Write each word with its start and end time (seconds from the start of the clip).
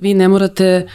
Vi 0.00 0.14
ne 0.14 0.28
morate 0.28 0.64
e, 0.64 0.86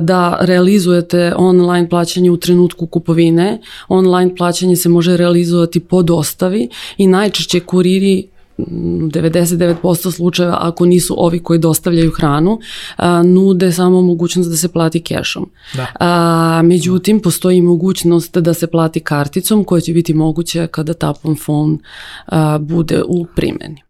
da 0.00 0.38
realizujete 0.40 1.32
online 1.36 1.88
plaćanje 1.88 2.30
u 2.30 2.36
trenutku 2.36 2.86
kupovine. 2.86 3.60
Online 3.88 4.36
plaćanje 4.36 4.76
se 4.76 4.88
može 4.88 5.16
realizovati 5.16 5.80
po 5.80 6.02
dostavi 6.02 6.68
i 6.96 7.06
najčešće 7.06 7.60
kuriri 7.60 8.32
99% 8.58 10.10
slučajeva, 10.10 10.58
ako 10.60 10.86
nisu 10.86 11.14
ovi 11.18 11.38
koji 11.38 11.58
dostavljaju 11.58 12.10
hranu, 12.10 12.58
a, 12.96 13.22
nude 13.22 13.72
samo 13.72 14.02
mogućnost 14.02 14.50
da 14.50 14.56
se 14.56 14.68
plati 14.68 15.00
kešom. 15.00 15.50
Da. 15.74 15.86
A, 16.00 16.62
međutim, 16.64 17.20
postoji 17.20 17.60
mogućnost 17.60 18.38
da 18.38 18.54
se 18.54 18.66
plati 18.66 19.00
karticom 19.00 19.64
koja 19.64 19.80
će 19.80 19.92
biti 19.92 20.14
moguća 20.14 20.66
kada 20.66 20.94
tapom 20.94 21.36
phone 21.44 21.78
a, 22.26 22.58
bude 22.58 23.02
u 23.06 23.26
primjeni. 23.36 23.82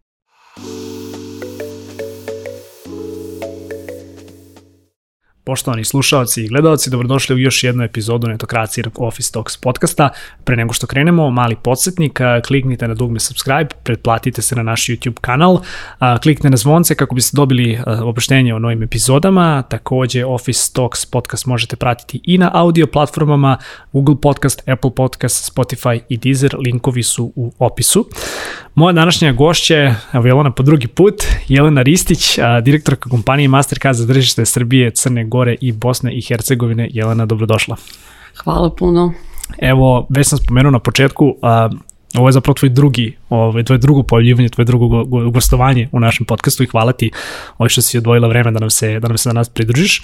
Poštovani 5.45 5.85
slušalci 5.85 6.43
i 6.43 6.47
gledalci, 6.47 6.89
dobrodošli 6.89 7.35
u 7.35 7.39
još 7.39 7.63
jednu 7.63 7.83
epizodu 7.83 8.27
Netokracije 8.27 8.85
Office 8.95 9.31
Talks 9.31 9.57
podcasta. 9.57 10.09
Pre 10.43 10.55
nego 10.55 10.73
što 10.73 10.87
krenemo, 10.87 11.31
mali 11.31 11.55
podsjetnik, 11.63 12.19
kliknite 12.47 12.87
na 12.87 12.93
dugme 12.93 13.19
subscribe, 13.19 13.69
pretplatite 13.83 14.41
se 14.41 14.55
na 14.55 14.63
naš 14.63 14.81
YouTube 14.81 15.19
kanal, 15.21 15.59
kliknite 16.21 16.49
na 16.49 16.57
zvonce 16.57 16.95
kako 16.95 17.15
biste 17.15 17.35
dobili 17.35 17.79
oproštenje 18.03 18.55
o 18.55 18.59
novim 18.59 18.83
epizodama. 18.83 19.63
Takođe, 19.69 20.25
Office 20.25 20.73
Talks 20.73 21.05
podcast 21.05 21.45
možete 21.45 21.75
pratiti 21.75 22.21
i 22.23 22.37
na 22.37 22.51
audio 22.53 22.87
platformama 22.87 23.57
Google 23.93 24.15
Podcast, 24.21 24.69
Apple 24.69 24.95
Podcast, 24.95 25.53
Spotify 25.55 25.99
i 26.09 26.17
Deezer. 26.17 26.55
Linkovi 26.65 27.03
su 27.03 27.33
u 27.35 27.53
opisu. 27.59 28.09
Moja 28.75 28.93
današnja 28.93 29.31
gošća 29.31 29.75
je, 29.75 29.95
evo 30.13 30.27
Jelena 30.27 30.51
po 30.51 30.63
drugi 30.63 30.87
put, 30.87 31.13
Jelena 31.47 31.81
Ristić, 31.81 32.39
direktorka 32.63 33.09
kompanije 33.09 33.47
Mastercard 33.47 33.97
za 33.97 34.05
držište 34.05 34.45
Srbije, 34.45 34.91
Crne 34.91 35.25
Gore 35.25 35.55
i 35.61 35.71
Bosne 35.71 36.13
i 36.13 36.21
Hercegovine. 36.21 36.89
Jelena, 36.91 37.25
dobrodošla. 37.25 37.75
Hvala 38.43 38.69
puno. 38.69 39.13
Evo, 39.57 40.07
već 40.09 40.27
sam 40.27 40.37
spomenuo 40.37 40.71
na 40.71 40.79
početku, 40.79 41.35
Ovo 42.17 42.27
je 42.27 42.31
zapravo 42.31 42.53
tvoj 42.53 42.69
drugi, 42.69 43.17
ovaj, 43.33 43.63
tvoje 43.63 43.77
drugo 43.77 44.03
pojavljivanje, 44.03 44.49
tvoje 44.49 44.65
drugo 44.65 45.03
gostovanje 45.29 45.89
u 45.91 45.99
našem 45.99 46.25
podcastu 46.25 46.63
i 46.63 46.67
hvala 46.67 46.91
ti 46.91 47.11
ovaj 47.57 47.69
što 47.69 47.81
si 47.81 47.97
odvojila 47.97 48.27
vreme 48.27 48.51
da 48.51 48.59
nam 48.59 48.69
se, 48.69 48.99
da 48.99 49.07
nam 49.07 49.17
se 49.17 49.29
danas 49.29 49.49
pridružiš. 49.49 50.01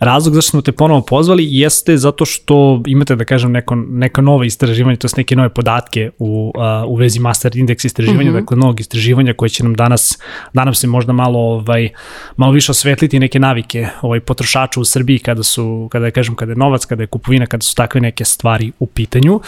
Razlog 0.00 0.34
zašto 0.34 0.50
smo 0.50 0.62
te 0.62 0.72
ponovo 0.72 1.00
pozvali 1.00 1.46
jeste 1.50 1.96
zato 1.96 2.24
što 2.24 2.82
imate, 2.86 3.16
da 3.16 3.24
kažem, 3.24 3.52
neko, 3.52 3.74
neka 3.74 4.22
nova 4.22 4.44
istraživanja, 4.44 4.96
to 4.96 5.06
je 5.06 5.10
neke 5.16 5.36
nove 5.36 5.48
podatke 5.48 6.10
u, 6.18 6.52
u 6.86 6.96
vezi 6.96 7.20
Master 7.20 7.52
Index 7.52 7.86
istraživanja, 7.86 8.30
mm 8.30 8.34
-hmm. 8.34 8.40
dakle 8.40 8.56
novog 8.56 8.80
istraživanja 8.80 9.32
koje 9.32 9.48
će 9.48 9.62
nam 9.64 9.74
danas, 9.74 10.18
danas 10.52 10.80
se 10.80 10.86
možda 10.86 11.12
malo, 11.12 11.38
ovaj, 11.38 11.88
malo 12.36 12.52
više 12.52 12.72
osvetliti 12.72 13.18
neke 13.18 13.38
navike 13.38 13.88
ovaj, 14.02 14.20
potrošača 14.20 14.80
u 14.80 14.84
Srbiji 14.84 15.18
kada 15.18 15.42
su, 15.42 15.88
kada 15.92 16.04
je, 16.06 16.10
kažem, 16.10 16.34
kada 16.34 16.52
je 16.52 16.56
novac, 16.56 16.84
kada 16.84 17.02
je 17.02 17.06
kupovina, 17.06 17.46
kada 17.46 17.62
su 17.62 17.74
takve 17.74 18.00
neke 18.00 18.24
stvari 18.24 18.72
u 18.78 18.86
pitanju. 18.86 19.40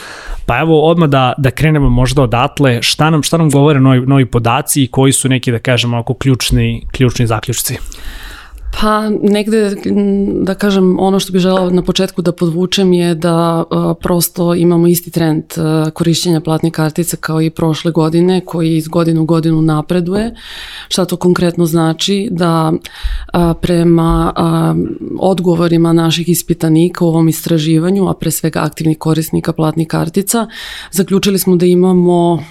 Pa 0.47 0.59
evo 0.59 0.81
odmah 0.91 1.09
da, 1.09 1.33
da 1.39 1.51
krenemo 1.51 1.91
možda 1.91 2.23
odatle, 2.23 2.83
šta 2.83 3.11
nam, 3.11 3.18
šta 3.23 3.37
nam 3.37 3.51
govore 3.51 3.81
novi, 3.81 4.01
novi 4.07 4.27
podaci 4.27 4.83
i 4.83 4.89
koji 4.89 5.13
su 5.13 5.29
neki, 5.29 5.53
da 5.53 5.59
kažemo, 5.59 5.99
oko 5.99 6.15
ključni, 6.15 6.87
ključni 6.93 7.27
zaključci? 7.27 7.79
Pa 8.81 9.11
negde, 9.23 9.75
da 10.43 10.55
kažem, 10.55 10.97
ono 11.01 11.21
što 11.21 11.33
bih 11.33 11.41
želao 11.41 11.71
na 11.71 11.83
početku 11.83 12.23
da 12.23 12.33
podvučem 12.33 12.93
je 12.93 13.15
da 13.15 13.65
uh, 13.71 13.97
prosto 14.03 14.55
imamo 14.55 14.87
isti 14.87 15.11
trend 15.11 15.45
uh, 15.57 15.91
korišćenja 15.91 16.41
platnih 16.41 16.73
kartica 16.73 17.17
kao 17.17 17.43
i 17.43 17.51
prošle 17.51 17.93
godine, 17.93 18.41
koji 18.45 18.77
iz 18.77 18.89
godinu 18.89 19.23
u 19.23 19.25
godinu 19.25 19.63
napreduje. 19.63 20.35
Šta 20.89 21.05
to 21.05 21.17
konkretno 21.17 21.67
znači? 21.67 22.29
Da 22.31 22.73
uh, 22.73 23.41
prema 23.61 24.33
odgovorima 25.19 25.93
naših 25.93 26.29
ispitanika 26.29 27.05
u 27.05 27.09
ovom 27.09 27.29
istraživanju, 27.29 28.09
a 28.09 28.15
pre 28.15 28.31
svega 28.31 28.61
aktivnih 28.61 28.99
korisnika 28.99 29.53
platnih 29.53 29.89
kartica, 29.89 30.47
zaključili 30.91 31.39
smo 31.39 31.57
da 31.57 31.67
imamo 31.67 32.45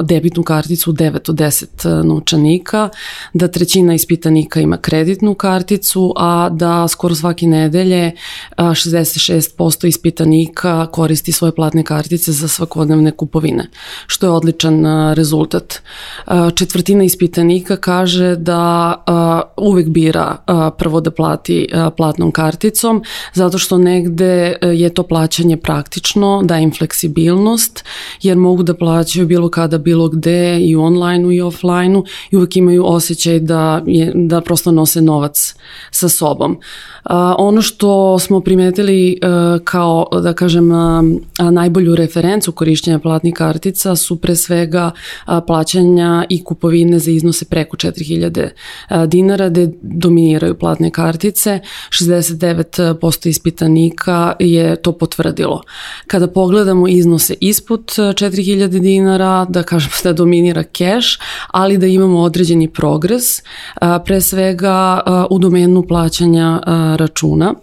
debitnu 0.00 0.42
karticu 0.42 0.92
9 0.92 1.30
od 1.30 1.36
10 1.36 2.02
novčanika, 2.02 2.88
da 3.32 3.48
trećina 3.48 3.94
ispitanika 3.94 4.60
ima 4.60 4.76
kreditnu 4.76 5.34
karticu, 5.34 5.55
karticu, 5.56 6.12
a 6.16 6.48
da 6.52 6.88
skoro 6.88 7.14
svake 7.14 7.46
nedelje 7.46 8.12
66% 8.56 9.86
ispitanika 9.86 10.86
koristi 10.86 11.32
svoje 11.32 11.54
platne 11.54 11.82
kartice 11.82 12.32
za 12.32 12.48
svakodnevne 12.48 13.10
kupovine, 13.10 13.70
što 14.06 14.26
je 14.26 14.30
odličan 14.30 14.84
rezultat. 15.14 15.80
Četvrtina 16.54 17.04
ispitanika 17.04 17.76
kaže 17.76 18.36
da 18.36 18.94
uvek 19.56 19.88
bira 19.88 20.36
prvo 20.78 21.00
da 21.00 21.10
plati 21.10 21.68
platnom 21.96 22.30
karticom, 22.30 23.02
zato 23.34 23.58
što 23.58 23.78
negde 23.78 24.56
je 24.62 24.94
to 24.94 25.02
plaćanje 25.02 25.56
praktično, 25.56 26.42
da 26.44 26.58
im 26.58 26.72
fleksibilnost, 26.72 27.84
jer 28.22 28.36
mogu 28.36 28.62
da 28.62 28.74
plaćaju 28.74 29.26
bilo 29.26 29.48
kada, 29.48 29.78
bilo 29.78 30.08
gde, 30.08 30.60
i 30.60 30.76
online-u 30.76 31.32
i 31.32 31.40
offline-u 31.40 32.04
i 32.30 32.36
uvek 32.36 32.56
imaju 32.56 32.84
osjećaj 32.86 33.40
da, 33.40 33.82
je, 33.86 34.12
da 34.14 34.40
prosto 34.40 34.72
nose 34.72 35.00
novac 35.02 35.35
novac 35.36 35.54
sa 35.90 36.08
sobom. 36.08 36.58
Ono 37.38 37.62
što 37.62 38.18
smo 38.18 38.40
primetili 38.40 39.20
kao, 39.64 40.06
da 40.22 40.32
kažem, 40.32 40.68
najbolju 41.50 41.94
referencu 41.94 42.52
korišćenja 42.52 42.98
platnih 42.98 43.34
kartica 43.34 43.96
su 43.96 44.16
pre 44.16 44.36
svega 44.36 44.90
plaćanja 45.46 46.24
i 46.28 46.44
kupovine 46.44 46.98
za 46.98 47.10
iznose 47.10 47.44
preko 47.44 47.76
4000 47.76 48.48
dinara, 49.06 49.48
gde 49.48 49.68
dominiraju 49.82 50.58
platne 50.58 50.90
kartice. 50.90 51.60
69% 51.90 53.28
ispitanika 53.28 54.34
je 54.38 54.76
to 54.76 54.92
potvrdilo. 54.92 55.62
Kada 56.06 56.26
pogledamo 56.26 56.88
iznose 56.88 57.34
ispod 57.40 57.84
4000 57.84 58.80
dinara, 58.80 59.46
da 59.48 59.62
kažem 59.62 59.90
da 60.04 60.12
dominira 60.12 60.62
cash, 60.62 61.08
ali 61.48 61.78
da 61.78 61.86
imamo 61.86 62.20
određeni 62.20 62.68
progres, 62.68 63.42
pre 64.04 64.20
svega 64.20 65.00
u 65.30 65.38
domenu 65.38 65.82
plaćanja 65.82 66.60
računa. 66.96 67.54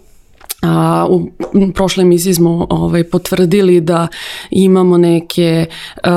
A, 0.64 1.06
u 1.10 1.30
prošloj 1.74 2.02
emisiji 2.02 2.34
smo 2.34 2.66
ovaj, 2.70 3.04
potvrdili 3.04 3.80
da 3.80 4.08
imamo 4.50 4.98
neke 4.98 5.66
a, 6.02 6.10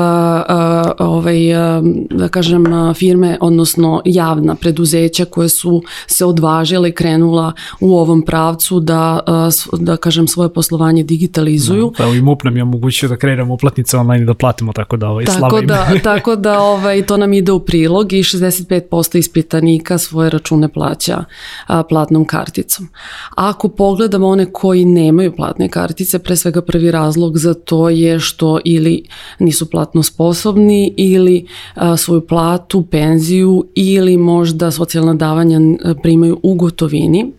a, 0.48 0.92
ovaj, 0.98 1.54
a, 1.54 1.82
da 2.10 2.28
kažem 2.28 2.64
firme, 2.94 3.38
odnosno 3.40 4.02
javna 4.04 4.54
preduzeća 4.54 5.24
koje 5.24 5.48
su 5.48 5.82
se 6.06 6.24
odvažile 6.24 6.88
i 6.88 6.92
krenula 6.92 7.52
u 7.80 7.98
ovom 7.98 8.22
pravcu 8.22 8.80
da, 8.80 9.20
a, 9.26 9.50
da 9.72 9.96
kažem 9.96 10.28
svoje 10.28 10.52
poslovanje 10.52 11.02
digitalizuju. 11.02 11.92
Da, 11.98 12.04
pa 12.04 12.10
i 12.10 12.20
MUP 12.20 12.44
nam 12.44 12.56
je 12.56 12.62
omogućio 12.62 13.08
da 13.08 13.16
kreiramo 13.16 13.54
uplatnice 13.54 13.96
online 13.96 14.22
i 14.22 14.26
da 14.26 14.34
platimo 14.34 14.72
tako 14.72 14.96
da 14.96 15.08
ovaj, 15.08 15.24
tako 15.24 15.38
slava 15.38 15.60
da, 15.60 15.86
tako 16.10 16.36
da 16.36 16.60
ovaj, 16.60 17.02
to 17.02 17.16
nam 17.16 17.32
ide 17.32 17.52
u 17.52 17.60
prilog 17.60 18.12
i 18.12 18.22
65% 18.22 19.18
ispitanika 19.18 19.98
svoje 19.98 20.30
račune 20.30 20.68
plaća 20.68 21.24
a, 21.66 21.82
platnom 21.82 22.24
karticom. 22.24 22.88
Ako 23.34 23.68
pogledamo 23.68 24.37
one 24.38 24.52
koji 24.52 24.84
nemaju 24.84 25.32
platne 25.36 25.68
kartice, 25.68 26.18
pre 26.18 26.36
svega 26.36 26.62
prvi 26.62 26.90
razlog 26.90 27.38
za 27.38 27.54
to 27.54 27.88
je 27.88 28.18
što 28.20 28.58
ili 28.64 29.02
nisu 29.38 29.70
platno 29.70 30.02
sposobni 30.02 30.94
ili 30.96 31.46
a, 31.74 31.96
svoju 31.96 32.20
platu, 32.20 32.82
penziju 32.82 33.66
ili 33.74 34.16
možda 34.16 34.70
socijalna 34.70 35.14
davanja 35.14 35.60
primaju 36.02 36.40
u 36.42 36.54
gotovini 36.54 37.37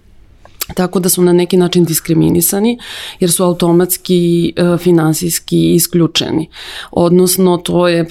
tako 0.73 0.99
da 0.99 1.09
su 1.09 1.21
na 1.21 1.33
neki 1.33 1.57
način 1.57 1.85
diskriminisani 1.85 2.79
jer 3.19 3.31
su 3.31 3.43
automatski 3.43 4.53
e, 4.55 4.77
finansijski 4.77 5.73
isključeni. 5.73 6.49
Odnosno, 6.91 7.57
to 7.57 7.87
je, 7.87 8.07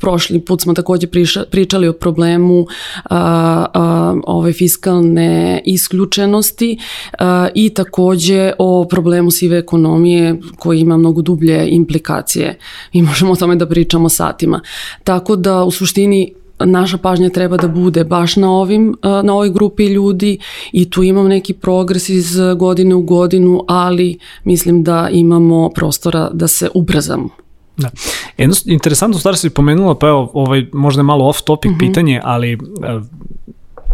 prošli 0.00 0.40
put 0.40 0.62
smo 0.62 0.74
takođe 0.74 1.06
priša, 1.06 1.44
pričali 1.50 1.88
o 1.88 1.92
problemu 1.92 2.66
a, 3.04 3.66
a, 3.74 4.14
ove 4.26 4.52
fiskalne 4.52 5.62
isključenosti 5.64 6.78
a, 7.18 7.48
i 7.54 7.70
takođe 7.70 8.52
o 8.58 8.86
problemu 8.90 9.30
sive 9.30 9.58
ekonomije 9.58 10.40
koji 10.58 10.80
ima 10.80 10.96
mnogo 10.96 11.22
dublje 11.22 11.68
implikacije 11.68 12.58
i 12.92 13.02
možemo 13.02 13.32
o 13.32 13.36
tome 13.36 13.56
da 13.56 13.68
pričamo 13.68 14.08
satima. 14.08 14.60
Tako 15.04 15.36
da 15.36 15.64
u 15.64 15.70
suštini 15.70 16.34
naša 16.58 16.98
pažnja 16.98 17.28
treba 17.28 17.56
da 17.56 17.68
bude 17.68 18.04
baš 18.04 18.36
na 18.36 18.50
ovim 18.50 18.96
na 19.02 19.34
ovoj 19.34 19.50
grupi 19.50 19.86
ljudi 19.86 20.38
i 20.72 20.90
tu 20.90 21.02
imam 21.02 21.28
neki 21.28 21.52
progres 21.52 22.08
iz 22.08 22.36
godine 22.56 22.94
u 22.94 23.02
godinu, 23.02 23.64
ali 23.68 24.18
mislim 24.44 24.82
da 24.82 25.08
imamo 25.12 25.70
prostora 25.74 26.30
da 26.32 26.48
se 26.48 26.68
ubrzamo. 26.74 27.28
Da. 27.76 27.90
Jedno 28.38 28.54
interesantno 28.64 29.18
stvar 29.18 29.36
si 29.36 29.50
pomenula, 29.50 29.98
pa 29.98 30.08
evo, 30.08 30.30
ovaj, 30.34 30.66
možda 30.72 31.00
je 31.00 31.04
malo 31.04 31.28
off 31.28 31.40
topic 31.42 31.70
mhm. 31.70 31.80
-huh. 31.80 31.88
pitanje, 31.88 32.20
ali 32.24 32.58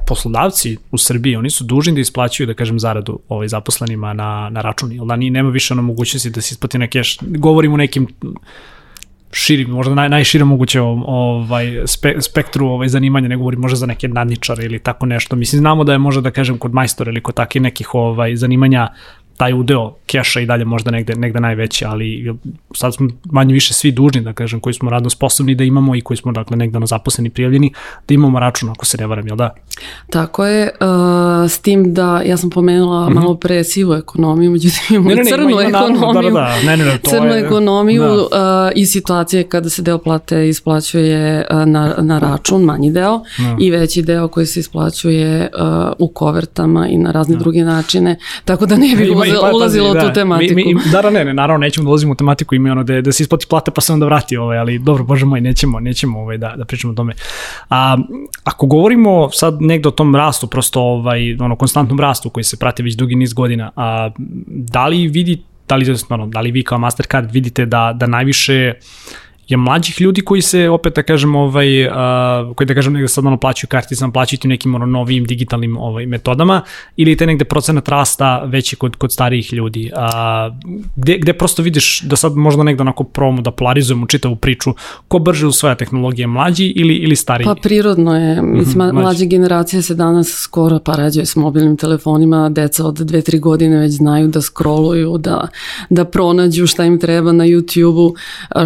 poslodavci 0.06 0.76
u 0.92 0.98
Srbiji, 0.98 1.36
oni 1.36 1.50
su 1.50 1.64
dužni 1.64 1.94
da 1.94 2.00
isplaćuju, 2.00 2.46
da 2.46 2.54
kažem, 2.54 2.80
zaradu 2.80 3.18
ovaj, 3.28 3.48
zaposlenima 3.48 4.12
na, 4.12 4.48
na 4.50 4.60
račun, 4.60 4.92
jel 4.92 5.06
da 5.06 5.16
ni, 5.16 5.30
nema 5.30 5.50
više 5.50 5.74
ono 5.74 5.82
mogućnosti 5.82 6.30
da 6.30 6.40
se 6.40 6.54
isplati 6.54 6.78
na 6.78 6.86
keš, 6.86 7.18
govorim 7.20 7.72
u 7.72 7.76
nekim 7.76 8.06
širi, 9.32 9.66
možda 9.66 9.94
naj, 9.94 10.08
najšire 10.08 10.44
moguće 10.44 10.80
ovaj, 10.80 11.82
spe, 11.86 12.14
spektru 12.20 12.66
ovaj, 12.66 12.88
zanimanja, 12.88 13.28
ne 13.28 13.36
govorim 13.36 13.60
možda 13.60 13.76
za 13.76 13.86
neke 13.86 14.08
nadničare 14.08 14.64
ili 14.64 14.78
tako 14.78 15.06
nešto. 15.06 15.36
Mislim, 15.36 15.60
znamo 15.60 15.84
da 15.84 15.92
je 15.92 15.98
možda 15.98 16.20
da 16.20 16.30
kažem 16.30 16.58
kod 16.58 16.74
majstora 16.74 17.10
ili 17.10 17.20
kod 17.20 17.34
takih 17.34 17.62
nekih 17.62 17.94
ovaj, 17.94 18.36
zanimanja 18.36 18.88
taj 19.40 19.52
udeo 19.52 19.94
keša 20.06 20.40
i 20.40 20.46
dalje 20.46 20.64
možda 20.64 20.90
negde, 20.90 21.14
negde 21.14 21.40
najveći, 21.40 21.84
ali 21.84 22.34
sad 22.74 22.94
smo 22.94 23.08
manje 23.24 23.54
više 23.54 23.74
svi 23.74 23.92
dužni, 23.92 24.20
da 24.20 24.32
kažem, 24.32 24.60
koji 24.60 24.74
smo 24.74 24.90
radno 24.90 25.10
sposobni 25.10 25.54
da 25.54 25.64
imamo 25.64 25.96
i 25.96 26.00
koji 26.00 26.16
smo 26.16 26.32
dakle 26.32 26.56
negde 26.56 26.80
na 26.80 26.86
zaposleni 26.86 27.30
prijavljeni, 27.30 27.72
da 28.08 28.14
imamo 28.14 28.40
račun 28.40 28.68
ako 28.68 28.86
se 28.86 28.98
ne 28.98 29.06
varam, 29.06 29.26
jel 29.26 29.36
da? 29.36 29.54
Tako 30.10 30.46
je, 30.46 30.70
uh, 30.80 31.50
s 31.50 31.58
tim 31.58 31.94
da 31.94 32.22
ja 32.26 32.36
sam 32.36 32.50
pomenula 32.50 33.08
mm 33.08 33.12
-hmm. 33.12 33.14
malo 33.14 33.34
pre 33.34 33.64
sivu 33.64 33.94
ekonomiju, 33.94 34.50
međutim 34.50 34.80
imamo 34.90 35.08
ne, 35.08 35.14
ne, 35.14 35.22
ne, 35.22 35.30
crnu 35.30 35.50
ima, 35.50 35.62
ima, 35.62 35.78
ekonomiju, 35.78 36.12
da, 36.12 36.20
da, 36.22 36.30
da. 36.30 36.62
Ne, 36.66 36.76
ne, 36.76 36.84
ne, 36.84 36.98
to 36.98 37.10
crnu 37.10 37.32
je, 37.34 37.40
ekonomiju 37.40 38.02
da. 38.02 38.66
uh, 38.66 38.72
i 38.74 38.86
situacije 38.86 39.44
kada 39.44 39.70
se 39.70 39.82
deo 39.82 39.98
plate 39.98 40.48
isplaćuje 40.48 41.46
uh, 41.50 41.64
na, 41.66 41.94
na 41.98 42.18
račun, 42.18 42.62
manji 42.62 42.92
deo, 42.92 43.18
da. 43.18 43.56
i 43.60 43.70
veći 43.70 44.02
deo 44.02 44.28
koji 44.28 44.46
se 44.46 44.60
isplaćuje 44.60 45.50
uh, 45.54 45.92
u 45.98 46.08
kovertama 46.08 46.88
i 46.88 46.98
na 46.98 47.10
razne 47.10 47.36
da. 47.36 47.38
druge 47.38 47.64
načine, 47.64 48.18
tako 48.44 48.66
da 48.66 48.76
ne 48.76 48.96
bi 48.96 49.12
pa, 49.14 49.29
ulazilo 49.54 49.90
u 49.90 49.94
tu 49.94 50.06
da. 50.06 50.12
tematiku. 50.12 50.54
Mi, 50.54 50.74
mi, 50.74 50.80
da, 50.92 51.02
da, 51.02 51.10
ne, 51.16 51.24
ne, 51.24 51.34
naravno 51.34 51.58
nećemo 51.58 51.84
da 51.84 51.88
ulazimo 51.88 52.12
u 52.12 52.16
tematiku, 52.16 52.54
ima 52.54 52.72
ono 52.72 52.84
da, 52.84 53.00
da 53.00 53.12
se 53.12 53.22
isplati 53.22 53.46
plate 53.46 53.70
pa 53.70 53.80
se 53.80 53.92
onda 53.92 54.06
vrati, 54.06 54.36
ovaj, 54.36 54.58
ali 54.58 54.78
dobro, 54.78 55.04
bože 55.04 55.26
moj, 55.26 55.40
nećemo, 55.40 55.80
nećemo 55.80 56.20
ovaj, 56.20 56.38
da, 56.38 56.54
da 56.56 56.64
pričamo 56.64 56.92
o 56.92 56.96
tome. 56.96 57.14
A, 57.70 57.98
ako 58.44 58.66
govorimo 58.66 59.30
sad 59.30 59.62
negde 59.62 59.88
o 59.88 59.92
tom 59.92 60.16
rastu, 60.16 60.46
prosto 60.46 60.80
ovaj, 60.80 61.36
ono, 61.40 61.56
konstantnom 61.56 62.00
rastu 62.00 62.30
koji 62.30 62.44
se 62.44 62.56
prati 62.56 62.82
već 62.82 62.94
dugi 62.94 63.14
niz 63.14 63.32
godina, 63.32 63.70
a, 63.76 64.10
da 64.46 64.86
li 64.86 65.08
vidi 65.08 65.42
da 65.68 65.76
li, 65.76 65.86
da 66.26 66.40
li 66.40 66.50
vi 66.50 66.64
kao 66.64 66.78
Mastercard 66.78 67.30
vidite 67.32 67.66
da, 67.66 67.92
da 67.96 68.06
najviše 68.06 68.74
je 69.50 69.56
mlađih 69.56 70.00
ljudi 70.00 70.20
koji 70.20 70.42
se 70.42 70.68
opet 70.68 70.94
da 70.96 71.02
kažem 71.02 71.36
ovaj 71.36 71.86
uh, 71.86 71.92
koji 72.56 72.66
da 72.66 72.74
kažem 72.74 72.92
negde 72.92 73.08
sad 73.08 73.26
ono 73.26 73.36
plaćaju 73.36 73.68
karticama, 73.68 74.12
plaćaju 74.12 74.38
tim 74.38 74.48
nekim 74.48 74.74
ono 74.74 74.86
novim 74.86 75.24
digitalnim 75.24 75.76
ovaj 75.76 76.06
metodama 76.06 76.62
ili 76.96 77.16
te 77.16 77.26
negde 77.26 77.44
procenat 77.44 77.88
rasta 77.88 78.42
veći 78.44 78.76
kod 78.76 78.96
kod 78.96 79.12
starijih 79.12 79.52
ljudi. 79.52 79.90
Uh, 79.94 80.56
gde, 80.96 81.18
gde 81.18 81.32
prosto 81.32 81.62
vidiš 81.62 82.00
da 82.00 82.16
sad 82.16 82.36
možda 82.36 82.62
negde 82.62 82.82
onako 82.82 83.04
promo 83.04 83.42
da 83.42 83.50
polarizujemo 83.50 84.06
čitavu 84.06 84.36
priču 84.36 84.74
ko 85.08 85.18
brže 85.18 85.46
usvaja 85.46 85.74
tehnologije 85.74 86.26
mlađi 86.26 86.66
ili 86.66 86.94
ili 86.94 87.16
stariji? 87.16 87.44
Pa 87.44 87.54
prirodno 87.54 88.16
je, 88.16 88.42
mislim 88.42 88.86
mm 88.86 88.90
-hmm, 88.90 89.02
mlađe 89.02 89.26
generacije 89.26 89.82
se 89.82 89.94
danas 89.94 90.28
skoro 90.28 90.78
pa 90.84 90.96
rađaju 90.96 91.26
s 91.26 91.36
mobilnim 91.36 91.76
telefonima, 91.76 92.48
deca 92.48 92.86
od 92.86 92.98
2-3 92.98 93.40
godine 93.40 93.78
već 93.78 93.92
znaju 93.92 94.28
da 94.28 94.40
scrolluju, 94.42 95.18
da 95.18 95.48
da 95.90 96.04
pronađu 96.04 96.66
šta 96.66 96.84
im 96.84 96.98
treba 96.98 97.32
na 97.32 97.44
YouTubeu, 97.44 98.14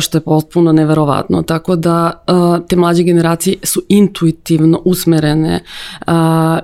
što 0.00 0.18
je 0.18 0.22
potpuno 0.22 0.72
neverovatno. 0.74 1.42
Tako 1.42 1.76
da 1.76 2.24
uh, 2.28 2.66
te 2.68 2.76
mlađe 2.76 3.02
generacije 3.02 3.56
su 3.62 3.82
intuitivno 3.88 4.82
usmerene 4.84 5.60
uh, 6.06 6.12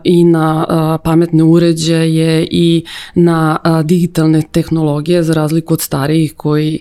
i 0.04 0.24
na 0.24 0.66
uh, 0.68 1.00
pametne 1.04 1.42
uređaje 1.42 2.48
i 2.50 2.84
na 3.14 3.58
digitalne 3.84 4.42
tehnologije 4.52 5.22
za 5.22 5.32
razliku 5.32 5.74
od 5.74 5.80
starijih 5.80 6.34
koji 6.36 6.78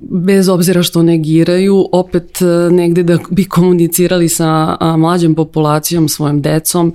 bez 0.00 0.48
obzira 0.48 0.82
što 0.82 1.02
negiraju, 1.02 1.88
opet 1.92 2.38
negde 2.70 3.02
da 3.02 3.18
bi 3.30 3.44
komunicirali 3.44 4.28
sa 4.28 4.76
mlađom 4.96 5.34
populacijom, 5.34 6.08
svojim 6.08 6.42
decom, 6.42 6.94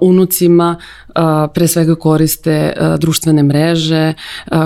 unucima, 0.00 0.76
pre 1.54 1.66
svega 1.66 1.94
koriste 1.94 2.72
društvene 2.98 3.42
mreže, 3.42 4.12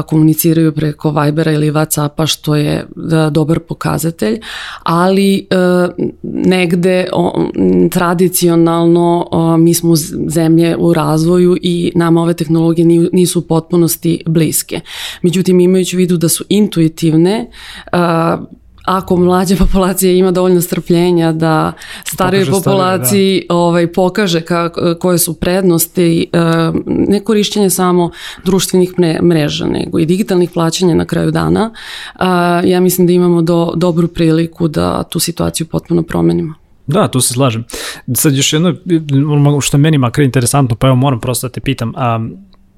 komuniciraju 0.06 0.72
preko 0.72 1.10
Vibera 1.10 1.52
ili 1.52 1.70
Whatsappa 1.70 2.26
što 2.26 2.56
je 2.56 2.87
dobar 3.31 3.58
pokazatelj, 3.58 3.91
ali 4.82 5.46
negde 6.22 7.06
tradicionalno 7.90 9.28
mi 9.58 9.74
smo 9.74 9.96
zemlje 10.28 10.76
u 10.76 10.92
razvoju 10.92 11.56
i 11.62 11.92
nama 11.94 12.22
ove 12.22 12.34
tehnologije 12.34 12.86
nisu 13.12 13.38
u 13.38 13.42
potpunosti 13.42 14.22
bliske. 14.26 14.80
Međutim, 15.22 15.60
imajući 15.60 15.96
u 15.96 15.98
vidu 15.98 16.16
da 16.16 16.28
su 16.28 16.44
intuitivne, 16.48 17.50
ako 18.84 19.17
mlađa 19.17 19.56
populacija 19.64 20.12
ima 20.12 20.31
dovoljno 20.31 20.61
strpljenja 20.61 21.32
da 21.32 21.73
starijoj 22.05 22.46
populaciji 22.46 23.37
stari, 23.37 23.46
da. 23.49 23.55
ovaj, 23.55 23.93
pokaže 23.93 24.40
ka, 24.40 24.70
koje 25.00 25.19
su 25.19 25.34
prednosti 25.34 26.31
e, 26.32 26.38
ne 26.87 27.20
korišćenje 27.20 27.70
samo 27.70 28.11
društvenih 28.44 28.94
mreža 29.23 29.67
nego 29.67 29.99
i 29.99 30.06
digitalnih 30.06 30.50
plaćanja 30.50 30.94
na 30.94 31.05
kraju 31.05 31.31
dana 31.31 31.70
ja 32.64 32.81
mislim 32.81 33.06
da 33.06 33.12
imamo 33.12 33.43
do, 33.43 33.73
dobru 33.76 34.08
priliku 34.08 34.69
da 34.69 35.02
tu 35.02 35.19
situaciju 35.19 35.67
potpuno 35.67 36.02
promenimo. 36.02 36.55
Da, 36.87 37.08
tu 37.08 37.20
se 37.20 37.35
slažem. 37.35 37.64
Sad 38.14 38.35
još 38.35 38.52
jedno, 38.52 38.75
što 39.61 39.78
meni 39.78 39.99
makar 39.99 40.25
interesantno, 40.25 40.76
pa 40.76 40.87
evo 40.87 40.96
moram 40.96 41.20
prosto 41.20 41.49
da 41.49 41.52
te 41.52 41.61
pitam, 41.61 41.93
um, 42.17 42.37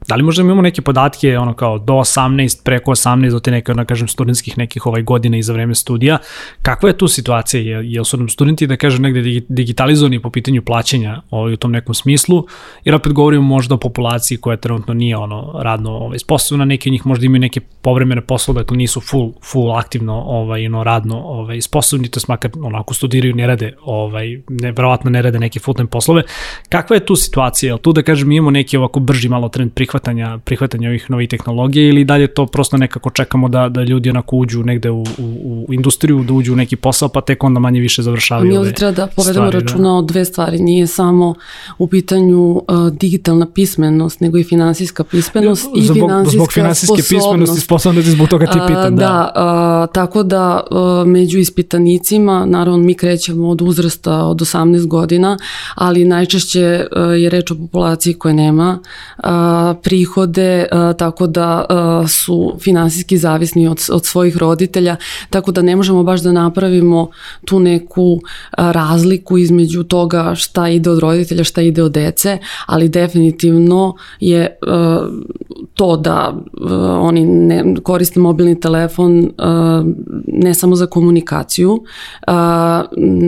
Da 0.09 0.15
li 0.15 0.23
možda 0.23 0.43
imamo 0.43 0.63
neke 0.63 0.83
podatke 0.83 1.39
ono 1.39 1.55
kao 1.55 1.79
do 1.79 1.93
18, 1.93 2.65
preko 2.65 2.91
18, 2.91 3.31
do 3.31 3.41
te 3.41 3.51
neke, 3.51 3.75
da 3.75 3.85
kažem, 3.85 4.09
studentskih 4.09 4.59
nekih 4.59 4.87
ovaj 4.87 5.03
godina 5.03 5.37
i 5.37 5.43
za 5.43 5.53
vreme 5.53 5.75
studija, 5.75 6.19
kakva 6.63 6.89
je 6.89 6.99
tu 6.99 7.09
situacija? 7.09 7.61
Je, 7.61 7.93
jel 7.93 8.05
su 8.05 8.17
nam 8.17 8.29
studenti, 8.29 8.67
da 8.67 8.77
kažem, 8.77 9.03
negde 9.03 9.41
digitalizovani 9.49 10.23
po 10.23 10.31
pitanju 10.31 10.63
plaćanja 10.63 11.21
ovaj, 11.31 11.53
u 11.53 11.57
tom 11.57 11.73
nekom 11.73 11.95
smislu? 11.95 12.47
Jer 12.85 12.95
opet 12.95 13.13
govorimo 13.13 13.43
možda 13.43 13.75
o 13.75 13.79
populaciji 13.79 14.39
koja 14.39 14.57
trenutno 14.57 14.95
nije 14.95 15.17
ono 15.17 15.61
radno 15.63 15.91
ovaj, 15.91 16.19
sposobna, 16.19 16.65
neki 16.65 16.89
od 16.89 16.93
njih 16.93 17.07
možda 17.07 17.27
imaju 17.27 17.41
neke 17.41 17.61
povremene 17.61 18.21
poslove, 18.21 18.61
dakle 18.61 18.77
nisu 18.77 19.01
full, 19.01 19.33
full 19.43 19.73
aktivno 19.77 20.15
ovaj, 20.15 20.67
ono, 20.67 20.85
radno 20.85 21.19
ovaj, 21.19 21.61
sposobni, 21.61 22.09
to 22.09 22.21
makar 22.29 22.51
onako 22.63 22.95
studiraju, 22.95 23.35
ne 23.35 23.47
rade, 23.47 23.73
ovaj, 23.83 24.43
ne, 24.49 24.73
verovatno 24.73 25.11
ne 25.11 25.23
rade 25.23 25.39
neke 25.39 25.61
full 25.61 25.75
time 25.75 25.89
poslove. 25.89 26.23
Kakva 26.69 26.97
je 26.97 27.07
tu 27.07 27.17
situacija? 27.17 27.71
Jel 27.71 27.79
tu, 27.79 27.93
da 27.93 28.03
kažem, 28.03 28.33
imamo 28.33 28.51
neki 28.51 28.77
ovako 28.77 29.01
brži 29.01 29.29
malo 29.29 29.49
trend 29.49 29.73
prihvat 29.73 29.94
prihvatanja, 29.95 30.39
prihvatanja 30.45 30.89
ovih 30.89 31.11
novih 31.11 31.29
tehnologija 31.29 31.89
ili 31.89 32.05
dalje 32.05 32.27
to 32.27 32.47
prosto 32.47 32.77
nekako 32.77 33.11
čekamo 33.11 33.49
da, 33.49 33.69
da 33.69 33.83
ljudi 33.83 34.11
onako 34.11 34.37
uđu 34.37 34.63
negde 34.63 34.91
u, 34.91 35.03
u, 35.19 35.67
u 35.69 35.75
industriju, 35.75 36.25
da 36.25 36.33
uđu 36.33 36.53
u 36.53 36.57
neki 36.57 36.77
posao, 36.77 37.09
pa 37.09 37.21
tek 37.21 37.45
onda 37.45 37.61
manje 37.61 37.81
više 37.81 38.03
završavaju 38.03 38.51
Mi 38.51 38.59
ovde 38.59 38.73
treba 38.73 38.93
da 38.93 39.07
povedemo 39.07 39.47
stvari, 39.47 39.61
računa 39.61 39.89
da. 39.89 39.95
o 39.95 40.03
dve 40.03 40.25
stvari. 40.25 40.59
Nije 40.59 40.87
samo 40.87 41.35
u 41.79 41.87
pitanju 41.87 42.51
uh, 42.51 42.63
digitalna 42.93 43.47
pismenost, 43.55 44.21
nego 44.21 44.39
i 44.39 44.45
finansijska 44.45 45.05
pismenost 45.05 45.67
i 45.77 45.83
zbog, 45.83 45.97
finansijska 45.97 46.37
zbog 46.37 46.53
finansijske 46.53 47.03
sposobnost. 47.03 47.09
pismenosti 47.09 47.61
sposobnosti, 47.61 48.11
zbog 48.11 48.29
toga 48.29 48.47
ti 48.47 48.59
pitan. 48.67 48.97
Da, 48.97 49.33
da 49.35 49.85
uh, 49.87 49.95
tako 49.95 50.23
da 50.23 50.61
uh, 50.71 51.07
među 51.07 51.39
ispitanicima, 51.39 52.47
naravno 52.47 52.79
mi 52.79 52.95
krećemo 52.95 53.49
od 53.49 53.63
uzrasta 53.63 54.25
od 54.25 54.41
18 54.41 54.87
godina, 54.87 55.39
ali 55.75 56.05
najčešće 56.05 56.87
uh, 56.97 57.21
je 57.21 57.31
reč 57.31 57.51
o 57.51 57.55
populaciji 57.55 58.15
koja 58.15 58.35
nema 58.35 58.79
uh, 59.19 59.25
prihode, 59.85 60.67
tako 60.99 61.27
da 61.27 61.67
su 62.09 62.57
finansijski 62.61 63.19
zavisni 63.19 63.69
od, 63.69 63.79
od 63.93 64.07
svojih 64.07 64.37
roditelja, 64.37 64.97
tako 65.31 65.53
da 65.53 65.63
ne 65.63 65.77
možemo 65.77 66.03
baš 66.03 66.21
da 66.21 66.33
napravimo 66.33 67.09
tu 67.45 67.61
neku 67.61 68.21
razliku 68.57 69.39
između 69.39 69.83
toga 69.83 70.35
šta 70.35 70.69
ide 70.69 70.91
od 70.91 70.99
roditelja, 70.99 71.45
šta 71.45 71.63
ide 71.63 71.83
od 71.83 71.93
dece, 71.93 72.39
ali 72.67 72.89
definitivno 72.89 73.95
je 74.21 74.59
to 75.75 75.97
da 75.97 76.37
oni 77.01 77.25
ne 77.25 77.75
koriste 77.83 78.21
mobilni 78.21 78.61
telefon 78.61 79.31
ne 80.27 80.55
samo 80.55 80.77
za 80.77 80.87
komunikaciju, 80.87 81.83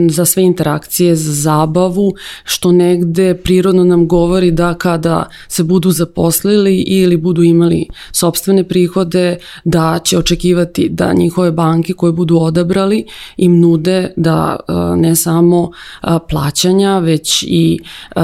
za 0.09 0.25
sve 0.25 0.43
interakcije, 0.43 1.15
za 1.15 1.33
zabavu, 1.33 2.13
što 2.43 2.71
negde 2.71 3.33
prirodno 3.43 3.83
nam 3.83 4.07
govori 4.07 4.51
da 4.51 4.73
kada 4.73 5.25
se 5.47 5.63
budu 5.63 5.91
zaposlili 5.91 6.77
ili 6.77 7.17
budu 7.17 7.43
imali 7.43 7.87
sobstvene 8.11 8.63
prihode, 8.63 9.37
da 9.63 9.99
će 10.03 10.17
očekivati 10.17 10.89
da 10.89 11.13
njihove 11.13 11.51
banke 11.51 11.93
koje 11.93 12.11
budu 12.11 12.37
odabrali 12.37 13.05
im 13.37 13.59
nude 13.59 14.13
da 14.15 14.55
e, 14.67 14.73
ne 14.97 15.15
samo 15.15 15.71
e, 16.03 16.07
plaćanja, 16.29 16.99
već 16.99 17.43
i 17.43 17.79
e, 18.15 18.21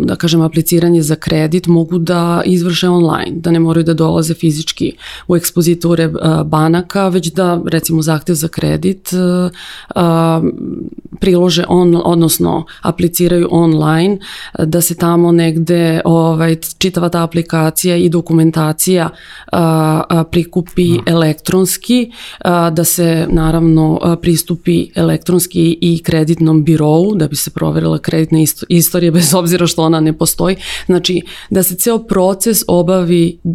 da 0.00 0.16
kažem 0.16 0.40
apliciranje 0.40 1.02
za 1.02 1.16
kredit 1.16 1.66
mogu 1.66 1.98
da 1.98 2.42
izvrše 2.44 2.88
online, 2.88 3.40
da 3.48 3.52
ne 3.52 3.60
moraju 3.60 3.84
da 3.84 3.94
dolaze 3.94 4.34
fizički 4.34 4.92
u 5.28 5.36
ekspoziture 5.36 6.10
banaka, 6.44 7.08
već 7.08 7.32
da 7.32 7.60
recimo 7.66 8.02
zahtev 8.02 8.34
za 8.34 8.48
kredit 8.48 9.12
prilože 11.20 11.64
on, 11.68 12.00
odnosno 12.04 12.64
apliciraju 12.82 13.48
online, 13.50 14.18
da 14.58 14.80
se 14.80 14.94
tamo 14.94 15.32
negde 15.32 16.00
ovaj, 16.04 16.56
čitava 16.78 17.08
ta 17.08 17.22
aplikacija 17.22 17.96
i 17.96 18.08
dokumentacija 18.08 19.08
prikupi 20.30 20.88
no. 20.88 21.02
Da. 21.06 21.12
elektronski, 21.12 22.10
da 22.72 22.84
se 22.84 23.26
naravno 23.30 24.00
pristupi 24.22 24.90
elektronski 24.94 25.78
i 25.80 26.02
kreditnom 26.02 26.64
birovu 26.64 27.14
da 27.14 27.28
bi 27.28 27.36
se 27.36 27.50
proverila 27.50 27.98
kreditna 27.98 28.38
istorija 28.68 29.12
bez 29.18 29.34
obzira 29.34 29.66
što 29.66 29.82
ona 29.82 30.00
ne 30.00 30.12
postoji. 30.12 30.56
Znači 30.86 31.22
da 31.50 31.62
se 31.62 31.74
ceo 31.74 31.98
proces 31.98 32.62
obavi 32.68 33.37
uh, 33.44 33.54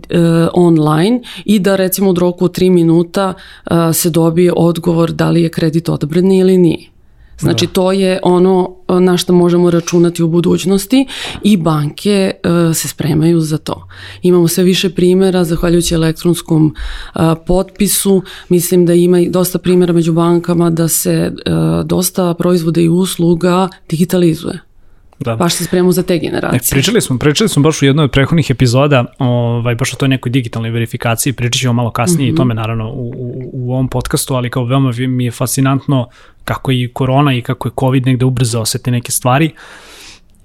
online 0.54 1.22
i 1.46 1.60
da 1.60 1.76
recimo 1.76 2.10
u 2.10 2.14
roku 2.14 2.46
od 2.46 2.58
3 2.58 2.70
minuta 2.70 3.34
uh, 3.34 3.78
se 3.94 4.10
dobije 4.10 4.54
odgovor 4.56 5.12
da 5.12 5.30
li 5.30 5.42
je 5.42 5.50
kredit 5.50 5.90
odabran 5.90 6.32
ili 6.32 6.58
nije. 6.58 6.94
Znači 7.40 7.66
da. 7.68 7.74
to 7.74 7.92
je 7.92 8.20
ono 8.24 8.76
na 9.00 9.18
što 9.18 9.34
možemo 9.34 9.72
računati 9.72 10.24
u 10.24 10.28
budućnosti 10.28 11.08
i 11.44 11.58
banke 11.58 12.32
uh, 12.44 12.76
se 12.76 12.88
spremaju 12.88 13.40
za 13.40 13.58
to. 13.58 13.88
Imamo 14.22 14.48
sve 14.48 14.64
više 14.64 14.90
primera 14.90 15.44
zahvaljujući 15.44 15.94
elektronskom 15.94 16.76
uh, 17.16 17.22
potpisu. 17.48 18.22
Mislim 18.50 18.86
da 18.86 18.94
ima 18.94 19.18
dosta 19.30 19.60
primera 19.60 19.94
među 19.94 20.14
bankama 20.14 20.70
da 20.70 20.88
se 20.88 21.32
uh, 21.32 21.86
dosta 21.86 22.34
proizvoda 22.34 22.82
i 22.82 22.90
usluga 22.90 23.70
digitalizuje. 23.90 24.73
Da. 25.20 25.36
Baš 25.36 25.54
se 25.54 25.64
spremamo 25.64 25.92
za 25.92 26.04
te 26.04 26.18
generacije. 26.18 26.60
E, 26.60 26.70
pričali 26.70 27.02
smo, 27.02 27.20
pričali 27.20 27.50
smo 27.50 27.64
baš 27.64 27.82
u 27.82 27.86
jednoj 27.86 28.04
od 28.04 28.12
prethodnih 28.12 28.50
epizoda, 28.50 29.06
ovaj, 29.20 29.76
baš 29.76 29.94
o 29.94 29.96
toj 29.96 30.08
nekoj 30.08 30.30
digitalnoj 30.30 30.72
verifikaciji, 30.72 31.34
pričat 31.34 31.60
ćemo 31.62 31.74
malo 31.74 31.92
kasnije 31.92 32.28
mm 32.28 32.32
-hmm. 32.32 32.36
i 32.36 32.38
tome 32.38 32.54
naravno 32.54 32.90
u, 32.90 33.14
u, 33.18 33.50
u 33.54 33.74
ovom 33.74 33.88
podcastu, 33.88 34.36
ali 34.36 34.50
kao 34.50 34.66
veoma 34.66 34.92
mi 34.98 35.26
je 35.26 35.32
fascinantno 35.32 36.08
kako 36.44 36.72
i 36.72 36.90
korona 36.94 37.34
i 37.34 37.42
kako 37.42 37.68
je 37.68 37.72
COVID 37.80 38.06
negde 38.06 38.26
ubrzao 38.26 38.66
sve 38.66 38.80
te 38.82 38.92
neke 38.92 39.12
stvari. 39.12 39.46
Uh, 39.46 39.93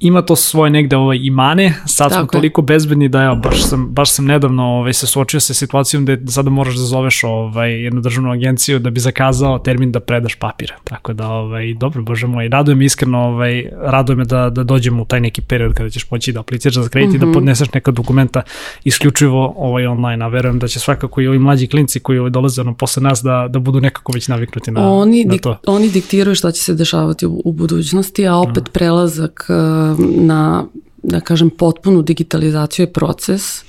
ima 0.01 0.23
to 0.23 0.37
svoje 0.37 0.71
negde 0.71 0.97
ovaj, 0.97 1.19
imane, 1.23 1.75
sad 1.87 2.11
Tako 2.11 2.21
smo 2.21 2.27
toliko 2.27 2.63
bezbedni 2.63 3.09
da 3.09 3.23
evo, 3.23 3.37
baš 3.37 3.63
sam, 3.63 3.89
baš 3.91 4.13
sam 4.13 4.25
nedavno 4.25 4.65
ovaj, 4.65 4.93
se 4.93 5.07
suočio 5.07 5.41
sa 5.41 5.55
situacijom 5.55 6.05
da 6.05 6.33
sada 6.33 6.51
moraš 6.51 6.75
da 6.75 6.83
zoveš 6.83 7.25
ovaj, 7.25 7.83
jednu 7.83 8.01
državnu 8.01 8.33
agenciju 8.33 8.79
da 8.79 8.91
bi 8.91 9.01
zakazao 9.01 9.59
termin 9.59 9.93
da 9.93 10.01
predaš 10.01 10.35
papire. 10.35 10.75
Tako 10.85 11.13
da, 11.13 11.29
ovaj, 11.29 11.75
dobro, 11.75 12.03
bože 12.03 12.27
moj, 12.27 12.49
raduje 12.49 12.75
me 12.75 12.85
iskreno, 12.85 13.19
ovaj, 13.19 13.65
raduje 13.81 14.17
me 14.17 14.25
da, 14.25 14.51
da 14.51 14.65
dođemo 14.65 15.03
u 15.03 15.05
taj 15.05 15.21
neki 15.21 15.43
period 15.43 15.75
kada 15.75 15.91
ćeš 15.91 16.11
moći 16.11 16.33
da 16.33 16.41
apliciraš 16.41 16.75
za 16.75 16.89
kredit 16.89 17.09
mm 17.09 17.13
-hmm. 17.13 17.17
i 17.17 17.19
da 17.19 17.27
mhm. 17.27 17.35
podneseš 17.35 17.73
neka 17.73 17.91
dokumenta 17.91 18.43
isključivo 18.85 19.55
ovaj, 19.57 19.87
online, 19.87 20.25
a 20.25 20.29
verujem 20.29 20.59
da 20.59 20.69
će 20.69 20.81
svakako 20.81 21.21
i 21.21 21.29
ovi 21.29 21.39
mlađi 21.39 21.67
klinci 21.67 22.01
koji 22.01 22.19
ovaj, 22.19 22.31
dolaze 22.31 22.61
ono, 22.61 22.75
posle 22.75 23.03
nas 23.03 23.23
da, 23.23 23.47
da 23.51 23.59
budu 23.59 23.81
nekako 23.81 24.13
već 24.13 24.29
naviknuti 24.29 24.71
na, 24.71 24.93
oni 24.93 25.25
na 25.25 25.39
to. 25.39 25.51
Dik, 25.51 25.61
oni 25.67 25.91
diktiraju 25.91 26.35
šta 26.35 26.53
će 26.53 26.63
se 26.63 26.75
dešavati 26.75 27.27
u, 27.27 27.43
u 27.45 27.53
budućnosti, 27.53 28.27
a 28.27 28.37
opet 28.37 28.65
mm. 28.69 28.73
prelazak 28.73 29.51
na, 29.99 30.65
da 31.03 31.21
kažem, 31.21 31.51
potpunu 31.51 32.03
digitalizaciju 32.03 32.83
je 32.83 32.93
proces. 32.93 33.65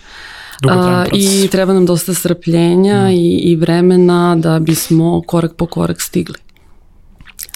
A, 0.70 1.06
I 1.14 1.48
treba 1.52 1.74
nam 1.74 1.86
dosta 1.86 2.14
strpljenja 2.14 3.04
mm. 3.08 3.12
i, 3.12 3.38
i 3.38 3.56
vremena 3.56 4.36
da 4.36 4.60
bismo 4.60 5.22
korak 5.28 5.56
po 5.56 5.66
korak 5.66 6.02
stigli 6.02 6.36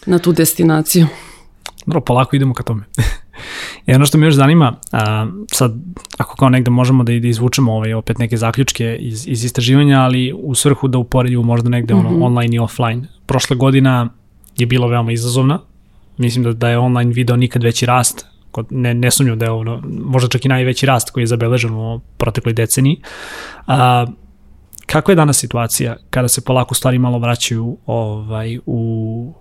na 0.05 0.19
tu 0.19 0.31
destinaciju. 0.31 1.07
Dobro, 1.85 2.01
polako 2.01 2.35
idemo 2.35 2.53
ka 2.53 2.63
tome. 2.63 2.83
I 3.87 3.93
ono 3.93 4.05
što 4.05 4.17
me 4.17 4.27
još 4.27 4.35
zanima, 4.35 4.75
a, 4.91 5.27
sad 5.51 5.73
ako 6.17 6.35
kao 6.35 6.49
negde 6.49 6.71
možemo 6.71 7.03
da, 7.03 7.19
da 7.19 7.27
izvučemo 7.27 7.73
ovaj, 7.73 7.93
opet 7.93 8.17
neke 8.17 8.37
zaključke 8.37 8.97
iz, 8.99 9.27
iz 9.27 9.43
istraživanja, 9.43 9.99
ali 9.99 10.33
u 10.33 10.55
svrhu 10.55 10.87
da 10.87 10.97
uporedimo 10.97 11.43
možda 11.43 11.69
negde 11.69 11.93
mm 11.93 11.97
-hmm. 11.97 11.99
ono, 11.99 12.11
mhm. 12.11 12.21
online 12.21 12.55
i 12.55 12.59
offline. 12.59 13.07
Prošla 13.25 13.55
godina 13.55 14.09
je 14.57 14.65
bila 14.65 14.87
veoma 14.87 15.11
izazovna, 15.11 15.59
mislim 16.17 16.43
da, 16.43 16.53
da 16.53 16.69
je 16.69 16.77
online 16.77 17.13
video 17.13 17.35
nikad 17.35 17.63
veći 17.63 17.85
rast, 17.85 18.25
ne, 18.69 18.93
ne 18.93 19.11
sumnjam 19.11 19.39
da 19.39 19.45
je 19.45 19.51
ono, 19.51 19.81
možda 19.85 20.29
čak 20.29 20.45
i 20.45 20.47
najveći 20.47 20.85
rast 20.85 21.09
koji 21.09 21.21
je 21.21 21.27
zabeležen 21.27 21.73
u 21.73 21.99
protekloj 22.17 22.53
deceniji. 22.53 23.01
A, 23.67 24.05
kako 24.85 25.11
je 25.11 25.15
danas 25.15 25.37
situacija 25.37 25.95
kada 26.09 26.27
se 26.27 26.41
polako 26.41 26.75
stvari 26.75 26.99
malo 26.99 27.19
vraćaju 27.19 27.77
ovaj, 27.85 28.57
u, 28.65 29.33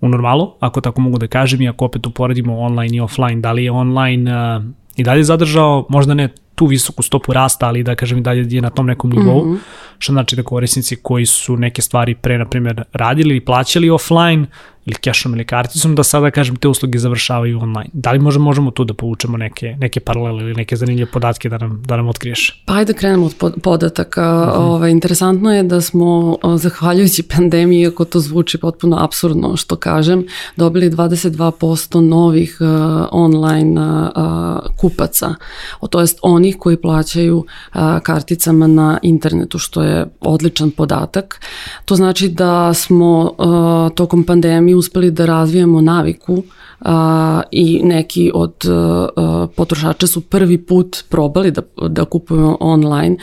u 0.00 0.08
normalu, 0.08 0.52
ako 0.60 0.80
tako 0.80 1.00
mogu 1.00 1.18
da 1.18 1.26
kažem, 1.26 1.60
i 1.60 1.68
ako 1.68 1.84
opet 1.84 2.06
uporedimo 2.06 2.58
online 2.58 2.96
i 2.96 3.00
offline, 3.00 3.40
da 3.40 3.52
li 3.52 3.64
je 3.64 3.70
online 3.70 4.56
uh, 4.56 4.64
i 4.96 5.02
dalje 5.02 5.24
zadržao, 5.24 5.86
možda 5.88 6.14
ne 6.14 6.28
tu 6.54 6.66
visoku 6.66 7.02
stopu 7.02 7.32
rasta, 7.32 7.66
ali 7.66 7.82
da 7.82 7.94
kažem 7.94 8.18
i 8.18 8.20
dalje 8.20 8.56
je 8.56 8.62
na 8.62 8.70
tom 8.70 8.86
nekom 8.86 9.10
nivou, 9.10 9.44
mm 9.44 9.52
-hmm. 9.52 9.58
što 9.98 10.12
znači 10.12 10.36
da 10.36 10.42
korisnici 10.42 10.96
koji 10.96 11.26
su 11.26 11.56
neke 11.56 11.82
stvari 11.82 12.14
pre, 12.14 12.38
na 12.38 12.44
primjer, 12.44 12.82
radili 12.92 13.30
ili 13.30 13.44
plaćali 13.44 13.90
offline, 13.90 14.46
ili 14.86 14.96
cashom 15.04 15.34
ili 15.34 15.44
karticom, 15.44 15.94
da 15.94 16.02
sada, 16.02 16.30
kažem, 16.30 16.56
te 16.56 16.68
usluge 16.68 16.98
završavaju 16.98 17.58
online. 17.58 17.90
Da 17.92 18.12
li 18.12 18.18
možemo, 18.18 18.44
možemo 18.44 18.70
tu 18.70 18.84
da 18.84 18.94
povučemo 18.94 19.36
neke, 19.36 19.76
neke 19.80 20.00
paralele 20.00 20.42
ili 20.42 20.54
neke 20.54 20.76
zanimljive 20.76 21.10
podatke 21.10 21.48
da 21.48 21.58
nam, 21.58 21.82
da 21.86 21.96
nam 21.96 22.08
otkriješ? 22.08 22.62
Pa 22.66 22.74
ajde 22.74 22.92
da 22.92 22.98
krenemo 22.98 23.26
od 23.26 23.54
podataka. 23.62 24.22
Uh 24.22 24.48
mhm. 24.48 24.50
-huh. 24.50 24.56
Ove, 24.56 24.74
ovaj, 24.74 24.90
interesantno 24.90 25.54
je 25.54 25.62
da 25.62 25.80
smo, 25.80 26.36
zahvaljujući 26.56 27.22
pandemiji, 27.22 27.86
ako 27.86 28.04
to 28.04 28.20
zvuči 28.20 28.58
potpuno 28.58 28.96
absurdno 29.00 29.56
što 29.56 29.76
kažem, 29.76 30.26
dobili 30.56 30.90
22% 30.90 32.00
novih 32.00 32.58
uh, 32.60 32.68
online 33.10 33.80
uh, 33.80 34.76
kupaca, 34.76 35.34
o, 35.80 35.86
to 35.86 36.00
jest 36.00 36.18
onih 36.22 36.56
koji 36.58 36.76
plaćaju 36.76 37.36
uh, 37.38 37.80
karticama 38.02 38.66
na 38.66 38.98
internetu, 39.02 39.58
što 39.58 39.82
je 39.82 40.06
odličan 40.20 40.70
podatak. 40.70 41.40
To 41.84 41.96
znači 41.96 42.28
da 42.28 42.74
smo 42.74 43.34
uh, 43.38 43.94
tokom 43.94 44.24
pandemije 44.24 44.69
uspeli 44.74 45.10
da 45.10 45.26
razvijamo 45.26 45.80
naviku 45.80 46.42
a, 46.80 47.42
i 47.50 47.80
neki 47.84 48.30
od 48.34 48.54
a, 48.68 49.46
potrošača 49.56 50.06
su 50.06 50.20
prvi 50.20 50.58
put 50.58 51.04
probali 51.08 51.50
da, 51.50 51.62
da 51.88 52.04
kupuju 52.04 52.56
online 52.60 53.16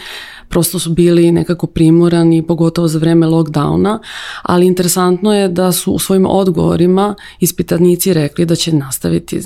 prosto 0.50 0.80
su 0.80 0.94
bili 0.94 1.32
nekako 1.32 1.68
primorani, 1.68 2.48
pogotovo 2.48 2.88
za 2.88 3.00
vreme 3.00 3.28
lockdowna, 3.28 4.00
ali 4.44 4.68
interesantno 4.68 5.34
je 5.34 5.48
da 5.48 5.72
su 5.72 5.94
u 5.94 6.00
svojim 6.00 6.26
odgovorima 6.26 7.16
ispitanici 7.40 8.14
rekli 8.14 8.46
da 8.46 8.56
će 8.56 8.74
nastaviti 8.76 9.42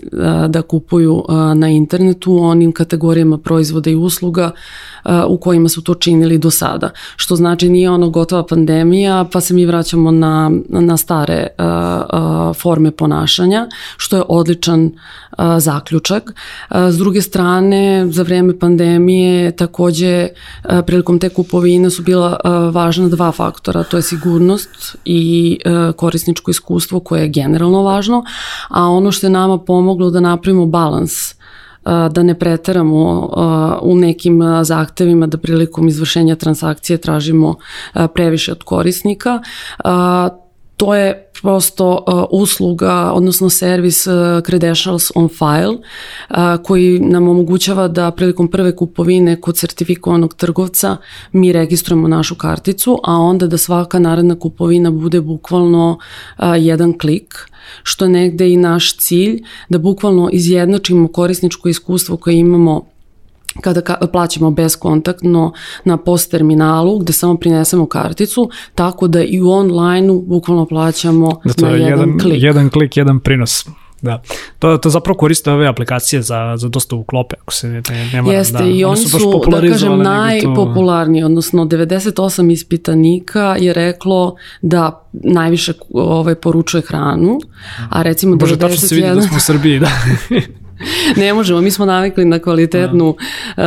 da 0.47 0.61
kupuju 0.61 1.25
na 1.55 1.69
internetu 1.69 2.33
u 2.33 2.43
onim 2.43 2.71
kategorijama 2.71 3.37
proizvoda 3.37 3.89
i 3.89 3.95
usluga 3.95 4.51
u 5.27 5.37
kojima 5.37 5.69
su 5.69 5.83
to 5.83 5.93
činili 5.93 6.37
do 6.37 6.51
sada. 6.51 6.89
Što 7.15 7.35
znači 7.35 7.69
nije 7.69 7.89
ono 7.89 8.09
gotova 8.09 8.45
pandemija, 8.45 9.25
pa 9.31 9.41
se 9.41 9.53
mi 9.53 9.65
vraćamo 9.65 10.11
na, 10.11 10.51
na 10.69 10.97
stare 10.97 11.47
forme 12.61 12.91
ponašanja, 12.91 13.67
što 13.97 14.15
je 14.15 14.23
odličan 14.27 14.91
zaključak. 15.57 16.33
S 16.89 16.97
druge 16.97 17.21
strane, 17.21 18.07
za 18.09 18.23
vreme 18.23 18.59
pandemije 18.59 19.55
takođe 19.55 20.27
prilikom 20.91 21.19
te 21.19 21.29
kupovine 21.29 21.89
su 21.89 22.03
bila 22.03 22.37
važna 22.73 23.07
dva 23.07 23.31
faktora, 23.31 23.83
to 23.83 23.97
je 23.97 24.03
sigurnost 24.03 24.97
i 25.05 25.59
korisničko 25.95 26.51
iskustvo 26.51 26.99
koje 26.99 27.21
je 27.21 27.29
generalno 27.29 27.83
važno, 27.83 28.23
a 28.69 28.83
ono 28.89 29.11
što 29.11 29.27
je 29.27 29.31
nama 29.31 29.57
pomoglo 29.57 30.09
da 30.09 30.19
napravimo 30.19 30.65
balans 30.65 31.35
da 31.85 32.23
ne 32.23 32.39
preteramo 32.39 33.29
u 33.81 33.95
nekim 33.95 34.41
zahtevima 34.63 35.27
da 35.27 35.37
prilikom 35.37 35.87
izvršenja 35.87 36.35
transakcije 36.35 36.97
tražimo 36.97 37.55
previše 38.13 38.51
od 38.51 38.63
korisnika 38.63 39.39
to 40.81 40.95
je 40.95 41.29
prosto 41.41 41.89
uh, 42.07 42.23
usluga, 42.41 43.11
odnosno 43.13 43.49
servis 43.49 44.07
uh, 44.07 44.13
Credentials 44.45 45.11
on 45.15 45.29
File, 45.29 45.77
uh, 45.77 46.37
koji 46.63 46.99
nam 46.99 47.27
omogućava 47.27 47.87
da 47.87 48.11
prilikom 48.11 48.47
prve 48.47 48.75
kupovine 48.75 49.41
kod 49.41 49.57
sertifikovanog 49.57 50.33
trgovca 50.33 50.97
mi 51.31 51.53
registrujemo 51.53 52.07
našu 52.07 52.35
karticu, 52.35 52.99
a 53.03 53.13
onda 53.13 53.47
da 53.47 53.57
svaka 53.57 53.99
naredna 53.99 54.39
kupovina 54.39 54.91
bude 54.91 55.21
bukvalno 55.21 55.97
uh, 56.37 56.45
jedan 56.57 56.97
klik, 56.97 57.35
što 57.83 58.05
je 58.05 58.09
negde 58.09 58.49
i 58.49 58.57
naš 58.57 58.97
cilj, 58.97 59.43
da 59.69 59.77
bukvalno 59.77 60.29
izjednačimo 60.33 61.07
korisničko 61.07 61.69
iskustvo 61.69 62.17
koje 62.17 62.35
imamo 62.37 62.90
kada 63.61 63.81
ka 63.81 63.97
plaćamo 64.11 64.51
beskontaktno 64.51 65.53
na 65.83 65.97
post 65.97 66.31
terminalu 66.31 66.99
gde 66.99 67.13
samo 67.13 67.37
prinesemo 67.37 67.85
karticu, 67.85 68.49
tako 68.75 69.07
da 69.07 69.23
i 69.23 69.41
u 69.41 69.49
online-u 69.49 70.21
bukvalno 70.21 70.65
plaćamo 70.65 71.41
da 71.45 71.53
to 71.53 71.65
na 71.65 71.71
je 71.71 71.79
jedan, 71.79 71.89
jedan 71.89 72.19
klik. 72.19 72.43
Jedan 72.43 72.69
klik, 72.69 72.97
jedan 72.97 73.19
prinos. 73.19 73.65
Da. 74.01 74.21
To, 74.59 74.77
to 74.77 74.89
zapravo 74.89 75.17
koriste 75.17 75.51
ove 75.51 75.67
aplikacije 75.67 76.21
za, 76.21 76.57
za 76.57 76.69
u 76.95 77.03
klope, 77.03 77.35
ako 77.41 77.53
se 77.53 77.67
ne, 77.67 77.81
ne 78.13 78.21
moram, 78.21 78.37
Jeste, 78.37 78.57
da, 78.57 78.63
i 78.63 78.83
oni 78.83 78.97
su, 78.97 79.19
su 79.19 79.41
da 79.51 79.61
kažem, 79.61 79.97
najpopularniji, 79.97 81.21
to... 81.21 81.25
odnosno 81.25 81.65
98 81.65 82.51
ispitanika 82.51 83.55
je 83.59 83.73
reklo 83.73 84.35
da 84.61 85.07
najviše 85.11 85.73
ovaj, 85.93 86.35
poručuje 86.35 86.81
hranu, 86.81 87.39
a 87.89 88.01
recimo 88.01 88.35
Bože, 88.35 88.55
91... 88.55 88.59
tačno 88.59 88.87
se 88.87 88.95
vidi 88.95 89.07
da 89.07 89.21
smo 89.21 89.37
u 89.37 89.39
Srbiji, 89.39 89.79
da. 89.79 89.89
ne 91.17 91.33
možemo, 91.33 91.61
mi 91.61 91.71
smo 91.71 91.85
navikli 91.85 92.25
na 92.25 92.39
kvalitetnu 92.39 93.09
uh, 93.09 93.63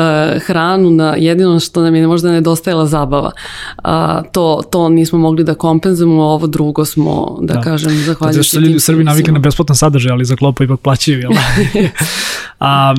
hranu, 0.46 0.90
na 0.90 1.14
jedino 1.18 1.60
što 1.60 1.82
nam 1.82 1.94
je 1.94 2.06
možda 2.06 2.32
nedostajala 2.32 2.86
zabava. 2.86 3.30
Uh, 3.78 3.90
to, 4.32 4.62
to 4.70 4.88
nismo 4.88 5.18
mogli 5.18 5.44
da 5.44 5.54
kompenzujemo, 5.54 6.22
ovo 6.22 6.46
drugo 6.46 6.84
smo, 6.84 7.38
da, 7.40 7.54
da. 7.54 7.60
kažem, 7.60 7.92
zahvaljujući. 7.92 8.36
Zato 8.36 8.48
što 8.48 8.60
ljudi 8.60 8.76
u 8.76 8.80
Srbiji 8.80 9.04
navikli 9.04 9.32
na 9.32 9.38
besplatan 9.38 9.76
sadržaj, 9.76 10.12
ali 10.12 10.24
za 10.24 10.36
klopu 10.36 10.64
ipak 10.64 10.80
plaćaju, 10.80 11.20
jel? 11.20 11.32
A, 12.60 12.94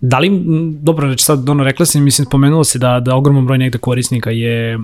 da 0.00 0.18
li, 0.18 0.42
dobro 0.82 1.08
reći 1.08 1.24
sad, 1.24 1.48
ono, 1.48 1.64
rekla 1.64 1.86
si, 1.86 2.00
mislim, 2.00 2.26
spomenulo 2.26 2.64
se 2.64 2.78
da, 2.78 3.00
da 3.00 3.14
ogroman 3.14 3.46
broj 3.46 3.58
negde 3.58 3.78
korisnika 3.78 4.30
je 4.30 4.78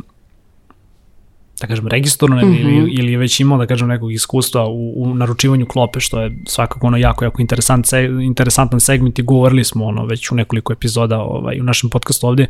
da 1.62 1.66
kažem, 1.66 1.88
registrovano 1.88 2.46
mm 2.46 2.50
-hmm. 2.50 2.60
ili, 2.60 2.90
ili 2.92 3.12
je 3.12 3.18
već 3.18 3.40
imao, 3.40 3.58
da 3.58 3.66
kažem, 3.66 3.88
nekog 3.88 4.12
iskustva 4.12 4.66
u, 4.66 4.92
u 4.96 5.14
naručivanju 5.14 5.66
klope, 5.66 6.00
što 6.00 6.20
je 6.20 6.36
svakako 6.46 6.86
ono 6.86 6.96
jako, 6.96 7.24
jako 7.24 7.42
interesant, 7.42 7.86
interesantan 8.22 8.80
segment 8.80 9.18
i 9.18 9.22
govorili 9.22 9.64
smo 9.64 9.84
ono 9.84 10.06
već 10.06 10.30
u 10.30 10.34
nekoliko 10.34 10.72
epizoda 10.72 11.20
ovaj, 11.20 11.60
u 11.60 11.64
našem 11.64 11.90
podcastu 11.90 12.26
ovde. 12.26 12.46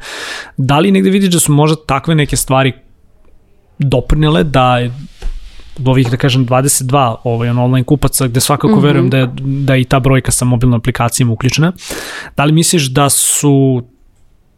Da 0.56 0.78
li 0.78 0.90
negde 0.90 1.10
vidiš 1.10 1.30
da 1.30 1.40
su 1.40 1.52
možda 1.52 1.76
takve 1.86 2.14
neke 2.14 2.36
stvari 2.36 2.72
doprinele 3.78 4.44
da 4.44 4.78
od 5.78 5.88
ovih, 5.88 6.10
da 6.10 6.16
kažem, 6.16 6.46
22 6.46 7.16
ovaj, 7.24 7.48
on, 7.50 7.58
online 7.58 7.84
kupaca, 7.84 8.26
gde 8.26 8.40
svakako 8.40 8.68
mm 8.68 8.78
-hmm. 8.78 8.82
verujem 8.82 9.10
da 9.10 9.18
je, 9.18 9.28
da 9.40 9.74
je 9.74 9.80
i 9.80 9.84
ta 9.84 10.00
brojka 10.00 10.32
sa 10.32 10.44
mobilnom 10.44 10.80
aplikacijama 10.80 11.32
uključena. 11.32 11.72
Da 12.36 12.44
li 12.44 12.52
misliš 12.52 12.86
da 12.90 13.10
su 13.10 13.82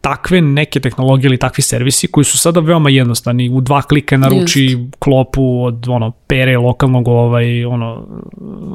takve 0.05 0.41
neke 0.41 0.79
tehnologije 0.79 1.27
ili 1.27 1.37
takvi 1.37 1.63
servisi 1.63 2.07
koji 2.07 2.25
su 2.25 2.37
sada 2.37 2.59
veoma 2.59 2.89
jednostavni. 2.89 3.49
U 3.49 3.61
dva 3.61 3.81
klika 3.81 4.17
naruči 4.17 4.65
Just. 4.65 4.95
klopu 4.99 5.63
od 5.63 5.87
ono 5.89 6.11
pere 6.11 6.57
lokalnog 6.57 7.07
ovaj 7.07 7.65
ono 7.65 8.07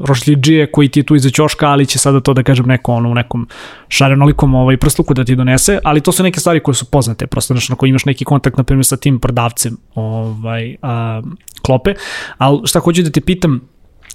rošljiđije 0.05 0.73
koji 0.73 0.89
ti 0.89 1.01
je 1.01 1.05
tu 1.05 1.15
iza 1.15 1.31
ćoška, 1.31 1.69
ali 1.69 1.87
će 1.87 1.99
sada 1.99 2.21
to 2.21 2.35
da 2.35 2.43
kažem 2.43 2.67
neko 2.67 2.93
ono 2.93 3.11
u 3.11 3.15
nekom 3.15 3.49
šarenolikom 3.89 4.55
ovaj 4.55 4.77
prsluku 4.77 5.15
da 5.15 5.25
ti 5.25 5.37
donese, 5.37 5.79
ali 5.85 6.01
to 6.01 6.13
su 6.13 6.23
neke 6.23 6.41
stvari 6.41 6.61
koje 6.61 6.75
su 6.75 6.91
poznate, 6.91 7.27
prosto 7.27 7.55
znači 7.55 7.73
ako 7.73 7.87
imaš 7.87 8.05
neki 8.05 8.25
kontakt 8.25 8.57
na 8.57 8.65
primjer 8.65 8.87
sa 8.87 8.97
tim 8.97 9.21
prodavcem 9.21 9.77
ovaj 9.95 10.77
a, 10.83 11.23
klope. 11.63 11.95
Al 12.39 12.61
šta 12.65 12.81
hoću 12.81 13.03
da 13.03 13.11
te 13.11 13.21
pitam, 13.21 13.61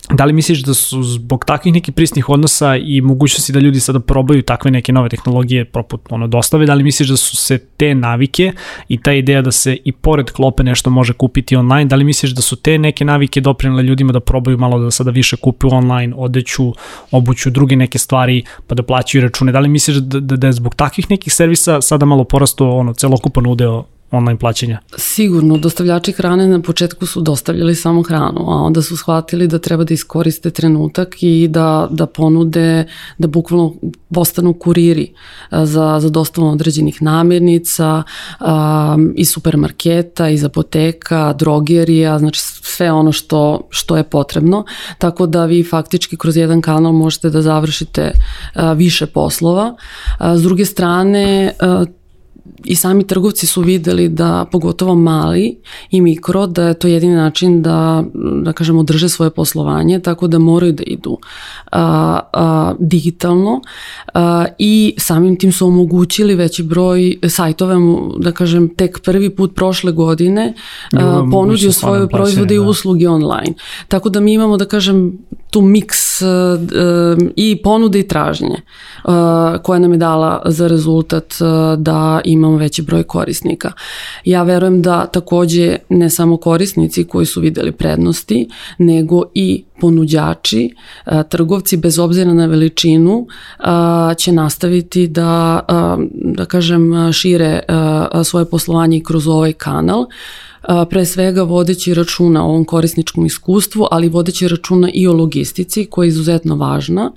Da 0.09 0.25
li 0.25 0.33
misliš 0.33 0.59
da 0.63 0.73
su 0.73 1.03
zbog 1.03 1.45
takvih 1.45 1.73
nekih 1.73 1.93
prisnih 1.93 2.29
odnosa 2.29 2.75
i 2.75 3.01
mogućnosti 3.01 3.53
da 3.53 3.59
ljudi 3.59 3.79
sada 3.79 3.99
probaju 3.99 4.41
takve 4.41 4.71
neke 4.71 4.93
nove 4.93 5.09
tehnologije 5.09 5.65
poput 5.65 6.01
ono 6.09 6.27
dostave, 6.27 6.65
da 6.65 6.73
li 6.73 6.83
misliš 6.83 7.09
da 7.09 7.17
su 7.17 7.35
se 7.35 7.57
te 7.57 7.95
navike 7.95 8.51
i 8.87 9.01
ta 9.01 9.13
ideja 9.13 9.41
da 9.41 9.51
se 9.51 9.77
i 9.85 9.91
pored 9.91 10.31
klope 10.31 10.63
nešto 10.63 10.89
može 10.89 11.13
kupiti 11.13 11.55
online, 11.55 11.85
da 11.85 11.95
li 11.95 12.03
misliš 12.03 12.31
da 12.31 12.41
su 12.41 12.55
te 12.55 12.77
neke 12.77 13.05
navike 13.05 13.41
doprinile 13.41 13.83
ljudima 13.83 14.13
da 14.13 14.19
probaju 14.19 14.57
malo 14.57 14.79
da 14.79 14.91
sada 14.91 15.11
više 15.11 15.37
kupuju 15.37 15.71
online, 15.73 16.13
odeću, 16.17 16.73
obuću, 17.11 17.49
druge 17.49 17.75
neke 17.75 17.97
stvari 17.97 18.43
pa 18.67 18.75
da 18.75 18.83
plaćaju 18.83 19.21
račune, 19.21 19.51
da 19.51 19.59
li 19.59 19.69
misliš 19.69 19.97
da, 19.97 20.19
da, 20.19 20.35
da 20.35 20.47
je 20.47 20.53
zbog 20.53 20.75
takvih 20.75 21.09
nekih 21.09 21.33
servisa 21.33 21.81
sada 21.81 22.05
malo 22.05 22.23
porasto 22.23 22.69
ono 22.69 22.93
celokupan 22.93 23.47
udeo 23.47 23.85
online 24.11 24.39
plaćanja? 24.39 24.79
Sigurno, 24.97 25.57
dostavljači 25.57 26.11
hrane 26.11 26.47
na 26.47 26.61
početku 26.61 27.05
su 27.05 27.21
dostavljali 27.21 27.75
samo 27.75 28.01
hranu, 28.01 28.51
a 28.51 28.55
onda 28.55 28.81
su 28.81 28.97
shvatili 28.97 29.47
da 29.47 29.59
treba 29.59 29.83
da 29.83 29.93
iskoriste 29.93 30.51
trenutak 30.51 31.15
i 31.23 31.47
da, 31.47 31.87
da 31.91 32.05
ponude, 32.05 32.87
da 33.17 33.27
bukvalno 33.27 33.73
postanu 34.13 34.53
kuriri 34.53 35.13
za, 35.51 35.99
za 35.99 36.09
dostavu 36.09 36.47
određenih 36.47 37.01
namirnica 37.01 38.03
um, 38.39 39.13
iz 39.15 39.31
supermarketa, 39.31 40.29
iz 40.29 40.43
apoteka, 40.43 41.33
drogerija, 41.33 42.19
znači 42.19 42.41
sve 42.41 42.91
ono 42.91 43.11
što, 43.11 43.67
što 43.69 43.97
je 43.97 44.03
potrebno, 44.03 44.65
tako 44.97 45.25
da 45.27 45.45
vi 45.45 45.63
faktički 45.63 46.17
kroz 46.17 46.37
jedan 46.37 46.61
kanal 46.61 46.91
možete 46.91 47.29
da 47.29 47.41
završite 47.41 48.11
uh, 48.11 48.61
više 48.77 49.05
poslova. 49.05 49.75
Uh, 50.19 50.25
s 50.35 50.41
druge 50.41 50.65
strane, 50.65 51.53
uh, 51.81 51.87
i 52.63 52.75
sami 52.75 53.07
trgovci 53.07 53.47
su 53.47 53.61
videli 53.61 54.09
da 54.09 54.45
pogotovo 54.51 54.95
mali 54.95 55.57
i 55.91 56.01
mikro 56.01 56.47
da 56.47 56.63
je 56.63 56.73
to 56.73 56.87
jedini 56.87 57.15
način 57.15 57.61
da 57.61 58.03
da 58.43 58.53
kažemo 58.53 58.83
drže 58.83 59.09
svoje 59.09 59.29
poslovanje 59.31 59.99
tako 59.99 60.27
da 60.27 60.39
moraju 60.39 60.73
da 60.73 60.83
idu 60.83 61.17
a, 61.71 62.19
a, 62.33 62.73
digitalno 62.79 63.61
a, 64.13 64.45
i 64.57 64.95
samim 64.97 65.39
tim 65.39 65.51
su 65.51 65.67
omogućili 65.67 66.35
veći 66.35 66.63
broj 66.63 67.17
sajtova 67.29 67.75
da 68.19 68.31
kažem 68.31 68.75
tek 68.75 68.99
prvi 69.03 69.29
put 69.29 69.55
prošle 69.55 69.91
godine 69.91 70.53
a, 70.93 71.27
ponudio 71.31 71.71
svoje 71.71 72.09
proizvode 72.09 72.55
i 72.55 72.57
da. 72.57 72.63
usluge 72.63 73.09
online 73.09 73.53
tako 73.87 74.09
da 74.09 74.19
mi 74.19 74.33
imamo 74.33 74.57
da 74.57 74.65
kažem 74.65 75.17
tu 75.55 75.61
miks 75.61 76.21
uh, 76.21 76.27
i 77.35 77.61
ponude 77.63 77.99
i 77.99 78.07
tražnje 78.07 78.55
uh, 79.03 79.13
koja 79.63 79.79
nam 79.79 79.91
je 79.91 79.97
dala 79.97 80.41
za 80.45 80.67
rezultat 80.67 81.33
uh, 81.41 81.79
da 81.79 82.21
imamo 82.23 82.57
veći 82.57 82.81
broj 82.81 83.03
korisnika. 83.03 83.71
Ja 84.25 84.43
verujem 84.43 84.81
da 84.81 85.05
takođe 85.05 85.77
ne 85.89 86.09
samo 86.09 86.37
korisnici 86.37 87.03
koji 87.03 87.25
su 87.25 87.41
videli 87.41 87.71
prednosti, 87.71 88.49
nego 88.77 89.23
i 89.33 89.63
ponuđači, 89.81 90.75
trgovci 91.29 91.77
bez 91.77 91.99
obzira 91.99 92.33
na 92.33 92.45
veličinu 92.45 93.27
će 94.17 94.31
nastaviti 94.31 95.07
da, 95.07 95.61
da 96.11 96.45
kažem, 96.45 97.13
šire 97.13 97.59
svoje 98.23 98.45
poslovanje 98.45 99.01
kroz 99.05 99.27
ovaj 99.27 99.53
kanal 99.53 100.05
pre 100.89 101.05
svega 101.05 101.43
vodeći 101.43 101.93
računa 101.93 102.45
o 102.45 102.49
ovom 102.49 102.65
korisničkom 102.65 103.25
iskustvu, 103.25 103.87
ali 103.91 104.09
vodeći 104.09 104.47
računa 104.47 104.89
i 104.93 105.07
o 105.07 105.13
logistici 105.13 105.85
koja 105.85 106.05
je 106.05 106.07
izuzetno 106.07 106.55
važna, 106.55 107.11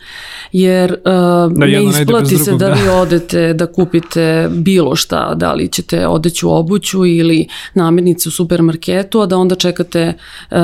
jer 0.53 0.97
da, 1.05 1.49
ne 1.49 1.85
isplati 1.85 2.37
se 2.37 2.53
da, 2.53 2.57
da. 2.57 2.73
vi 2.73 2.89
odete 2.89 3.55
da 3.55 3.67
kupite 3.67 4.49
bilo 4.53 4.97
šta, 4.97 5.35
da 5.35 5.53
li 5.53 5.69
ćete 5.69 6.07
odeću 6.07 6.55
obuću 6.55 7.07
ili 7.07 7.47
namirnice 7.75 8.29
u 8.29 8.33
supermarketu, 8.33 9.21
a 9.21 9.27
da 9.27 9.37
onda 9.37 9.55
čekate 9.55 10.13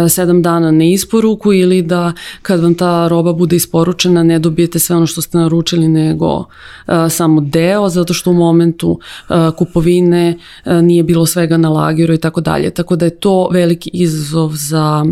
sedam 0.08 0.42
dana 0.42 0.70
na 0.70 0.84
isporuku 0.84 1.52
ili 1.52 1.82
da 1.82 2.12
kad 2.42 2.60
vam 2.60 2.74
ta 2.74 3.08
roba 3.08 3.32
bude 3.32 3.56
isporučena 3.56 4.22
ne 4.22 4.38
dobijete 4.38 4.78
sve 4.78 4.96
ono 4.96 5.06
što 5.06 5.22
ste 5.22 5.38
naručili 5.38 5.88
nego 5.88 6.44
samo 7.10 7.40
deo, 7.40 7.88
zato 7.88 8.14
što 8.14 8.30
u 8.30 8.34
momentu 8.34 9.00
kupovine 9.58 10.38
nije 10.82 11.02
bilo 11.02 11.26
svega 11.26 11.56
na 11.56 11.68
lageru 11.68 12.14
i 12.14 12.18
tako 12.18 12.40
dalje 12.40 12.70
tako 12.74 12.96
da 12.96 13.04
je 13.04 13.20
to 13.20 13.48
veliki 13.52 13.90
izazov 13.92 14.50
za 14.54 15.04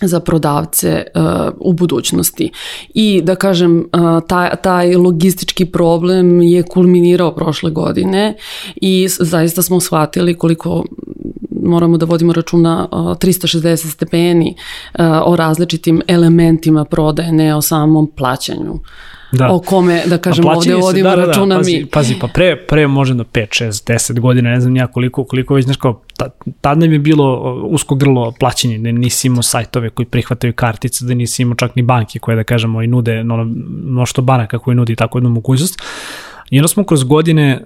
za 0.00 0.20
prodavce 0.20 1.06
uh, 1.14 1.22
u 1.58 1.72
budućnosti. 1.72 2.50
I 2.94 3.22
da 3.24 3.34
kažem, 3.34 3.78
uh, 3.78 4.26
taj, 4.28 4.50
taj 4.62 4.94
logistički 4.94 5.64
problem 5.64 6.42
je 6.42 6.62
kulminirao 6.62 7.34
prošle 7.34 7.70
godine 7.70 8.36
i 8.76 9.08
zaista 9.20 9.62
smo 9.62 9.80
shvatili 9.80 10.34
koliko 10.34 10.84
moramo 11.62 11.96
da 11.98 12.06
vodimo 12.06 12.32
računa 12.32 12.88
uh, 12.92 12.98
360 12.98 13.76
stepeni 13.76 14.54
uh, 14.98 15.04
o 15.24 15.36
različitim 15.36 16.02
elementima 16.06 16.84
prodaje, 16.84 17.32
ne 17.32 17.56
o 17.56 17.62
samom 17.62 18.10
plaćanju 18.16 18.78
da. 19.32 19.52
o 19.52 19.60
kome, 19.60 20.02
da 20.06 20.18
kažem, 20.18 20.44
ovde 20.46 20.74
vodimo 20.74 21.10
da, 21.10 21.16
da, 21.16 21.22
da, 21.22 21.28
računa 21.28 21.56
pazi, 21.56 21.78
mi. 21.78 21.86
Pazi, 21.86 22.14
pa 22.20 22.26
pre, 22.26 22.56
pre 22.56 22.86
možda 22.86 23.24
5, 23.24 23.64
6, 23.64 23.92
10 23.92 24.20
godina, 24.20 24.50
ne 24.50 24.60
znam 24.60 24.72
nija 24.72 24.86
koliko, 24.86 25.24
koliko 25.24 25.54
već, 25.54 25.64
znaš 25.64 25.76
kao, 25.76 26.02
tad 26.60 26.78
nam 26.78 26.92
je 26.92 26.98
bilo 26.98 27.54
usko 27.70 27.94
grlo 27.94 28.32
plaćanje, 28.40 28.78
da 28.78 28.92
nisi 28.92 29.26
imao 29.26 29.42
sajtove 29.42 29.90
koji 29.90 30.06
prihvataju 30.06 30.52
kartice, 30.52 31.04
da 31.04 31.14
nisi 31.14 31.42
imao 31.42 31.54
čak 31.54 31.76
ni 31.76 31.82
banke 31.82 32.18
koje, 32.18 32.36
da 32.36 32.44
kažemo, 32.44 32.82
i 32.82 32.86
nude 32.86 33.20
ono, 33.20 33.44
mnošto 33.84 34.22
banaka 34.22 34.58
koji 34.58 34.74
nudi 34.74 34.96
tako 34.96 35.18
jednu 35.18 35.30
mogućnost. 35.30 35.82
I 36.50 36.58
onda 36.58 36.68
smo 36.68 36.84
kroz 36.84 37.04
godine 37.04 37.64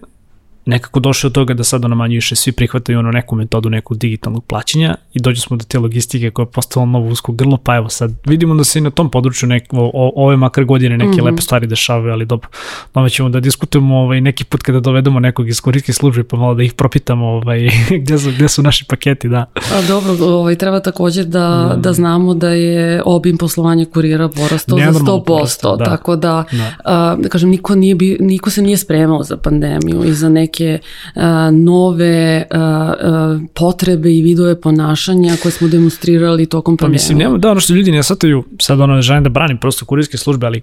nekako 0.67 1.01
došli 1.01 1.27
od 1.27 1.33
toga 1.33 1.55
da 1.55 1.65
sada 1.65 1.89
na 1.89 1.95
manje 1.95 2.15
više 2.15 2.37
svi 2.37 2.53
prihvataju 2.53 2.99
ono 2.99 3.11
neku 3.11 3.37
metodu 3.37 3.71
nekog 3.71 3.99
digitalnog 3.99 4.45
plaćanja 4.45 4.95
i 5.13 5.21
dođe 5.21 5.41
smo 5.41 5.57
do 5.57 5.65
te 5.65 5.79
logistike 5.79 6.31
koja 6.31 6.45
je 6.45 6.51
postala 6.51 6.87
novo 6.87 7.09
usko 7.09 7.33
grlo, 7.33 7.57
pa 7.57 7.77
evo 7.77 7.89
sad 7.89 8.13
vidimo 8.25 8.55
da 8.55 8.65
se 8.65 8.79
i 8.79 8.83
na 8.83 8.91
tom 8.91 9.11
području 9.11 9.49
nek, 9.49 9.65
o, 9.73 10.13
ove 10.17 10.37
makar 10.37 10.65
godine 10.65 10.97
neke 10.97 11.11
mm 11.11 11.13
-hmm. 11.13 11.25
lepe 11.25 11.43
stvari 11.43 11.67
dešavaju, 11.67 12.13
ali 12.13 12.27
dobro, 12.27 12.49
nove 12.95 13.11
ćemo 13.11 13.29
da 13.29 13.41
diskutujemo 13.41 13.97
ovaj, 13.97 14.21
neki 14.21 14.45
put 14.45 14.63
kada 14.63 14.81
dovedemo 14.81 15.21
nekog 15.21 15.49
iz 15.49 15.61
korijskih 15.61 15.95
službe 15.95 16.25
pa 16.25 16.37
malo 16.37 16.55
da 16.55 16.63
ih 16.63 16.73
propitamo 16.73 17.27
ovaj, 17.27 17.71
gde, 18.03 18.19
su, 18.19 18.31
gde 18.31 18.49
su 18.49 18.63
naši 18.63 18.85
paketi, 18.85 19.29
da. 19.29 19.47
A 19.55 19.83
dobro, 19.89 20.27
ovaj, 20.27 20.57
treba 20.57 20.81
takođe 20.81 21.25
da, 21.25 21.69
da, 21.71 21.77
da 21.77 21.93
znamo 21.93 22.35
da 22.35 22.49
je 22.49 23.03
obim 23.05 23.39
poslovanja 23.39 23.85
kurira 23.85 24.29
porastao 24.29 24.79
za 24.79 25.01
100%, 25.01 25.25
porastao, 25.25 25.77
da. 25.77 25.85
tako 25.85 26.17
da, 26.17 26.45
da. 26.53 26.73
A, 26.85 27.17
da 27.19 27.29
kažem, 27.29 27.51
niko, 27.51 27.75
nije 27.75 27.95
bi, 27.95 28.17
niko 28.21 28.51
se 28.51 28.63
nije 28.63 28.77
spremao 28.77 29.23
za 29.23 29.37
pandemiju 29.37 30.05
i 30.05 30.13
za 30.13 30.29
neke 30.29 30.50
neke 30.51 30.79
uh, 31.15 31.23
nove 31.53 32.47
uh, 32.51 32.61
uh, 32.61 33.43
potrebe 33.55 34.13
i 34.13 34.23
vidove 34.23 34.61
ponašanja 34.61 35.37
koje 35.43 35.53
smo 35.53 35.69
demonstrirali 35.69 36.47
tokom 36.47 36.77
pandemije. 36.77 36.99
Pa 36.99 37.03
mislim, 37.03 37.19
nema, 37.19 37.39
da, 37.39 37.51
ono 37.51 37.61
što 37.61 37.75
ljudi 37.75 37.93
ne 37.93 38.03
sataju, 38.03 38.45
sad 38.61 38.81
ono, 38.81 39.03
želim 39.03 39.23
da 39.23 39.31
branim 39.31 39.59
prosto 39.59 39.85
kurirske 39.85 40.17
službe, 40.17 40.47
ali 40.47 40.63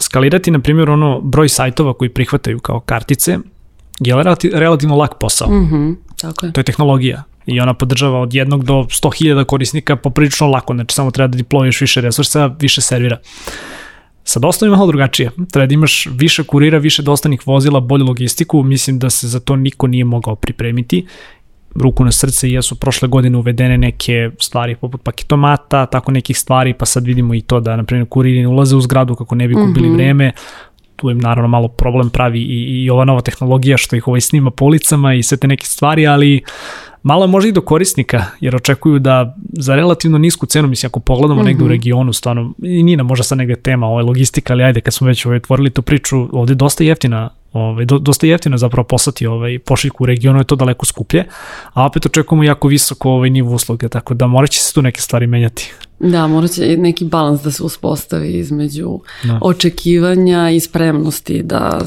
skalirati, 0.00 0.50
na 0.50 0.60
primjer, 0.60 0.90
ono, 0.90 1.20
broj 1.20 1.48
sajtova 1.48 1.92
koji 1.92 2.08
prihvataju 2.08 2.58
kao 2.58 2.80
kartice, 2.80 3.38
je 4.00 4.14
relativno 4.52 4.96
lak 4.96 5.18
posao. 5.20 5.50
Mm 5.50 5.68
-hmm, 5.72 5.94
tako 6.20 6.46
je. 6.46 6.52
To 6.52 6.60
je 6.60 6.64
tehnologija 6.64 7.22
i 7.46 7.60
ona 7.60 7.74
podržava 7.74 8.20
od 8.20 8.34
jednog 8.34 8.64
do 8.64 8.74
100.000 8.74 9.44
korisnika 9.44 9.96
poprilično 9.96 10.46
lako, 10.46 10.74
znači 10.74 10.94
samo 10.94 11.10
treba 11.10 11.26
da 11.26 11.38
deployuješ 11.38 11.80
više 11.80 12.00
resursa, 12.00 12.46
više 12.60 12.80
servira. 12.80 13.18
Sa 14.24 14.40
dostavom 14.40 14.72
je 14.72 14.76
malo 14.76 14.86
drugačije. 14.86 15.30
Treba 15.52 15.66
da 15.66 15.74
imaš 15.74 16.06
više 16.10 16.44
kurira, 16.44 16.78
više 16.78 17.02
dostanih 17.02 17.46
vozila, 17.46 17.80
bolju 17.80 18.04
logistiku. 18.04 18.62
Mislim 18.62 18.98
da 18.98 19.10
se 19.10 19.28
za 19.28 19.40
to 19.40 19.56
niko 19.56 19.86
nije 19.86 20.04
mogao 20.04 20.36
pripremiti. 20.36 21.06
Ruku 21.74 22.04
na 22.04 22.12
srce 22.12 22.50
jesu 22.50 22.74
prošle 22.74 23.08
godine 23.08 23.38
uvedene 23.38 23.78
neke 23.78 24.30
stvari 24.38 24.76
poput 24.76 25.02
paketomata, 25.02 25.86
tako 25.86 26.12
nekih 26.12 26.38
stvari, 26.38 26.74
pa 26.74 26.86
sad 26.86 27.06
vidimo 27.06 27.34
i 27.34 27.40
to 27.40 27.60
da, 27.60 27.76
na 27.76 27.84
primjer, 27.84 28.08
kuriri 28.08 28.40
ne 28.40 28.48
ulaze 28.48 28.76
u 28.76 28.80
zgradu 28.80 29.14
kako 29.14 29.34
ne 29.34 29.48
bi 29.48 29.54
gubili 29.54 29.88
mm 29.88 29.92
-hmm. 29.92 29.94
vreme 29.94 30.32
tu 31.00 31.08
je 31.08 31.14
naravno 31.14 31.48
malo 31.48 31.68
problem 31.68 32.10
pravi 32.10 32.40
i, 32.40 32.84
i 32.84 32.90
ova 32.90 33.04
nova 33.04 33.20
tehnologija 33.20 33.76
što 33.76 33.96
ih 33.96 34.08
ovaj 34.08 34.20
snima 34.20 34.50
po 34.50 34.64
ulicama 34.64 35.14
i 35.14 35.22
sve 35.22 35.36
te 35.36 35.48
neke 35.48 35.66
stvari, 35.66 36.06
ali 36.06 36.42
malo 37.02 37.24
je 37.24 37.28
možda 37.28 37.48
i 37.48 37.52
do 37.52 37.60
korisnika, 37.60 38.24
jer 38.40 38.56
očekuju 38.56 38.98
da 38.98 39.36
za 39.52 39.74
relativno 39.74 40.18
nisku 40.18 40.46
cenu, 40.46 40.68
mislim, 40.68 40.88
ako 40.88 41.00
pogledamo 41.00 41.40
mm 41.40 41.44
-hmm. 41.44 41.46
negde 41.46 41.62
u 41.62 41.66
mhm. 41.66 41.72
regionu, 41.72 42.12
stvarno, 42.12 42.52
i 42.62 42.82
nije 42.82 42.96
nam 42.96 43.06
možda 43.06 43.22
sad 43.22 43.38
negde 43.38 43.56
tema, 43.56 43.86
ovo 43.86 44.00
je 44.00 44.04
logistika, 44.04 44.52
ali 44.52 44.62
ajde, 44.62 44.80
kad 44.80 44.94
smo 44.94 45.06
već 45.06 45.26
ovaj, 45.26 45.36
otvorili 45.36 45.70
tu 45.70 45.82
priču, 45.82 46.28
ovde 46.32 46.50
je 46.50 46.56
dosta 46.56 46.84
jeftina 46.84 47.30
ovaj, 47.52 47.84
do, 47.84 47.98
dosta 47.98 48.26
jeftino 48.26 48.58
zapravo 48.58 48.84
poslati 48.84 49.26
ovaj, 49.26 49.58
pošiljku 49.58 50.04
u 50.04 50.06
regionu, 50.06 50.40
je 50.40 50.44
to 50.44 50.56
daleko 50.56 50.86
skuplje, 50.86 51.24
a 51.72 51.86
opet 51.86 52.06
očekujemo 52.06 52.44
jako 52.44 52.68
visoko 52.68 53.10
ovaj, 53.10 53.30
nivo 53.30 53.54
usluge, 53.54 53.88
tako 53.88 54.14
da 54.14 54.26
morat 54.26 54.50
će 54.50 54.60
se 54.60 54.74
tu 54.74 54.82
neke 54.82 55.00
stvari 55.00 55.26
menjati. 55.26 55.72
Da, 55.98 56.26
morat 56.26 56.50
će 56.50 56.76
neki 56.76 57.04
balans 57.04 57.42
da 57.42 57.50
se 57.50 57.62
uspostavi 57.62 58.32
između 58.32 59.00
da. 59.24 59.38
očekivanja 59.42 60.50
i 60.50 60.60
spremnosti 60.60 61.42
da, 61.42 61.80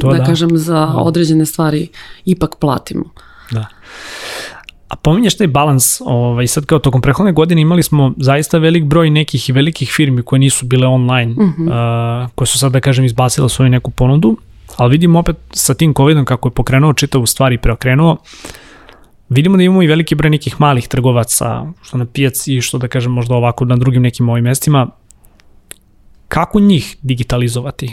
to 0.00 0.10
da, 0.10 0.18
da 0.18 0.24
kažem, 0.24 0.58
za 0.58 0.74
da. 0.74 0.96
određene 0.96 1.46
stvari 1.46 1.88
ipak 2.24 2.56
platimo. 2.58 3.04
Da. 3.50 3.66
A 4.88 4.96
pominješ 4.96 5.36
taj 5.36 5.46
balans, 5.46 6.00
ovaj, 6.04 6.46
sad 6.46 6.66
kao 6.66 6.78
tokom 6.78 7.00
prehodne 7.00 7.32
godine 7.32 7.62
imali 7.62 7.82
smo 7.82 8.12
zaista 8.16 8.58
velik 8.58 8.84
broj 8.84 9.10
nekih 9.10 9.48
i 9.48 9.52
velikih 9.52 9.92
firmi 9.96 10.22
koje 10.22 10.40
nisu 10.40 10.66
bile 10.66 10.86
online, 10.86 11.32
mm 11.32 11.54
-hmm. 11.58 12.24
uh, 12.24 12.30
koje 12.34 12.46
su 12.46 12.58
sad 12.58 12.72
da 12.72 12.80
kažem 12.80 13.04
izbacile 13.04 13.48
svoju 13.48 13.70
neku 13.70 13.90
ponudu, 13.90 14.36
ali 14.76 14.90
vidimo 14.90 15.18
opet 15.18 15.36
sa 15.50 15.74
tim 15.74 15.94
covidom 15.94 16.24
kako 16.24 16.48
je 16.48 16.52
pokrenuo 16.52 16.92
čitavu 16.92 17.26
stvari 17.26 17.54
i 17.54 17.58
preokrenuo, 17.58 18.16
vidimo 19.28 19.56
da 19.56 19.62
imamo 19.62 19.82
i 19.82 19.86
veliki 19.86 20.14
broj 20.14 20.30
nekih 20.30 20.60
malih 20.60 20.88
trgovaca, 20.88 21.66
što 21.82 21.98
na 21.98 22.06
pijaci, 22.06 22.60
što 22.60 22.78
da 22.78 22.88
kažem 22.88 23.12
možda 23.12 23.34
ovako 23.34 23.64
na 23.64 23.76
drugim 23.76 24.02
nekim 24.02 24.28
ovim 24.28 24.44
mestima, 24.44 24.88
kako 26.28 26.60
njih 26.60 26.96
digitalizovati? 27.02 27.90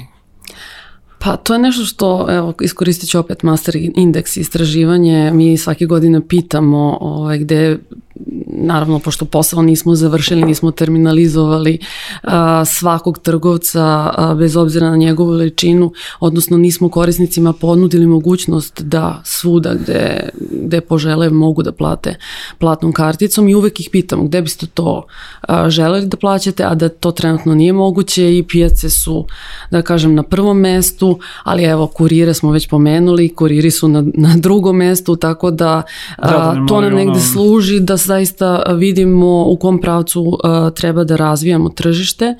Pa 1.19 1.37
to 1.37 1.53
je 1.53 1.59
nešto 1.59 1.85
što, 1.85 2.25
evo, 2.29 2.53
iskoristit 2.61 3.09
ću 3.09 3.19
opet 3.19 3.43
master 3.43 3.75
indeks 3.75 4.37
istraživanje, 4.37 5.31
mi 5.33 5.57
svake 5.57 5.85
godine 5.85 6.27
pitamo 6.27 6.97
ovaj, 7.01 7.37
gde 7.37 7.77
naravno 8.47 8.99
pošto 8.99 9.25
posao 9.25 9.61
nismo 9.61 9.95
završili, 9.95 10.43
nismo 10.43 10.71
terminalizovali 10.71 11.77
a, 12.23 12.65
svakog 12.65 13.19
trgovca 13.19 14.11
a, 14.17 14.35
bez 14.37 14.55
obzira 14.55 14.89
na 14.89 14.95
njegovu 14.95 15.31
veličinu, 15.31 15.91
odnosno 16.19 16.57
nismo 16.57 16.89
korisnicima 16.89 17.53
ponudili 17.53 18.07
mogućnost 18.07 18.81
da 18.81 19.21
svuda 19.25 19.73
gde, 19.73 20.29
gde 20.51 20.81
požele 20.81 21.29
mogu 21.29 21.63
da 21.63 21.71
plate 21.71 22.15
platnom 22.57 22.93
karticom 22.93 23.49
i 23.49 23.55
uvek 23.55 23.79
ih 23.79 23.89
pitamo 23.91 24.23
gde 24.23 24.41
biste 24.41 24.67
to 24.67 25.05
a, 25.41 25.69
želeli 25.69 26.07
da 26.07 26.17
plaćate, 26.17 26.63
a 26.63 26.75
da 26.75 26.89
to 26.89 27.11
trenutno 27.11 27.55
nije 27.55 27.73
moguće 27.73 28.37
i 28.37 28.43
pijace 28.43 28.89
su, 28.89 29.25
da 29.71 29.81
kažem, 29.81 30.15
na 30.15 30.23
prvom 30.23 30.59
mestu, 30.59 31.08
ali 31.43 31.63
evo, 31.63 31.87
kurire 31.87 32.33
smo 32.33 32.51
već 32.51 32.67
pomenuli, 32.69 33.29
kuriri 33.35 33.71
su 33.71 33.87
na, 33.87 34.03
na 34.13 34.35
drugom 34.37 34.77
mestu, 34.77 35.15
tako 35.15 35.51
da, 35.51 35.81
a, 36.17 36.29
da 36.31 36.65
to 36.67 36.81
nam 36.81 36.93
negde 36.93 37.19
služi 37.19 37.79
da 37.79 37.97
zaista 37.97 38.63
vidimo 38.75 39.45
u 39.47 39.57
kom 39.57 39.81
pravcu 39.81 40.21
uh, 40.21 40.37
treba 40.75 41.03
da 41.03 41.15
razvijamo 41.15 41.69
tržište 41.69 42.35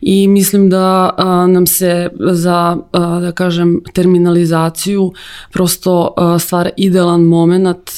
i 0.00 0.28
mislim 0.28 0.70
da 0.70 1.10
uh, 1.18 1.24
nam 1.52 1.66
se 1.66 2.08
za, 2.30 2.76
uh, 2.92 3.20
da 3.20 3.32
kažem, 3.32 3.80
terminalizaciju 3.92 5.12
prosto 5.52 6.14
stvara 6.38 6.70
idealan 6.76 7.20
moment 7.20 7.90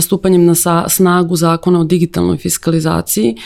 stupanjem 0.00 0.44
na 0.44 0.54
snagu 0.88 1.36
zakona 1.36 1.80
o 1.80 1.84
digitalnoj 1.84 2.36
fiskalizaciji 2.36 3.36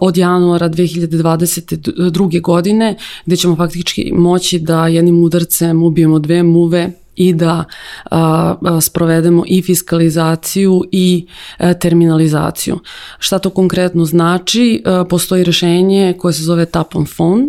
od 0.00 0.16
januara 0.16 0.68
2022. 0.68 2.40
godine, 2.40 2.96
gde 3.26 3.36
ćemo 3.36 3.56
faktički 3.56 4.12
moći 4.14 4.58
da 4.58 4.86
jednim 4.86 5.14
udarcem 5.22 5.82
ubijemo 5.82 6.18
dve 6.18 6.42
muve 6.42 6.92
i 7.16 7.32
da 7.32 7.64
a, 8.10 8.54
a, 8.62 8.80
sprovedemo 8.80 9.44
i 9.46 9.62
fiskalizaciju 9.62 10.82
i 10.92 11.26
a, 11.58 11.70
e, 11.70 11.78
terminalizaciju. 11.78 12.78
Šta 13.18 13.38
to 13.38 13.50
konkretno 13.50 14.04
znači? 14.04 14.82
A, 14.86 15.04
postoji 15.04 15.44
rešenje 15.44 16.14
koje 16.18 16.32
se 16.32 16.42
zove 16.42 16.66
Tap 16.66 16.96
on 16.96 17.06
Phone, 17.16 17.46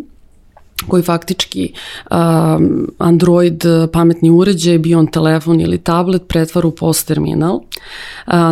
koji 0.88 1.04
faktički 1.04 1.74
um, 2.12 2.88
Android 2.98 3.64
pametni 3.94 4.30
uređaj, 4.30 4.78
bio 4.78 5.00
on 5.00 5.08
telefon 5.08 5.62
ili 5.62 5.78
tablet, 5.78 6.28
pretvara 6.28 6.68
u 6.68 6.72
POS 6.72 7.04
terminal. 7.04 7.56
Uh, 7.56 7.64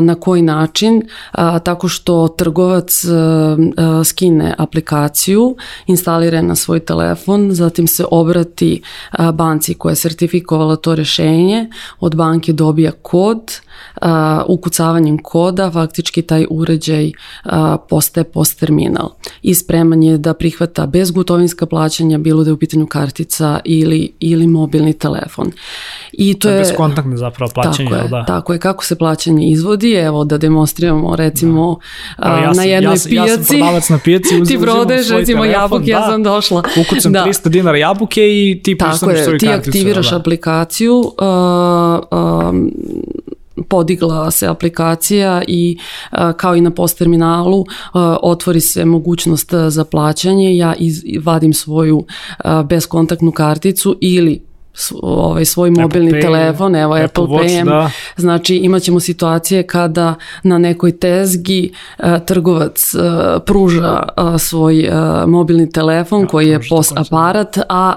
na 0.01 0.15
koji 0.15 0.41
način? 0.41 0.97
Uh, 0.97 1.59
tako 1.63 1.87
što 1.87 2.27
trgovac 2.27 3.05
uh, 3.05 3.11
uh, 3.59 4.05
skine 4.05 4.55
aplikaciju, 4.57 5.55
instalira 5.87 6.41
na 6.41 6.55
svoj 6.55 6.79
telefon, 6.79 7.51
zatim 7.51 7.87
se 7.87 8.05
obrati 8.11 8.81
uh, 9.19 9.31
banci 9.31 9.73
koja 9.73 9.91
je 9.91 9.95
sertifikovala 9.95 10.75
to 10.75 10.95
rešenje, 10.95 11.69
od 11.99 12.15
banke 12.15 12.53
dobija 12.53 12.91
kod, 12.91 13.59
uh, 14.01 14.07
ukucavanjem 14.47 15.17
koda 15.17 15.71
faktički 15.71 16.21
taj 16.21 16.45
uređaj 16.49 17.05
uh, 17.45 17.51
postaje 17.89 18.23
POS 18.23 18.55
terminal 18.55 19.09
i 19.41 19.55
spreman 19.55 20.03
je 20.03 20.17
da 20.17 20.33
prihvata 20.33 20.85
bezgotovinska 20.85 21.65
plaćanja 21.65 22.17
bilo 22.17 22.43
da 22.43 22.49
je 22.49 22.53
u 22.53 22.57
pitanju 22.57 22.87
kartica 22.87 23.59
ili, 23.65 24.11
ili 24.19 24.47
mobilni 24.47 24.93
telefon. 24.93 25.51
I 26.11 26.39
to 26.39 26.49
je... 26.49 26.59
Bezkontaktne 26.59 27.17
zapravo 27.17 27.51
plaćanje, 27.55 27.89
tako 27.89 28.03
je, 28.03 28.09
da? 28.09 28.25
Tako 28.25 28.53
je, 28.53 28.59
kako 28.59 28.85
se 28.85 28.95
plaćanje 28.95 29.49
izvodi, 29.49 29.93
evo 29.93 30.23
da 30.23 30.37
demonstriramo 30.37 31.15
recimo 31.15 31.79
da. 32.17 32.27
ja 32.27 32.53
sam, 32.53 32.57
na 32.57 32.63
jednoj 32.63 32.93
ja, 32.93 32.99
pijaci. 33.09 33.15
Ja 33.15 33.27
sam 33.37 33.45
prodavac 33.45 33.89
na 33.89 33.99
pijaci, 34.03 34.35
uzim, 34.41 34.57
ti 34.57 34.63
prodeš 34.63 35.09
recimo 35.09 35.43
telefon, 35.43 35.61
jabuke, 35.61 35.91
da, 35.91 35.97
ja 35.97 36.07
sam 36.07 36.23
došla. 36.23 36.63
Ukucam 36.81 37.13
da. 37.13 37.25
300 37.25 37.49
dinara 37.49 37.77
jabuke 37.77 38.21
i 38.21 38.61
ti. 38.63 38.77
Tako 38.77 39.09
je, 39.09 39.37
ti 39.37 39.49
aktiviraš 39.49 40.09
da. 40.09 40.15
aplikaciju, 40.15 40.99
uh, 40.99 42.19
um, 42.49 42.71
podigla 43.67 44.31
se 44.31 44.47
aplikacija 44.47 45.41
i 45.47 45.77
kao 46.37 46.55
i 46.55 46.61
na 46.61 46.71
post 46.71 46.97
terminalu 46.97 47.65
otvori 48.21 48.61
se 48.61 48.85
mogućnost 48.85 49.53
za 49.67 49.85
plaćanje, 49.85 50.57
ja 50.57 50.75
iz, 50.75 51.03
vadim 51.23 51.53
svoju 51.53 52.05
beskontaktnu 52.65 53.31
karticu 53.31 53.97
ili 54.01 54.48
ovaj 55.01 55.45
svoj 55.45 55.71
mobilni 55.71 56.09
Apple 56.09 56.21
telefon, 56.21 56.75
evo 56.75 56.93
Apple, 56.93 57.05
Apple 57.05 57.37
Pay, 57.37 57.65
da. 57.65 57.91
znači 58.17 58.55
imaćemo 58.55 58.99
situacije 58.99 59.67
kada 59.67 60.15
na 60.43 60.57
nekoj 60.57 60.97
tezgi 60.97 61.71
uh, 61.99 62.05
trgovac 62.25 62.93
uh, 62.93 63.01
pruža 63.45 64.03
uh, 64.17 64.41
svoj 64.41 64.89
uh, 64.89 65.29
mobilni 65.29 65.71
telefon 65.71 66.21
ja, 66.21 66.27
koji 66.27 66.47
je 66.47 66.59
POS 66.69 66.91
aparat, 66.95 67.57
a 67.69 67.95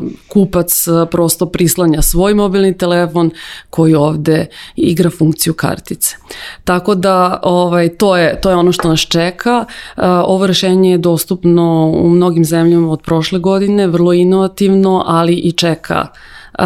uh, 0.00 0.08
kupac 0.28 0.86
uh, 0.86 1.08
prosto 1.10 1.46
prislanja 1.46 2.02
svoj 2.02 2.34
mobilni 2.34 2.78
telefon 2.78 3.30
koji 3.70 3.94
ovde 3.94 4.46
igra 4.76 5.10
funkciju 5.10 5.54
kartice. 5.54 6.16
Tako 6.64 6.94
da 6.94 7.40
ovaj 7.42 7.88
to 7.88 8.16
je 8.16 8.40
to 8.40 8.50
je 8.50 8.56
ono 8.56 8.72
što 8.72 8.88
nas 8.88 9.00
čeka. 9.00 9.64
Uh, 9.96 10.02
ovo 10.04 10.46
rešenje 10.46 10.90
je 10.90 10.98
dostupno 10.98 11.92
u 11.96 12.08
mnogim 12.08 12.44
zemljama 12.44 12.90
od 12.90 13.02
prošle 13.02 13.38
godine, 13.38 13.86
vrlo 13.86 14.12
inovativno, 14.12 15.04
ali 15.06 15.34
i 15.34 15.52
čeka 15.52 16.06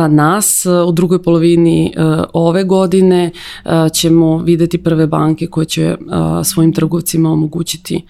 nas. 0.09 0.67
U 0.87 0.93
drugoj 0.93 1.23
polovini 1.23 1.87
e, 1.87 2.01
ove 2.33 2.65
godine 2.65 3.31
e, 3.65 3.71
ćemo 3.93 4.39
videti 4.39 4.79
prve 4.79 5.07
banke 5.07 5.47
koje 5.47 5.65
će 5.65 5.83
e, 5.85 5.97
svojim 6.45 6.73
trgovcima 6.73 7.33
omogućiti 7.33 8.05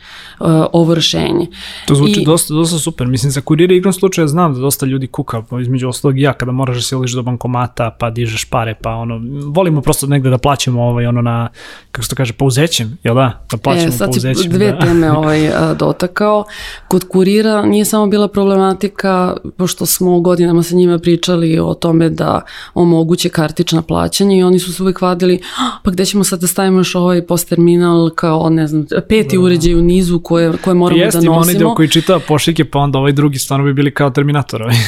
ovo 0.73 0.95
rešenje. 0.95 1.47
To 1.87 1.95
zvuči 1.95 2.21
I, 2.21 2.25
dosta, 2.25 2.55
dosta 2.55 2.79
super. 2.79 3.07
Mislim, 3.07 3.33
za 3.33 3.41
kurire 3.41 3.77
igrom 3.77 3.93
slučaja 3.93 4.27
znam 4.27 4.55
da 4.55 4.61
dosta 4.61 4.87
ljudi 4.87 5.07
kuka, 5.07 5.43
između 5.61 5.89
ostalog 5.89 6.19
ja, 6.19 6.33
kada 6.33 6.53
moraš 6.53 6.77
da 6.77 6.83
se 6.83 6.95
iliš 6.95 7.13
do 7.13 7.23
bankomata, 7.23 7.97
pa 7.99 8.11
dižeš 8.11 8.45
pare, 8.45 8.75
pa 8.83 8.91
ono, 8.91 9.21
volimo 9.47 9.81
prosto 9.81 10.07
negde 10.07 10.31
da 10.31 10.39
plaćamo 10.39 10.83
ovaj, 10.83 11.07
ono 11.07 11.23
na, 11.23 11.49
kako 11.91 12.05
se 12.05 12.11
to 12.11 12.17
kaže, 12.17 12.33
pauzećem, 12.33 12.99
jel 13.05 13.15
da? 13.15 13.45
Da 13.51 13.57
plaćamo 13.57 13.89
e, 13.89 13.93
sad 13.93 14.11
pauzećem. 14.11 14.53
dve 14.53 14.73
da. 14.73 14.79
teme 14.79 15.13
ovaj, 15.19 15.51
dotakao. 15.79 16.45
Kod 16.89 17.09
kurira 17.09 17.63
nije 17.63 17.85
samo 17.85 18.07
bila 18.07 18.29
problematika, 18.29 19.37
pošto 19.57 19.87
smo 19.87 20.21
godinama 20.21 20.63
sa 20.63 20.75
njima 20.75 20.99
pričali 20.99 21.59
o 21.59 21.68
tome 21.75 22.09
da 22.09 22.41
omoguće 22.75 23.29
kartična 23.29 23.83
plaćanja 23.83 24.37
i 24.37 24.43
oni 24.43 24.59
su 24.59 24.73
se 24.73 24.83
uvek 24.83 25.01
vadili, 25.01 25.41
pa 25.83 25.91
gde 25.91 26.07
ćemo 26.07 26.25
sad 26.25 26.41
da 26.41 26.47
stavimo 26.47 26.81
još 26.81 26.95
ovaj 26.95 27.27
post 27.27 27.49
terminal 27.49 28.11
kao, 28.11 28.51
ne 28.51 28.67
znam, 28.67 28.87
peti 29.09 29.37
da. 29.37 29.43
uređaj 29.43 29.75
u 29.75 29.83
nizu 29.83 30.21
koje, 30.21 30.53
koje 30.65 30.75
moramo 30.75 31.03
Jeste, 31.03 31.19
da 31.19 31.25
nosimo. 31.25 31.41
Jeste, 31.41 31.51
onaj 31.51 31.59
deo 31.59 31.75
koji 31.75 31.89
čita 31.89 32.19
pošiljke, 32.29 32.65
pa 32.65 32.79
onda 32.79 32.99
ovaj 32.99 33.13
drugi 33.13 33.39
stvarno 33.39 33.65
bi 33.65 33.73
bili 33.73 33.95
kao 33.95 34.11
terminator. 34.11 34.63
Ovaj. 34.63 34.75
e, 34.77 34.79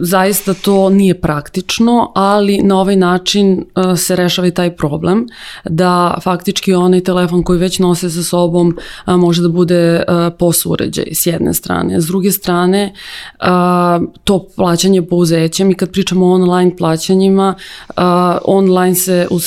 zaista 0.00 0.54
to 0.54 0.90
nije 0.90 1.20
praktično, 1.20 2.12
ali 2.14 2.58
na 2.62 2.80
ovaj 2.80 2.96
način 2.96 3.64
e, 3.92 3.96
se 3.96 4.16
rešava 4.16 4.48
i 4.48 4.50
taj 4.50 4.76
problem 4.76 5.26
da 5.64 6.18
faktički 6.22 6.74
onaj 6.74 7.00
telefon 7.00 7.42
koji 7.42 7.58
već 7.58 7.78
nose 7.78 8.10
sa 8.10 8.22
sobom 8.22 8.76
a, 9.04 9.16
može 9.16 9.42
da 9.42 9.48
bude 9.48 10.02
a, 10.08 10.30
POS 10.38 10.66
uređaj 10.66 11.06
s 11.12 11.26
jedne 11.26 11.54
strane. 11.54 12.00
S 12.00 12.06
druge 12.06 12.32
strane, 12.32 12.94
a, 13.38 14.00
to 14.24 14.46
plaćanje 14.56 15.02
pouzećem 15.02 15.70
i 15.70 15.74
kad 15.74 15.90
pričamo 15.90 16.03
pričamo 16.04 16.26
o 16.26 16.34
online 16.34 16.76
plaćanjima, 16.76 17.54
uh, 17.88 17.94
online 18.44 18.94
se 18.94 19.26
u, 19.30 19.38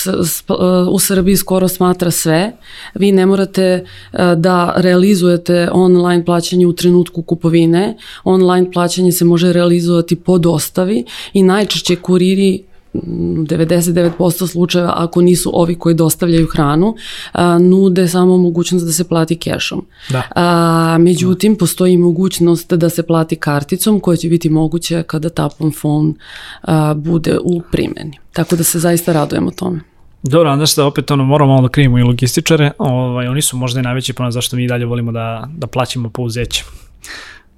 u 0.91 0.99
Srbiji 0.99 1.37
skoro 1.37 1.67
smatra 1.67 2.11
sve. 2.11 2.51
Vi 2.93 3.11
ne 3.11 3.25
morate 3.25 3.83
uh, 3.83 4.19
da 4.37 4.73
realizujete 4.75 5.69
online 5.71 6.25
plaćanje 6.25 6.67
u 6.67 6.73
trenutku 6.73 7.21
kupovine. 7.21 7.97
Online 8.23 8.71
plaćanje 8.71 9.11
se 9.11 9.25
može 9.25 9.53
realizovati 9.53 10.15
po 10.15 10.37
dostavi 10.37 11.05
i 11.33 11.43
najčešće 11.43 11.95
kuriri 11.95 12.63
99% 12.93 14.47
slučajeva, 14.47 14.93
ako 14.95 15.21
nisu 15.21 15.51
ovi 15.53 15.75
koji 15.75 15.95
dostavljaju 15.95 16.47
hranu, 16.47 16.95
a, 17.31 17.59
nude 17.59 18.07
samo 18.07 18.37
mogućnost 18.37 18.85
da 18.85 18.91
se 18.91 19.07
plati 19.07 19.35
kešom. 19.35 19.85
Da. 20.09 20.23
A, 20.35 20.97
međutim, 20.99 21.55
postoji 21.55 21.97
mogućnost 21.97 22.73
da 22.73 22.89
se 22.89 23.03
plati 23.03 23.35
karticom 23.35 23.99
koja 23.99 24.17
će 24.17 24.29
biti 24.29 24.49
moguće 24.49 25.03
kada 25.03 25.29
tap 25.29 25.51
on 25.59 25.71
phone 25.81 26.13
a, 26.61 26.93
bude 26.93 27.37
u 27.43 27.61
primjeni. 27.71 28.19
Tako 28.33 28.55
da 28.55 28.63
se 28.63 28.79
zaista 28.79 29.13
radujemo 29.13 29.51
tome. 29.51 29.79
Dobro, 30.23 30.51
onda 30.51 30.65
što 30.65 30.85
opet 30.87 31.11
ono, 31.11 31.23
moramo 31.23 31.51
malo 31.51 31.67
da 31.67 31.71
krivimo 31.71 31.99
i 31.99 32.03
logističare, 32.03 32.71
ovaj, 32.77 33.27
oni 33.27 33.41
su 33.41 33.57
možda 33.57 33.79
i 33.79 33.83
najveći 33.83 34.13
ponad 34.13 34.33
zašto 34.33 34.55
mi 34.55 34.67
dalje 34.67 34.85
volimo 34.85 35.11
da, 35.11 35.47
da 35.57 35.67
plaćamo 35.67 36.09
po 36.09 36.21
uzeće 36.21 36.63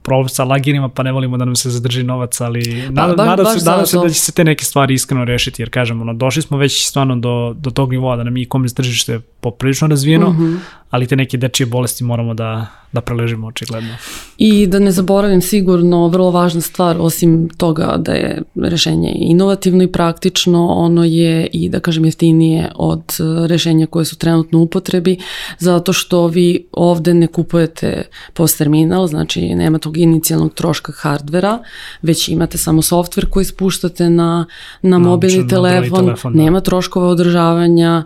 problem 0.02 0.30
sa 0.30 0.44
lagirima, 0.44 0.90
pa 0.90 1.04
ne 1.04 1.12
volimo 1.12 1.38
da 1.38 1.46
nam 1.46 1.56
se 1.56 1.70
zadrži 1.70 2.04
novac, 2.04 2.42
ali 2.42 2.84
pa, 2.86 2.92
nada, 2.92 3.16
baš, 3.16 3.28
nada 3.28 3.44
baš 3.44 3.60
se, 3.60 3.70
nada 3.70 3.86
se 3.86 3.98
da 3.98 4.10
će 4.10 4.20
se 4.20 4.32
te 4.32 4.44
neke 4.44 4.66
stvari 4.66 4.94
iskreno 4.94 5.26
rešiti, 5.26 5.62
jer 5.62 5.70
kažemo, 5.70 6.02
ono, 6.02 6.14
došli 6.14 6.42
smo 6.42 6.58
već 6.58 6.88
stvarno 6.88 7.16
do, 7.16 7.56
do 7.58 7.70
tog 7.70 7.92
nivoa 7.92 8.16
da 8.16 8.24
nam 8.24 8.38
i 8.38 8.42
e-commerce 8.42 8.76
tržište 8.76 9.20
poprilično 9.42 9.88
razvijeno, 9.88 10.30
mm 10.30 10.38
-hmm. 10.38 10.58
ali 10.90 11.08
te 11.08 11.16
neke 11.16 11.38
dečije 11.38 11.68
bolesti 11.68 12.04
moramo 12.04 12.34
da, 12.34 12.68
da 12.92 13.02
preležimo 13.02 13.48
očigledno. 13.48 13.90
I 14.38 14.68
da 14.68 14.80
ne 14.80 14.92
zaboravim 14.92 15.42
sigurno, 15.42 16.08
vrlo 16.08 16.32
važna 16.32 16.62
stvar, 16.62 16.98
osim 17.00 17.50
toga 17.58 17.96
da 17.98 18.14
je 18.14 18.42
rešenje 18.56 19.12
inovativno 19.16 19.84
i 19.84 19.92
praktično, 19.92 20.68
ono 20.68 21.04
je 21.04 21.48
i 21.54 21.70
da 21.70 21.80
kažem 21.80 22.06
jeftinije 22.06 22.72
od 22.76 23.04
e, 23.20 23.48
rešenja 23.48 23.88
koje 23.88 24.06
su 24.06 24.18
trenutno 24.18 24.60
u 24.60 24.62
upotrebi, 24.62 25.18
zato 25.58 25.94
što 25.94 26.28
vi 26.28 26.66
ovde 26.72 27.14
ne 27.14 27.28
kupujete 27.28 28.04
post 28.34 28.58
terminal, 28.58 29.08
znači 29.08 29.56
nema 29.56 29.78
tog 29.78 29.98
inicijalnog 30.04 30.54
troška 30.54 30.92
hardvera, 30.96 31.60
već 32.02 32.30
imate 32.30 32.58
samo 32.58 32.82
softver 32.82 33.30
koji 33.30 33.46
spuštate 33.46 34.10
na, 34.10 34.46
na 34.82 34.98
mobilni 34.98 35.48
telefon, 35.48 36.06
telefon 36.06 36.34
da. 36.34 36.44
nema 36.44 36.62
troškova 36.62 37.08
održavanja 37.08 38.04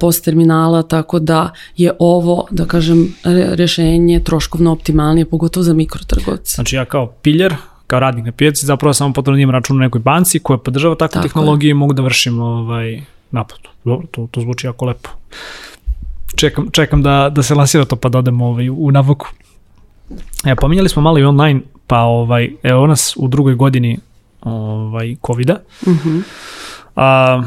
post 0.00 0.24
terminala, 0.24 0.82
tako 0.82 1.18
da 1.18 1.50
je 1.76 1.92
ovo, 1.98 2.46
da 2.50 2.64
kažem, 2.64 3.14
rešenje 3.54 4.20
troškovno 4.24 4.72
optimalnije, 4.72 5.26
pogotovo 5.26 5.64
za 5.64 5.74
mikrotrgovce. 5.74 6.54
Znači 6.54 6.76
ja 6.76 6.84
kao 6.84 7.06
piljer, 7.06 7.54
kao 7.86 8.00
radnik 8.00 8.24
na 8.24 8.32
pijaci, 8.32 8.66
zapravo 8.66 8.94
samo 8.94 9.12
potrebno 9.12 9.36
da 9.36 9.42
imam 9.42 9.54
račun 9.54 9.76
u 9.76 9.80
nekoj 9.80 10.00
banci 10.00 10.38
koja 10.38 10.58
podržava 10.58 10.94
takvu 10.94 11.12
Tako 11.12 11.28
tehnologiju 11.28 11.70
i 11.70 11.74
mogu 11.74 11.92
da 11.92 12.02
vršim 12.02 12.40
ovaj, 12.40 13.02
naplatu. 13.30 13.70
Dobro, 13.84 14.06
to, 14.10 14.28
to 14.30 14.40
zvuči 14.40 14.66
jako 14.66 14.84
lepo. 14.84 15.08
Čekam, 16.36 16.70
čekam 16.70 17.02
da, 17.02 17.30
da 17.32 17.42
se 17.42 17.54
lansira 17.54 17.84
to 17.84 17.96
pa 17.96 18.08
da 18.08 18.18
odemo 18.18 18.46
ovaj, 18.46 18.70
u 18.70 18.90
navoku. 18.92 19.28
E, 20.46 20.56
pominjali 20.56 20.88
smo 20.88 21.02
malo 21.02 21.18
i 21.18 21.24
online, 21.24 21.60
pa 21.86 21.98
ovaj, 21.98 22.50
evo 22.62 22.86
nas 22.86 23.14
u 23.16 23.28
drugoj 23.28 23.54
godini 23.54 23.98
ovaj, 24.40 25.16
COVID-a. 25.26 25.56
Uh 25.86 25.92
mhm. 25.92 26.08
-huh. 26.08 26.22
A, 26.96 27.42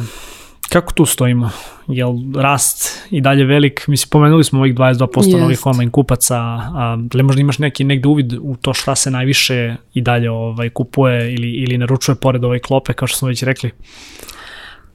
kako 0.69 0.93
tu 0.93 1.05
stojimo? 1.05 1.49
Jel 1.87 2.13
rast 2.35 3.07
i 3.11 3.21
dalje 3.21 3.45
velik? 3.45 3.87
Mislim, 3.87 4.09
pomenuli 4.09 4.43
smo 4.43 4.59
ovih 4.59 4.75
22% 4.75 5.17
Jest. 5.17 5.39
novih 5.39 5.65
online 5.65 5.91
kupaca, 5.91 6.35
a, 6.37 6.97
li 7.13 7.23
možda 7.23 7.41
imaš 7.41 7.59
neki 7.59 7.83
negde 7.83 8.07
uvid 8.07 8.33
u 8.33 8.55
to 8.61 8.73
šta 8.73 8.95
se 8.95 9.11
najviše 9.11 9.75
i 9.93 10.01
dalje 10.01 10.31
ovaj, 10.31 10.69
kupuje 10.69 11.33
ili, 11.33 11.51
ili 11.51 11.77
naručuje 11.77 12.15
pored 12.15 12.43
ove 12.43 12.59
klope, 12.59 12.93
kao 12.93 13.07
što 13.07 13.17
smo 13.17 13.27
već 13.27 13.43
rekli? 13.43 13.71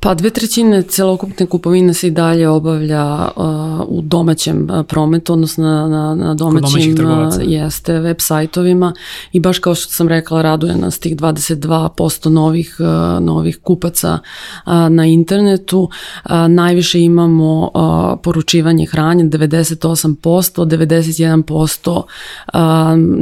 Pa 0.05 0.15
dve 0.15 0.31
trećine 0.31 0.83
celokupne 0.83 1.47
kupovine 1.47 1.95
se 1.95 2.07
i 2.07 2.11
dalje 2.11 2.49
obavlja 2.49 3.29
uh, 3.37 3.45
u 3.89 4.01
domaćem 4.03 4.69
prometu, 4.89 5.33
odnosno 5.33 5.65
na, 5.65 5.89
na, 5.89 6.15
na 6.15 6.35
domaćim 6.35 6.97
jeste 7.41 8.01
web 8.01 8.17
sajtovima. 8.21 8.95
I 9.33 9.41
baš 9.41 9.59
kao 9.59 9.75
što 9.75 9.93
sam 9.93 10.09
rekla 10.09 10.43
raduje 10.43 10.75
nas 10.75 10.99
tih 10.99 11.17
22% 11.17 12.29
novih, 12.29 12.77
uh, 12.79 12.87
novih 13.25 13.59
kupaca 13.63 14.19
uh, 14.67 14.73
na 14.89 15.07
internetu. 15.07 15.81
Uh, 16.25 16.31
najviše 16.49 17.01
imamo 17.01 17.71
uh, 17.75 18.21
poručivanje 18.23 18.87
hranje 18.87 19.25
98%, 19.25 20.67
91% 20.67 21.97
uh, 21.97 22.05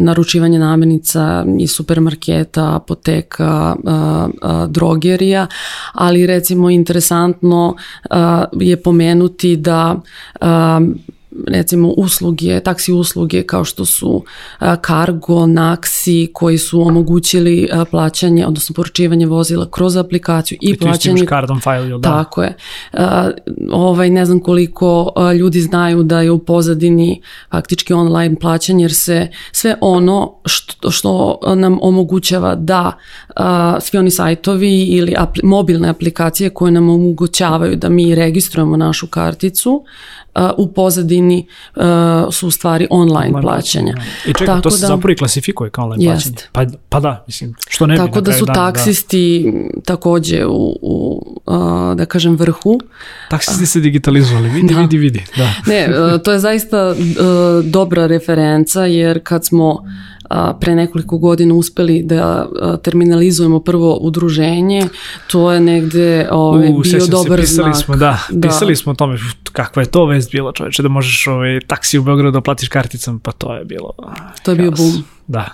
naručivanje 0.05 0.59
namirnica 0.59 1.45
iz 1.59 1.71
supermarketa, 1.71 2.77
apoteka, 2.77 3.77
uh, 3.85 3.93
uh, 3.93 4.71
drogerija, 4.71 5.47
ali 5.93 6.27
recimo 6.27 6.70
interesantno 6.71 7.77
je 8.53 8.77
pomenuti 8.83 9.57
da 9.57 10.01
recimo 11.47 11.89
usluge, 11.89 12.61
taksi 12.61 12.93
usluge 12.93 13.43
kao 13.43 13.65
što 13.65 13.85
su 13.85 14.25
Cargo, 14.87 15.47
Naxi 15.47 16.33
koji 16.33 16.59
su 16.59 16.81
omogućili 16.81 17.69
plaćanje, 17.91 18.47
odnosno 18.47 18.75
poručivanje 18.75 19.27
vozila 19.27 19.71
kroz 19.71 19.97
aplikaciju 19.97 20.59
i, 20.61 20.71
I 20.71 20.77
plaćanje. 20.77 21.27
cardom 21.29 21.61
file, 21.61 21.99
da? 21.99 22.09
Tako 22.09 22.43
je. 22.43 22.57
Ovaj, 23.73 24.11
ne 24.11 24.27
znam 24.27 24.41
koliko 24.41 25.13
ljudi 25.39 25.61
znaju 25.61 26.03
da 26.03 26.21
je 26.21 26.31
u 26.31 26.39
pozadini 26.39 27.23
faktički 27.51 27.93
online 27.93 28.37
plaćanje 28.41 28.85
jer 28.85 28.95
se 28.95 29.29
sve 29.53 29.77
ono 29.81 30.35
što, 30.45 30.91
što 30.91 31.39
nam 31.57 31.79
omogućava 31.83 32.55
da 32.55 32.93
svi 33.81 33.99
oni 33.99 34.11
sajtovi 34.11 34.85
ili 34.85 35.15
apli, 35.19 35.43
mobilne 35.45 35.89
aplikacije 35.89 36.51
koje 36.51 36.73
nam 36.73 36.89
omogućavaju 36.89 37.77
da 37.77 37.89
mi 37.89 38.15
registrujemo 38.15 38.77
našu 38.77 39.07
karticu 39.07 39.85
u 40.57 40.73
pozadini 40.73 41.47
uh, 41.77 41.83
su 42.31 42.49
u 42.49 42.51
stvari 42.51 42.87
online, 42.91 43.17
online 43.17 43.43
plaćanja. 43.43 43.95
I 44.27 44.33
čekaj, 44.33 44.47
Tako 44.47 44.61
to 44.61 44.71
se 44.71 44.81
da, 44.81 44.87
zapravo 44.87 45.13
i 45.13 45.17
klasifikuje 45.17 45.71
kao 45.71 45.85
online 45.85 46.05
jest. 46.05 46.49
plaćanje. 46.53 46.71
Pa, 46.73 46.79
pa 46.89 47.01
da, 47.01 47.25
mislim, 47.27 47.55
što 47.69 47.87
ne 47.87 47.97
Tako 47.97 48.21
bi 48.21 48.25
da 48.25 48.33
su 48.33 48.45
dana, 48.45 48.59
da. 48.59 48.73
taksisti 48.73 49.53
da. 49.75 49.81
takođe 49.81 50.47
u, 50.47 50.77
u 50.83 51.23
da 51.95 52.07
kažem, 52.07 52.37
vrhu. 52.37 52.81
Taksisti 53.31 53.67
se 53.67 53.81
digitalizovali, 53.81 54.49
vidi, 54.49 54.75
da. 54.75 54.81
vidi, 54.81 54.99
vidi. 54.99 55.25
Da. 55.37 55.53
ne, 55.67 55.89
uh, 55.89 56.23
to 56.23 56.33
je 56.33 56.39
zaista 56.39 56.91
uh, 56.91 57.65
dobra 57.65 58.07
referenca, 58.07 58.85
jer 58.85 59.21
kad 59.23 59.47
smo 59.47 59.85
pre 60.61 60.75
nekoliko 60.75 61.19
godina 61.19 61.55
uspeli 61.55 62.03
da 62.03 62.47
terminalizujemo 62.83 63.61
prvo 63.61 63.97
udruženje, 63.97 64.89
to 65.27 65.53
je 65.53 65.61
negde 65.61 66.29
ovaj, 66.31 66.69
U, 66.69 66.81
bio 66.81 67.07
dobar 67.07 67.41
se, 67.41 67.43
pisali 67.43 67.73
znak. 67.73 67.85
Smo, 67.85 67.97
da, 67.97 68.19
da, 68.31 68.49
pisali 68.49 68.77
smo 68.77 68.93
o 68.93 68.95
tome 68.95 69.19
kakva 69.53 69.83
je 69.83 69.91
to 69.91 70.07
vest 70.07 70.33
bila 70.33 70.53
čoveče, 70.53 70.83
da 70.83 70.89
možeš 70.89 71.27
ovaj, 71.27 71.61
taksi 71.67 71.99
u 71.99 72.03
Beogradu 72.03 72.31
da 72.31 72.41
platiš 72.41 72.69
karticom, 72.69 73.19
pa 73.21 73.33
to 73.33 73.55
je 73.55 73.65
bilo... 73.65 73.93
To 74.43 74.51
je 74.51 74.57
bio 74.57 74.71
boom. 74.71 75.05
Da. 75.27 75.49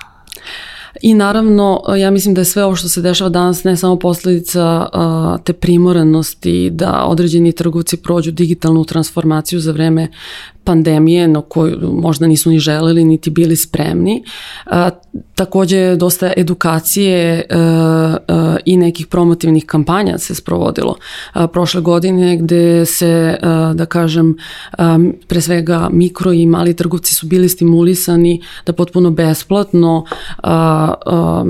I 1.03 1.15
naravno, 1.15 1.83
ja 1.99 2.11
mislim 2.11 2.35
da 2.35 2.41
je 2.41 2.45
sve 2.45 2.65
ovo 2.65 2.77
što 2.77 2.89
se 2.89 3.03
dešava 3.03 3.31
danas 3.31 3.65
ne 3.65 3.77
samo 3.77 3.99
posledica 3.99 4.89
te 5.45 5.53
primorenosti 5.53 6.71
da 6.71 7.05
određeni 7.05 7.53
trgovci 7.53 7.97
prođu 7.97 8.31
digitalnu 8.31 8.85
transformaciju 8.85 9.61
za 9.61 9.73
vreme 9.73 10.09
pandemije 10.67 11.29
na 11.29 11.41
koju 11.41 11.93
možda 11.93 12.27
nisu 12.27 12.51
ni 12.51 12.59
želeli 12.59 13.05
niti 13.05 13.31
bili 13.31 13.57
spremni. 13.57 14.25
A, 14.67 14.91
takođe 15.35 15.97
dosta 15.97 16.33
edukacije 16.37 17.47
a, 17.51 18.17
a, 18.29 18.57
i 18.65 18.77
nekih 18.77 19.07
promotivnih 19.07 19.67
kampanja 19.67 20.19
se 20.19 20.35
sprovodilo 20.35 20.97
a, 21.33 21.47
prošle 21.47 21.81
godine 21.81 22.37
gde 22.37 22.87
se 22.87 23.39
a, 23.43 23.73
da 23.75 23.87
kažem 23.87 24.37
a, 24.79 24.99
pre 25.27 25.41
svega 25.41 25.89
mikro 25.93 26.33
i 26.33 26.47
mali 26.47 26.77
trgovci 26.77 27.15
su 27.15 27.27
bili 27.27 27.49
stimulisani 27.49 28.43
da 28.67 28.73
potpuno 28.73 29.11
besplatno 29.11 30.05
a, 30.43 30.95
a, 31.07 31.45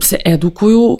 se 0.00 0.16
edukuju 0.26 0.82
uh, 0.82 0.98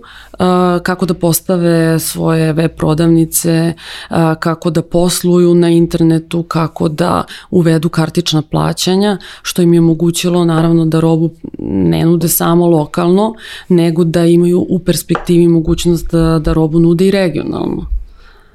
kako 0.83 1.07
da 1.07 1.15
postave 1.15 1.99
svoje 1.99 2.53
web 2.53 2.71
prodavnice, 2.77 3.73
uh, 4.11 4.17
kako 4.41 4.71
da 4.71 4.83
posluju 4.83 5.55
na 5.55 5.71
internetu, 5.71 6.43
kako 6.43 6.89
da 6.89 7.25
uvedu 7.51 7.89
kartična 7.89 8.43
plaćanja, 8.43 9.19
što 9.43 9.63
im 9.63 9.75
je 9.75 9.81
omogućilo 9.81 10.45
naravno 10.45 10.87
da 10.87 11.01
robu 11.01 11.31
ne 11.59 12.05
nude 12.05 12.29
samo 12.29 12.67
lokalno, 12.67 13.35
nego 13.69 14.05
da 14.05 14.25
imaju 14.25 14.67
u 14.69 14.79
perspektivi 14.79 15.49
mogućnost 15.49 16.11
da, 16.11 16.39
da 16.39 16.53
robu 16.53 16.81
nude 16.81 17.07
i 17.07 17.11
regionalno 17.11 17.87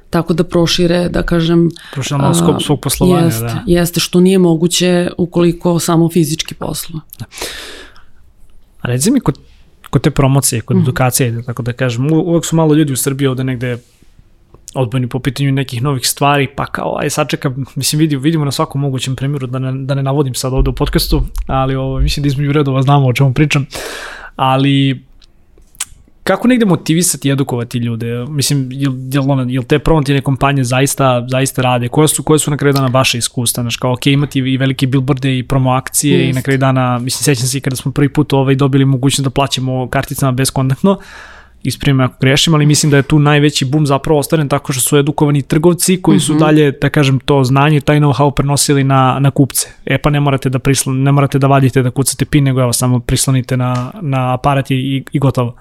tako 0.09 0.33
da 0.33 0.43
prošire, 0.43 1.09
da 1.09 1.23
kažem... 1.23 1.69
Prošire 1.93 2.17
malo 2.17 2.33
skop 2.33 2.61
svog 2.61 2.79
poslovanja, 2.79 3.25
jest, 3.25 3.41
da. 3.41 3.63
Jeste, 3.67 3.99
što 3.99 4.19
nije 4.19 4.37
moguće 4.37 5.09
ukoliko 5.17 5.79
samo 5.79 6.09
fizički 6.09 6.55
poslu. 6.55 6.99
Da. 7.19 7.25
A 8.81 8.87
reci 8.87 9.11
mi, 9.11 9.19
kod 9.19 9.39
kod 9.89 10.01
te 10.01 10.11
promocije, 10.11 10.61
kod 10.61 10.77
mm. 10.77 10.81
edukacije, 10.81 11.43
tako 11.45 11.63
da 11.63 11.73
kažem, 11.73 12.11
uvek 12.11 12.45
su 12.45 12.55
malo 12.55 12.73
ljudi 12.73 12.93
u 12.93 12.97
Srbiji 12.97 13.27
ovde 13.27 13.43
negde 13.43 13.77
odbojni 14.75 15.07
po 15.07 15.19
pitanju 15.19 15.51
nekih 15.51 15.81
novih 15.81 16.07
stvari, 16.07 16.47
pa 16.55 16.65
kao, 16.65 16.97
aj 16.99 17.09
sačekam, 17.09 17.65
mislim, 17.75 17.99
vidimo, 17.99 18.21
vidimo 18.21 18.45
na 18.45 18.51
svakom 18.51 18.81
mogućem 18.81 19.15
primjeru, 19.15 19.47
da 19.47 19.59
ne, 19.59 19.85
da 19.85 19.95
ne 19.95 20.03
navodim 20.03 20.33
sad 20.33 20.53
ovde 20.53 20.69
u 20.69 20.73
podcastu, 20.73 21.21
ali 21.47 21.75
ovo, 21.75 21.99
mislim 21.99 22.23
da 22.23 22.27
između 22.27 22.51
redova 22.51 22.81
znamo 22.81 23.07
o 23.07 23.13
čemu 23.13 23.33
pričam, 23.33 23.65
ali 24.35 25.06
kako 26.27 26.47
negde 26.47 26.65
motivisati 26.65 27.27
i 27.27 27.31
edukovati 27.31 27.77
ljude? 27.77 28.25
Mislim, 28.29 28.69
jel, 28.71 28.93
jel, 29.11 29.31
ona, 29.31 29.45
jel 29.49 29.63
te 29.63 29.79
promotivne 29.79 30.21
kompanije 30.21 30.63
zaista, 30.63 31.25
zaista 31.29 31.61
rade? 31.61 31.87
Koje 31.87 32.07
su, 32.07 32.23
koje 32.23 32.39
su 32.39 32.51
na 32.51 32.57
kraju 32.57 32.73
dana 32.73 32.87
vaše 32.87 33.17
iskustva? 33.17 33.63
Znaš, 33.63 33.77
kao, 33.77 33.93
ok, 33.93 34.07
imati 34.07 34.39
i 34.39 34.57
velike 34.57 34.87
billboarde 34.87 35.37
i 35.37 35.43
promo 35.43 35.71
akcije 35.71 36.19
Just. 36.19 36.29
i 36.29 36.33
na 36.33 36.41
kraju 36.41 36.57
dana, 36.57 36.99
mislim, 36.99 37.23
sećam 37.23 37.47
se 37.47 37.57
i 37.57 37.61
kada 37.61 37.75
smo 37.75 37.91
prvi 37.91 38.09
put 38.09 38.33
ovaj, 38.33 38.55
dobili 38.55 38.85
mogućnost 38.85 39.23
da 39.23 39.29
plaćamo 39.29 39.87
karticama 39.89 40.31
bezkontaktno, 40.31 40.99
ispravim 41.63 41.99
ako 41.99 42.15
grešim, 42.21 42.53
ali 42.53 42.65
mislim 42.65 42.89
da 42.89 42.97
je 42.97 43.03
tu 43.03 43.19
najveći 43.19 43.65
bum 43.65 43.85
zapravo 43.87 44.19
ostvaren 44.19 44.49
tako 44.49 44.73
što 44.73 44.81
su 44.81 44.97
edukovani 44.97 45.41
trgovci 45.41 46.01
koji 46.01 46.19
su 46.19 46.33
mm 46.33 46.35
-hmm. 46.35 46.39
dalje, 46.39 46.71
da 46.71 46.89
kažem, 46.89 47.19
to 47.19 47.43
znanje, 47.43 47.81
taj 47.81 47.99
know-how 47.99 48.31
prenosili 48.31 48.83
na, 48.83 49.19
na 49.19 49.31
kupce. 49.31 49.69
E 49.85 49.97
pa 49.97 50.09
ne 50.09 50.19
morate 50.19 50.49
da 50.49 50.59
prisla, 50.59 50.93
ne 50.93 51.11
morate 51.11 51.39
da 51.39 51.47
vadite 51.47 51.83
da 51.83 51.91
kucate 51.91 52.25
pin, 52.25 52.43
nego 52.43 52.61
evo 52.61 52.73
samo 52.73 52.99
prislonite 52.99 53.57
na, 53.57 53.91
na 54.01 54.33
aparat 54.33 54.71
i, 54.71 55.03
i 55.11 55.19
gotovo. 55.19 55.55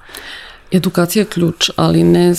Edukacija 0.70 1.20
je 1.20 1.26
ključ, 1.26 1.70
ali 1.76 2.04
ne 2.04 2.34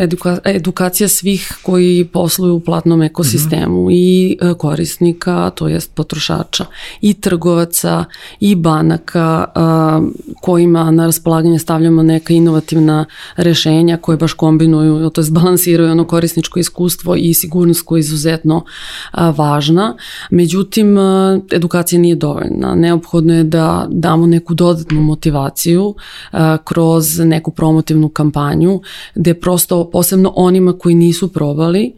eduka, 0.00 0.38
edukacija 0.44 1.08
svih 1.08 1.58
koji 1.62 2.04
posluju 2.04 2.54
u 2.54 2.60
platnom 2.60 3.02
ekosistemu 3.02 3.82
mm 3.82 3.86
-hmm. 3.86 3.92
i 3.92 4.38
e, 4.40 4.54
korisnika, 4.54 5.50
to 5.50 5.68
jest 5.68 5.94
potrošača, 5.94 6.64
i 7.00 7.14
trgovaca, 7.14 8.04
i 8.40 8.54
banaka 8.54 9.44
a, 9.54 10.00
kojima 10.40 10.90
na 10.90 11.06
raspolaganje 11.06 11.58
stavljamo 11.58 12.02
neka 12.02 12.34
inovativna 12.34 13.04
rešenja 13.36 13.96
koje 13.96 14.18
baš 14.18 14.32
kombinuju, 14.32 15.10
to 15.10 15.20
jest 15.20 15.32
balansiraju 15.32 15.90
ono 15.90 16.04
korisničko 16.04 16.58
iskustvo 16.58 17.16
i 17.16 17.34
sigurnost 17.34 17.82
koja 17.82 17.96
je 17.96 18.00
izuzetno 18.00 18.64
a, 19.10 19.30
važna. 19.30 19.96
Međutim, 20.30 20.98
a, 20.98 21.40
edukacija 21.52 22.00
nije 22.00 22.16
dovoljna. 22.16 22.74
Neophodno 22.74 23.34
je 23.34 23.44
da 23.44 23.86
damo 23.90 24.26
neku 24.26 24.54
dodatnu 24.54 25.00
motivaciju 25.00 25.94
a, 26.32 26.56
kroz 26.64 27.18
neku 27.18 27.50
promovu 27.50 27.67
promotivnu 27.68 28.08
kampanju 28.08 28.80
gde 29.14 29.34
prosto 29.34 29.90
posebno 29.90 30.32
onima 30.36 30.72
koji 30.78 30.94
nisu 30.94 31.32
probali 31.32 31.94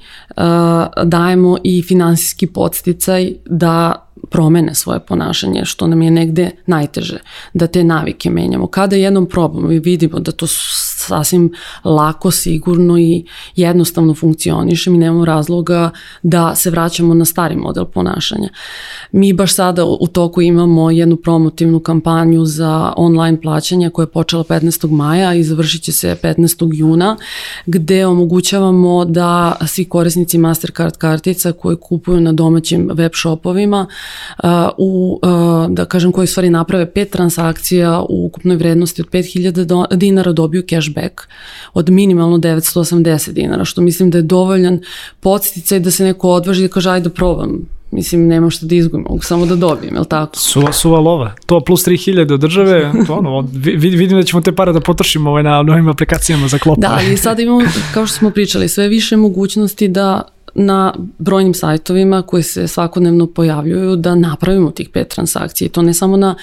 dajemo 1.05 1.59
i 1.65 1.83
finansijski 1.83 2.47
podsticaj 2.47 3.33
da 3.47 4.07
promene 4.31 4.75
svoje 4.75 5.01
ponašanje, 5.01 5.65
što 5.65 5.87
nam 5.87 6.03
je 6.03 6.11
negde 6.11 6.51
najteže, 6.67 7.19
da 7.55 7.67
te 7.67 7.85
navike 7.85 8.31
menjamo. 8.31 8.67
Kada 8.67 8.97
jednom 8.97 9.27
probamo 9.27 9.73
i 9.73 9.79
vidimo 9.79 10.19
da 10.19 10.33
to 10.33 10.47
sasvim 10.47 11.53
lako, 11.85 12.31
sigurno 12.31 12.99
i 12.99 13.25
jednostavno 13.57 14.15
funkcioniše, 14.15 14.91
mi 14.91 14.99
nemamo 14.99 15.25
razloga 15.25 15.91
da 16.23 16.55
se 16.55 16.71
vraćamo 16.71 17.15
na 17.15 17.25
stari 17.25 17.57
model 17.57 17.85
ponašanja. 17.85 18.49
Mi 19.13 19.33
baš 19.33 19.55
sada 19.55 19.85
u 19.85 20.07
toku 20.07 20.43
imamo 20.43 20.91
jednu 20.91 21.17
promotivnu 21.17 21.81
kampanju 21.81 22.45
za 22.45 22.93
online 22.97 23.41
plaćanja 23.41 23.91
koja 23.91 24.03
je 24.03 24.11
počela 24.11 24.45
15. 24.45 24.91
maja 24.91 25.35
i 25.35 25.45
završit 25.45 25.83
će 25.83 25.93
se 25.93 26.17
15. 26.23 26.71
juna, 26.75 27.17
gde 27.67 28.07
omogućavamo 28.07 29.05
da 29.05 29.57
svi 29.67 29.85
korisnici 29.85 30.39
Mastercard 30.39 30.97
kartica 30.97 31.53
koji 31.53 31.77
kupuju 31.77 32.21
na 32.21 32.33
domaćim 32.33 32.91
web 32.93 33.13
shopovima 33.15 33.87
u, 34.79 35.21
da 35.69 35.85
kažem, 35.85 36.13
koji 36.13 36.27
stvari 36.27 36.51
naprave 36.51 36.93
pet 36.93 37.11
transakcija 37.11 38.01
u 38.01 38.27
ukupnoj 38.27 38.57
vrednosti 38.57 39.03
od 39.03 39.09
5000 39.09 39.97
dinara 39.97 40.33
dobiju 40.33 40.63
cashback 40.71 41.21
od 41.75 41.91
minimalno 41.91 42.39
980 42.39 43.33
dinara, 43.33 43.65
što 43.65 43.81
mislim 43.81 44.11
da 44.11 44.19
je 44.19 44.23
dovoljan 44.23 44.81
podsticaj 45.21 45.81
da 45.81 45.91
se 45.91 46.05
neko 46.05 46.29
odvaži 46.29 46.63
da 46.63 46.69
kaže 46.69 46.91
ajde 46.91 47.09
da 47.09 47.15
probam 47.15 47.67
Mislim, 47.93 48.27
nema 48.27 48.51
što 48.51 48.67
da 48.67 48.75
izgubim, 48.75 49.07
mogu 49.09 49.23
samo 49.23 49.47
da 49.47 49.57
dobijem, 49.57 49.95
je 49.95 50.01
li 50.01 50.07
tako? 50.07 50.39
Suva, 50.39 50.73
suva 50.73 51.01
lova. 51.01 51.33
To 51.47 51.61
plus 51.61 51.87
3000 51.87 52.35
od 52.35 52.41
države, 52.41 52.93
to 53.07 53.15
ono, 53.15 53.49
vidim 53.77 54.19
da 54.19 54.23
ćemo 54.23 54.43
te 54.43 54.53
pare 54.53 54.73
da 54.73 54.81
potrošimo 54.81 55.31
ovaj 55.31 55.43
na 55.43 55.63
novim 55.63 55.89
aplikacijama 55.89 56.49
za 56.49 56.59
klopove. 56.59 56.89
Da, 56.89 56.95
ali 56.95 57.17
sada 57.17 57.43
imamo, 57.43 57.61
kao 57.95 58.07
što 58.07 58.17
smo 58.17 58.31
pričali, 58.31 58.69
sve 58.69 58.89
više 58.89 59.17
mogućnosti 59.17 59.89
da 59.89 60.23
na 60.61 60.95
brojnim 61.19 61.55
sajtovima 61.55 62.23
koji 62.23 62.43
se 62.43 62.69
svakodnevno 62.69 63.27
pojavljuju 63.27 63.97
da 63.97 64.15
napravimo 64.15 64.71
tih 64.71 64.89
pet 64.89 65.09
transakcija 65.09 65.71
to 65.71 65.83
ne 65.83 65.95
samo 65.95 66.17
na, 66.17 66.35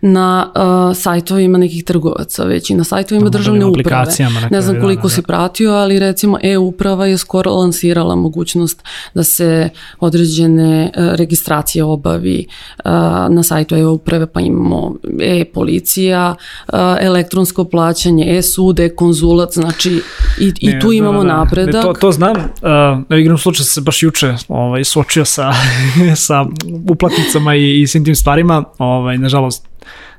na 0.00 0.52
uh, 0.54 0.96
sajtovima 0.96 1.58
nekih 1.58 1.84
trgovaca, 1.84 2.44
već 2.44 2.70
i 2.70 2.74
na 2.74 2.84
sajtovima 2.84 3.24
no, 3.24 3.30
državne 3.30 3.64
uprave. 3.64 4.12
Ne 4.50 4.60
znam 4.60 4.80
koliko 4.80 5.08
si 5.08 5.20
da. 5.20 5.26
pratio, 5.26 5.72
ali 5.72 5.98
recimo 5.98 6.38
e-uprava 6.42 7.06
je 7.06 7.18
skoro 7.18 7.50
lansirala 7.50 8.14
mogućnost 8.14 8.82
da 9.14 9.22
se 9.22 9.68
određene 10.00 10.92
uh, 10.96 11.14
registracije 11.14 11.84
obavi 11.84 12.46
uh, 12.84 12.90
na 13.28 13.42
sajtu 13.42 13.76
e-uprave, 13.76 14.26
pa 14.26 14.40
imamo 14.40 14.94
e-policija, 15.20 16.34
uh, 16.72 16.78
elektronsko 17.00 17.64
plaćanje, 17.64 18.38
e-sud, 18.38 18.80
e-konzulat, 18.80 19.52
znači 19.52 20.02
i, 20.40 20.52
i 20.60 20.68
ne, 20.68 20.80
tu 20.80 20.92
imamo 20.92 21.22
da, 21.22 21.28
da, 21.28 21.36
napredak. 21.36 21.74
Ne, 21.74 21.82
to, 21.82 21.92
to 22.00 22.12
znam, 22.12 22.36
uh, 22.36 23.06
da 23.08 23.16
igram 23.16 23.38
slučaj 23.38 23.65
se 23.72 23.80
baš 23.80 24.02
juče 24.02 24.34
ovaj, 24.48 24.84
suočio 24.84 25.24
sa, 25.24 25.52
sa 26.26 26.46
uplatnicama 26.90 27.54
i, 27.54 27.80
i 27.80 27.86
svim 27.86 28.04
tim 28.04 28.14
stvarima, 28.14 28.64
ovaj, 28.78 29.18
nažalost, 29.18 29.68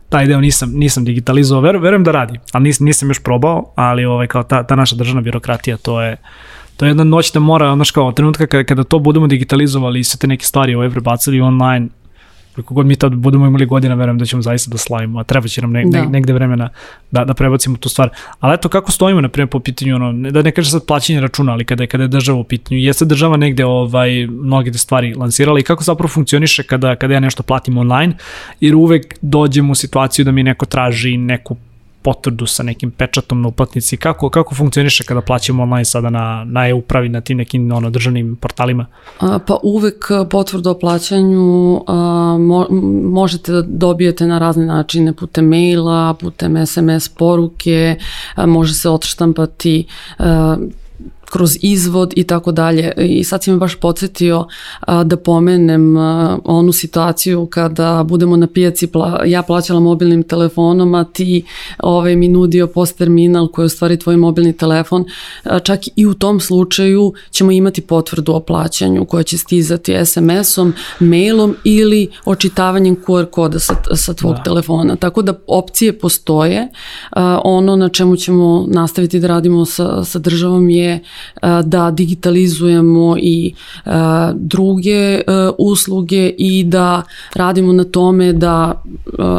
taj 0.10 0.28
deo 0.28 0.42
nisam, 0.42 0.72
nisam 0.74 1.06
digitalizovao, 1.06 1.62
Ver, 1.62 1.78
verujem 1.78 2.04
da 2.04 2.12
radi, 2.12 2.40
ali 2.52 2.64
nis, 2.64 2.80
nisam 2.80 3.10
još 3.10 3.24
probao, 3.24 3.74
ali 3.76 4.06
ovaj, 4.06 4.28
kao 4.28 4.44
ta, 4.44 4.64
ta 4.64 4.76
naša 4.76 4.96
državna 4.96 5.22
birokratija, 5.22 5.78
to 5.78 6.02
je, 6.02 6.18
to 6.78 6.86
je 6.86 6.90
jedna 6.90 7.04
noć 7.04 7.32
da 7.32 7.40
mora, 7.40 7.76
znaš 7.76 7.92
kao, 7.92 8.12
trenutka 8.12 8.48
kada, 8.48 8.64
kada 8.64 8.84
to 8.84 9.00
budemo 9.00 9.28
digitalizovali 9.28 10.00
i 10.00 10.04
sve 10.04 10.20
te 10.20 10.28
neke 10.28 10.46
stvari 10.46 10.76
ovaj 10.76 10.90
prebacili 10.90 11.42
online, 11.42 11.90
koliko 12.58 12.74
god 12.74 12.86
mi 12.86 12.96
tad 12.96 13.16
budemo 13.16 13.48
imali 13.48 13.66
godina, 13.66 13.96
verujem 13.96 14.18
da 14.18 14.26
ćemo 14.26 14.42
zaista 14.42 14.72
da 14.72 14.78
slavimo, 14.78 15.20
a 15.20 15.24
treba 15.24 15.48
će 15.48 15.62
nam 15.62 15.72
ne, 15.72 15.84
da. 15.86 16.02
ne, 16.02 16.10
negde 16.10 16.34
vremena 16.34 16.70
da, 17.12 17.26
da 17.26 17.34
prebacimo 17.34 17.78
tu 17.78 17.90
stvar. 17.90 18.10
Ali 18.40 18.54
eto, 18.54 18.70
kako 18.70 18.92
stojimo, 18.92 19.22
na 19.22 19.30
primjer, 19.30 19.50
po 19.50 19.60
pitanju, 19.60 19.96
ono, 19.96 20.32
da 20.32 20.42
ne 20.42 20.52
kažem 20.52 20.72
sad 20.72 20.86
plaćanje 20.86 21.22
računa, 21.22 21.52
ali 21.52 21.66
kada 21.66 21.84
je, 21.84 21.88
kada 21.88 22.04
je 22.04 22.08
država 22.08 22.40
u 22.40 22.44
pitanju, 22.44 22.80
jeste 22.80 23.06
država 23.06 23.38
negde 23.38 23.66
ovaj, 23.66 24.28
mnoge 24.28 24.72
te 24.72 24.78
stvari 24.78 25.14
lansirala 25.14 25.60
i 25.60 25.64
kako 25.64 25.84
zapravo 25.84 26.08
funkcioniše 26.08 26.64
kada, 26.64 26.96
kada 26.96 27.14
ja 27.14 27.20
nešto 27.20 27.44
platim 27.44 27.78
online, 27.78 28.14
jer 28.60 28.76
uvek 28.76 29.16
dođemo 29.22 29.72
u 29.72 29.76
situaciju 29.76 30.26
da 30.26 30.32
mi 30.32 30.44
neko 30.44 30.66
traži 30.66 31.18
neku 31.18 31.58
potvrdu 32.08 32.46
sa 32.48 32.64
nekim 32.64 32.92
pečatom 32.92 33.42
na 33.42 33.48
uplatnici. 33.52 33.98
Kako, 33.98 34.30
kako 34.30 34.56
funkcioniše 34.56 35.04
kada 35.04 35.22
plaćamo 35.22 35.64
online 35.64 35.86
sada 35.86 36.10
na, 36.10 36.46
na 36.48 36.70
e-upravi, 36.70 37.10
na 37.10 37.22
tim 37.22 37.38
nekim 37.38 37.72
ono, 37.72 37.90
državnim 37.90 38.36
portalima? 38.36 38.86
Pa 39.20 39.58
uvek 39.64 40.08
potvrdu 40.30 40.70
o 40.70 40.80
plaćanju 40.80 41.84
a, 41.88 41.94
mo, 42.40 42.68
možete 43.12 43.52
da 43.52 43.62
dobijete 43.62 44.28
na 44.28 44.40
razne 44.40 44.66
načine, 44.66 45.14
putem 45.14 45.50
maila, 45.50 46.14
putem 46.14 46.66
SMS 46.66 47.10
poruke, 47.10 47.98
a, 48.36 48.46
može 48.46 48.74
se 48.74 48.90
odštampati 48.90 49.86
a, 50.20 50.58
kroz 51.30 51.58
izvod 51.62 52.14
i 52.16 52.24
tako 52.24 52.52
dalje. 52.52 52.92
I 52.98 53.24
sad 53.24 53.44
si 53.44 53.52
me 53.52 53.58
baš 53.58 53.76
podsjetio 53.76 54.48
a, 54.80 55.04
da 55.04 55.18
pomenem 55.18 55.98
a, 55.98 56.38
onu 56.44 56.74
situaciju 56.74 57.46
kada 57.46 58.04
budemo 58.04 58.38
na 58.38 58.48
pijaci, 58.48 58.88
pla, 58.88 59.22
ja 59.26 59.42
plaćala 59.42 59.80
mobilnim 59.80 60.24
telefonom, 60.24 60.96
a 60.96 61.04
ti 61.04 61.44
ovaj, 61.80 62.16
mi 62.16 62.28
nudio 62.28 62.68
post 62.68 62.98
terminal 62.98 63.48
koji 63.48 63.64
je 63.64 63.66
u 63.66 63.70
stvari 63.70 64.00
tvoj 64.00 64.18
mobilni 64.18 64.54
telefon. 64.54 65.06
A, 65.44 65.60
čak 65.60 65.80
i 65.96 66.06
u 66.06 66.14
tom 66.14 66.40
slučaju 66.40 67.14
ćemo 67.32 67.52
imati 67.52 67.82
potvrdu 67.82 68.34
o 68.34 68.40
plaćanju 68.40 69.06
koja 69.06 69.24
će 69.24 69.38
stizati 69.38 70.06
SMS-om, 70.06 70.74
mailom 71.00 71.56
ili 71.64 72.10
očitavanjem 72.26 72.96
QR 73.06 73.26
koda 73.26 73.60
sa, 73.60 73.74
sa 73.96 74.14
tvog 74.14 74.36
da. 74.36 74.44
telefona. 74.44 74.96
Tako 74.96 75.22
da 75.22 75.34
opcije 75.48 76.00
postoje. 76.00 76.68
A, 77.12 77.42
ono 77.44 77.76
na 77.76 77.90
čemu 77.90 78.16
ćemo 78.16 78.66
nastaviti 78.68 79.20
da 79.20 79.28
radimo 79.28 79.66
sa, 79.66 80.04
sa 80.04 80.20
državom 80.20 80.70
je 80.70 81.04
da 81.64 81.92
digitalizujemo 81.92 83.16
i 83.20 83.54
druge 84.36 85.22
usluge 85.58 86.30
i 86.38 86.64
da 86.64 87.02
radimo 87.34 87.74
na 87.74 87.84
tome 87.84 88.34
da 88.34 88.84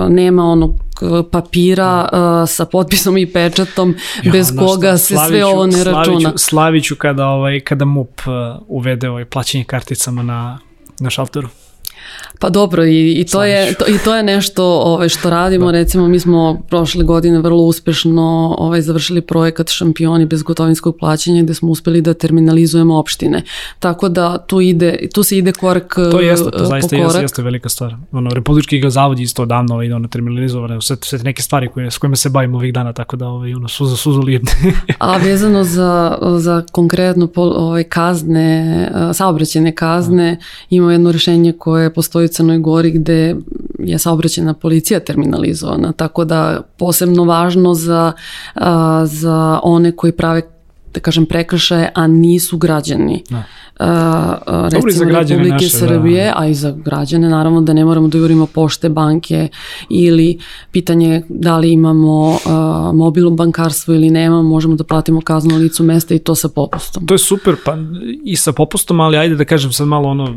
nema 0.09 0.45
onog 0.45 0.89
papira 1.31 2.09
uh, 2.13 2.49
sa 2.49 2.65
potpisom 2.65 3.19
i 3.19 3.33
pečatom 3.33 3.95
ja, 4.23 4.33
bez 4.33 4.53
koga 4.59 4.99
se 4.99 5.17
sve 5.29 5.45
ovo 5.45 5.67
ne 5.67 5.85
računa. 5.85 6.21
Slaviću, 6.21 6.39
Slaviću 6.39 6.97
kada, 6.97 7.27
ovaj, 7.27 7.61
kada 7.61 7.85
MUP 7.85 8.21
uvede 8.69 9.09
ovaj 9.09 9.25
plaćanje 9.25 9.65
karticama 9.65 10.23
na, 10.23 10.59
na 11.01 11.11
šalteru. 11.11 11.49
Pa 12.41 12.51
dobro 12.51 12.85
i, 12.85 13.13
i, 13.13 13.25
to, 13.25 13.45
je, 13.45 13.75
to, 13.75 13.85
i 13.87 13.99
to 14.05 14.17
je 14.17 14.23
nešto 14.23 14.65
ovaj, 14.65 15.09
što 15.09 15.31
radimo, 15.31 15.67
da. 15.67 15.73
recimo 15.73 16.09
mi 16.09 16.21
smo 16.21 16.61
prošle 16.69 17.05
godine 17.05 17.39
vrlo 17.39 17.63
uspešno 17.63 18.55
ovaj, 18.59 18.83
završili 18.83 19.21
projekat 19.21 19.69
Šampioni 19.71 20.27
bez 20.27 20.43
gotovinskog 20.43 20.97
plaćanja 20.99 21.43
gde 21.43 21.55
smo 21.55 21.71
uspeli 21.71 22.01
da 22.01 22.15
terminalizujemo 22.15 22.99
opštine. 22.99 23.43
Tako 23.79 24.09
da 24.09 24.39
tu, 24.39 24.61
ide, 24.61 24.99
tu 25.15 25.23
se 25.23 25.39
ide 25.39 25.53
korak 25.53 25.95
To 25.95 26.21
jeste, 26.21 26.51
to 26.51 26.65
zaista 26.65 26.97
jeste, 26.97 27.21
jeste 27.21 27.43
velika 27.43 27.69
stvar. 27.69 27.95
Ono, 28.13 28.31
Republički 28.31 28.79
ga 28.81 28.91
zavod 28.91 29.21
isto 29.21 29.43
odavno 29.43 29.75
ovaj, 29.75 29.93
ono, 29.93 30.09
terminalizovane, 30.09 30.81
sve, 30.81 30.97
sve 31.03 31.19
neke 31.19 31.43
stvari 31.43 31.69
koje, 31.69 31.91
s 31.91 31.99
kojima 31.99 32.17
se 32.17 32.31
bavimo 32.31 32.59
ovih 32.59 32.73
dana, 32.73 32.93
tako 32.93 33.17
da 33.17 33.27
ovaj, 33.27 33.55
ono, 33.55 33.69
suza, 33.69 34.21
lijedne. 34.21 34.53
A 34.99 35.17
vezano 35.17 35.65
za, 35.65 36.19
za 36.37 36.63
konkretno 36.73 37.27
pol, 37.27 37.53
ovaj, 37.57 37.85
kazne, 37.85 38.91
saobraćene 39.15 39.75
kazne, 39.75 40.35
da. 40.35 40.45
imamo 40.71 40.93
jedno 40.93 41.13
rešenje 41.13 41.53
koje 41.53 41.88
postoji 41.91 42.25
u 42.25 42.29
Crnoj 42.29 42.59
Gori 42.59 42.91
gde 42.91 43.37
je 43.79 43.99
saobraćena 43.99 44.55
policija 44.55 45.01
terminalizovana, 45.01 45.93
tako 45.93 46.25
da 46.25 46.63
posebno 46.79 47.25
važno 47.25 47.75
za, 47.75 48.13
za 49.05 49.61
one 49.63 49.97
koji 49.97 50.13
prave 50.13 50.58
da 50.99 51.03
kažem, 51.03 51.27
prekršaje, 51.27 51.91
a 51.95 52.07
nisu 52.07 52.59
građani. 52.59 53.23
Da. 53.31 53.45
Uh, 53.81 53.87
recimo 54.65 54.91
za 54.91 55.05
Republike 55.05 55.51
naše, 55.51 55.65
da. 55.65 55.87
Srbije, 55.87 56.25
da. 56.25 56.35
a 56.37 56.47
i 56.47 56.55
za 56.55 56.71
građane, 56.85 57.29
naravno 57.29 57.61
da 57.61 57.73
ne 57.73 57.85
moramo 57.85 58.09
da 58.09 58.19
jurimo 58.19 58.47
pošte, 58.47 58.89
banke 58.89 59.49
ili 59.89 60.39
pitanje 60.73 61.23
da 61.29 61.59
li 61.59 61.73
imamo 61.73 62.29
uh, 62.29 62.39
mobilno 62.95 63.31
bankarstvo 63.31 63.95
ili 63.95 64.11
nema, 64.11 64.43
možemo 64.43 64.75
da 64.75 64.85
platimo 64.85 65.21
kaznu 65.21 65.51
na 65.51 65.57
licu 65.57 65.85
mesta 65.85 66.15
i 66.15 66.19
to 66.19 66.35
sa 66.35 66.49
popustom. 66.49 67.07
To 67.07 67.15
je 67.15 67.19
super, 67.19 67.57
pa 67.65 67.77
i 68.25 68.37
sa 68.37 68.53
popustom, 68.53 69.01
ali 69.01 69.17
ajde 69.17 69.37
da 69.37 69.45
kažem 69.45 69.73
sad 69.73 69.87
malo 69.87 70.09
ono, 70.09 70.35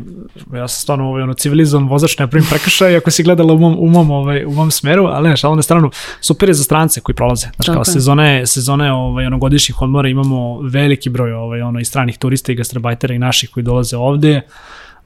ja 0.54 0.68
sam 0.68 0.80
stvarno 0.82 1.08
ovaj, 1.08 1.22
ono, 1.22 1.34
civilizovan 1.34 1.88
vozač, 1.88 2.18
ne 2.18 2.30
pravim 2.30 2.46
prekršaj, 2.50 2.96
ako 2.96 3.10
si 3.10 3.22
gledala 3.22 3.54
u 3.54 3.58
mom, 3.58 3.76
u 3.78 3.88
mom, 3.88 4.10
ovaj, 4.10 4.44
u 4.44 4.50
mom 4.50 4.70
smeru, 4.70 5.04
ali 5.04 5.28
ne, 5.28 5.36
šalno 5.36 5.56
na 5.56 5.62
stranu, 5.62 5.90
super 6.20 6.48
je 6.48 6.54
za 6.54 6.64
strance 6.64 7.00
koji 7.00 7.16
prolaze. 7.16 7.46
Znači, 7.56 7.72
kao 7.72 7.84
sezone, 7.84 8.46
sezone 8.46 8.92
ovaj, 8.92 9.26
ono, 9.26 9.38
godišnjih 9.38 9.82
odmora 9.82 10.08
imamo 10.08 10.51
veliki 10.60 11.10
broj 11.10 11.32
ovaj, 11.32 11.62
ono, 11.62 11.80
i 11.80 11.84
stranih 11.84 12.18
turista 12.18 12.52
i 12.52 12.54
gastrobajtera 12.54 13.14
i 13.14 13.18
naših 13.18 13.50
koji 13.50 13.64
dolaze 13.64 13.96
ovde. 13.96 14.40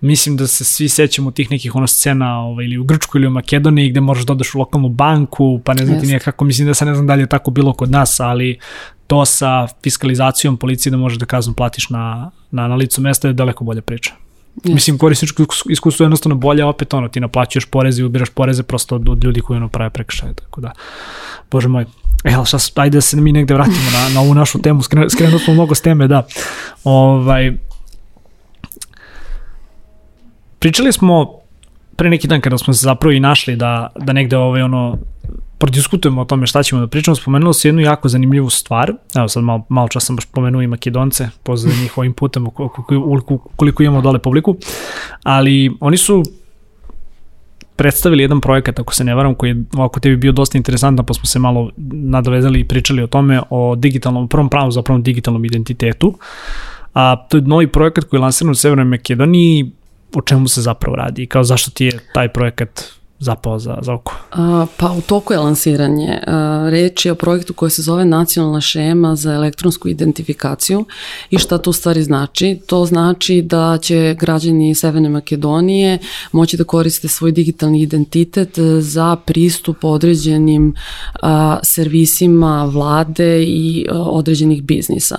Mislim 0.01 0.37
da 0.37 0.47
se 0.47 0.65
svi 0.65 0.89
sećamo 0.89 1.31
tih 1.31 1.51
nekih 1.51 1.75
ono 1.75 1.87
scena 1.87 2.41
ovaj, 2.41 2.65
ili 2.65 2.79
u 2.79 2.85
Grčkoj 2.85 3.19
ili 3.19 3.27
u 3.27 3.31
Makedoniji 3.31 3.91
gde 3.91 4.01
možeš 4.01 4.27
da 4.27 4.33
odeš 4.33 4.55
u 4.55 4.59
lokalnu 4.59 4.89
banku, 4.89 5.61
pa 5.65 5.75
ne 5.75 5.87
znam 5.87 6.01
ti 6.01 6.19
kako, 6.25 6.45
mislim 6.45 6.69
da 6.69 6.75
se 6.75 6.85
ne 6.85 6.95
znam 6.95 7.07
da 7.07 7.15
li 7.15 7.23
je 7.23 7.27
tako 7.27 7.51
bilo 7.51 7.73
kod 7.73 7.91
nas, 7.91 8.21
ali 8.21 8.59
to 9.07 9.25
sa 9.25 9.67
fiskalizacijom 9.83 10.57
policije 10.57 10.91
da 10.91 10.97
možeš 10.97 11.19
da 11.19 11.27
kaznu 11.27 11.55
platiš 11.55 11.91
na, 11.91 12.31
na, 12.51 12.69
na 12.69 12.75
licu 12.75 13.01
mesta 13.01 13.29
je 13.29 13.35
daleko 13.35 13.65
bolja 13.65 13.83
priča. 13.83 14.26
Yes. 14.65 14.75
Mislim, 14.75 14.99
korisničko 14.99 15.43
iskustvo 15.71 16.05
je 16.05 16.07
jednostavno 16.07 16.37
bolje, 16.37 16.65
opet 16.65 16.95
ono, 16.95 17.09
ti 17.09 17.21
naplaćuješ 17.21 17.65
poreze 17.65 18.03
i 18.03 18.05
ubiraš 18.05 18.31
poreze 18.31 18.63
prosto 18.63 18.95
od, 18.95 19.09
od 19.09 19.25
ljudi 19.25 19.41
koji 19.41 19.57
ono 19.57 19.69
prave 19.69 19.91
prekršaje, 19.91 20.35
tako 20.35 20.61
da, 20.61 20.73
bože 21.51 21.69
moj. 21.69 21.85
E, 22.25 22.35
ali 22.35 22.47
šta, 22.47 22.59
ajde 22.75 22.97
da 22.97 23.01
se 23.01 23.17
mi 23.17 23.33
negde 23.33 23.55
vratimo 23.55 23.91
na, 23.93 24.09
na 24.15 24.21
ovu 24.21 24.35
našu 24.35 24.63
temu, 24.63 24.83
skrenuo 24.83 25.39
smo 25.39 25.55
mnogo 25.55 25.75
s 25.75 25.81
teme, 25.81 26.09
da. 26.09 26.27
Ovaj, 26.85 27.53
pričali 30.59 30.93
smo 30.93 31.41
pre 31.97 32.11
neki 32.11 32.29
dan 32.29 32.41
kada 32.41 32.59
smo 32.59 32.75
se 32.75 32.85
zapravo 32.85 33.13
i 33.13 33.21
našli 33.21 33.57
da, 33.57 33.93
da 33.97 34.13
negde 34.13 34.37
ovaj, 34.37 34.63
ono, 34.63 34.99
prodiskutujemo 35.59 36.21
o 36.21 36.25
tome 36.25 36.47
šta 36.47 36.63
ćemo 36.63 36.81
da 36.81 36.87
pričamo, 36.87 37.15
spomenulo 37.15 37.53
se 37.53 37.69
jednu 37.69 37.81
jako 37.81 38.09
zanimljivu 38.09 38.51
stvar, 38.51 38.93
evo 39.17 39.29
sad 39.29 39.45
malo, 39.45 39.67
malo 39.69 39.89
čas 39.89 40.05
sam 40.05 40.17
baš 40.17 40.25
pomenuo 40.25 40.63
i 40.63 40.67
Makedonce, 40.67 41.29
pozdrav 41.43 41.77
njih 41.83 41.99
ovim 41.99 42.13
putem 42.13 42.47
koliko, 42.51 43.39
koliko 43.57 43.83
imamo 43.83 44.01
dole 44.01 44.19
publiku, 44.19 44.57
ali 45.23 45.77
oni 45.81 45.97
su 45.97 46.23
predstavili 47.77 48.23
jedan 48.23 48.41
projekat, 48.41 48.79
ako 48.79 48.95
se 48.95 49.05
ne 49.05 49.15
varam, 49.15 49.35
koji 49.35 49.51
je 49.51 49.65
ovako 49.75 50.01
tebi 50.01 50.17
bio 50.17 50.33
dosta 50.33 50.59
interesantan, 50.59 51.07
pa 51.07 51.15
smo 51.15 51.25
se 51.25 51.39
malo 51.39 51.71
nadovezali 51.93 52.61
i 52.61 52.69
pričali 52.69 53.03
o 53.03 53.07
tome, 53.07 53.41
o 53.51 53.77
digitalnom, 53.77 54.29
prvom 54.29 54.49
pravu 54.49 54.71
zapravo 54.71 55.01
digitalnom 55.01 55.45
identitetu. 55.45 56.19
A, 56.95 57.17
to 57.29 57.37
je 57.37 57.43
novi 57.43 57.67
projekat 57.67 58.05
koji 58.05 58.19
je 58.19 58.23
lansiran 58.23 58.51
u 58.51 58.55
Severnoj 58.55 58.85
Makedoniji, 58.85 59.71
o 60.15 60.21
čemu 60.21 60.49
se 60.49 60.63
zapravo 60.63 60.97
radi? 60.97 61.23
I 61.23 61.27
kao 61.27 61.45
zašto 61.45 61.71
ti 61.71 61.85
je 61.85 61.99
taj 62.15 62.29
projekat 62.29 62.85
zapao 63.19 63.59
za, 63.59 63.79
za 63.83 63.93
oko? 63.95 64.15
A, 64.33 64.67
pa 64.77 64.93
u 64.93 65.01
toku 65.01 65.33
je 65.33 65.39
lansiranje. 65.39 66.19
A, 66.27 66.67
reč 66.71 67.07
je 67.07 67.13
o 67.13 67.15
projektu 67.15 67.55
koji 67.55 67.71
se 67.71 67.83
zove 67.83 68.05
Nacionalna 68.05 68.61
šema 68.61 69.17
za 69.17 69.33
elektronsku 69.33 69.89
identifikaciju 69.89 70.85
i 71.31 71.39
šta 71.39 71.59
to 71.59 71.71
u 71.71 71.73
stvari 71.73 72.03
znači? 72.03 72.61
To 72.67 72.87
znači 72.87 73.43
da 73.43 73.79
će 73.83 74.17
građani 74.19 74.75
Severne 74.75 75.09
Makedonije 75.09 75.99
moći 76.33 76.57
da 76.57 76.65
koriste 76.65 77.09
svoj 77.09 77.33
digitalni 77.33 77.83
identitet 77.83 78.59
za 78.81 79.17
pristup 79.17 79.85
određenim 79.85 80.75
a, 81.23 81.59
servisima 81.63 82.65
vlade 82.65 83.43
i 83.43 83.87
a, 83.91 83.99
određenih 83.99 84.63
biznisa. 84.63 85.17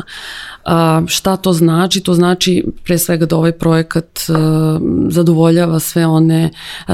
A, 0.66 1.02
šta 1.08 1.38
to 1.38 1.54
znači? 1.54 2.02
To 2.02 2.14
znači 2.14 2.66
pre 2.84 2.98
svega 2.98 3.26
da 3.26 3.38
ovaj 3.38 3.52
projekat 3.52 4.20
a, 4.30 4.80
zadovoljava 5.10 5.80
sve 5.80 6.08
one 6.08 6.50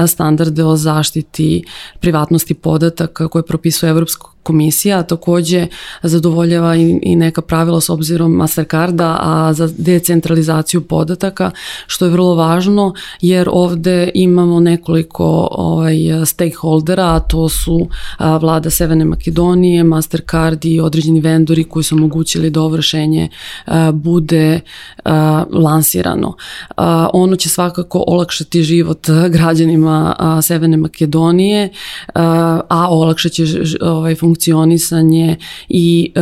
standarde 0.06 0.64
o 0.64 0.76
zaštiti 0.94 1.64
privatnosti 2.00 2.54
podataka 2.54 3.28
koje 3.28 3.42
propisuje 3.42 3.90
Evropsko 3.90 4.33
komisija, 4.44 5.02
takođe 5.02 5.66
zadovoljava 6.02 6.76
i, 6.76 6.98
i 7.02 7.16
neka 7.16 7.42
pravila 7.42 7.80
s 7.80 7.90
obzirom 7.90 8.32
Mastercarda, 8.32 9.18
a 9.20 9.52
za 9.52 9.68
decentralizaciju 9.78 10.80
podataka, 10.80 11.50
što 11.86 12.04
je 12.04 12.10
vrlo 12.10 12.34
važno, 12.34 12.94
jer 13.20 13.48
ovde 13.52 14.10
imamo 14.14 14.60
nekoliko 14.60 15.48
ovaj, 15.50 15.96
stakeholdera, 16.26 17.04
a 17.04 17.20
to 17.20 17.48
su 17.48 17.88
a, 18.18 18.36
vlada 18.36 18.70
Severne 18.70 19.04
Makedonije, 19.04 19.84
Mastercard 19.84 20.64
i 20.64 20.80
određeni 20.80 21.20
vendori 21.20 21.64
koji 21.64 21.84
su 21.84 21.94
omogućili 21.94 22.50
da 22.50 22.60
ovo 22.60 22.76
rešenje 22.76 23.28
a, 23.66 23.92
bude 23.92 24.60
a, 25.04 25.44
lansirano. 25.52 26.36
A, 26.76 27.08
ono 27.12 27.36
će 27.36 27.48
svakako 27.48 28.04
olakšati 28.06 28.62
život 28.62 29.08
građanima 29.28 30.16
a, 30.18 30.42
Severne 30.42 30.76
Makedonije, 30.76 31.68
a, 32.14 32.60
a 32.68 32.88
olakšat 32.90 33.32
će 33.32 33.44
ovaj, 33.80 34.14
funkcionalnost 34.14 34.33
funkcionisanje 34.34 35.36
i 35.68 36.12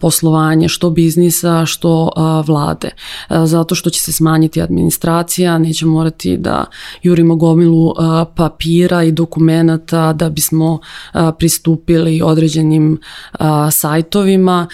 poslovanje 0.00 0.68
što 0.68 0.90
biznisa, 0.90 1.66
što 1.66 2.10
vlade. 2.46 2.90
Uh, 3.30 3.36
zato 3.44 3.74
što 3.74 3.90
će 3.90 4.00
se 4.00 4.12
smanjiti 4.12 4.62
administracija, 4.62 5.58
neće 5.58 5.86
morati 5.86 6.36
da 6.36 6.64
jurimo 7.02 7.36
gomilu 7.36 7.94
papira 8.34 9.02
i 9.02 9.12
dokumenata 9.12 10.12
da 10.12 10.30
bismo 10.30 10.78
pristupili 11.38 12.22
određenim 12.22 13.00
sajtovima, 13.70 14.66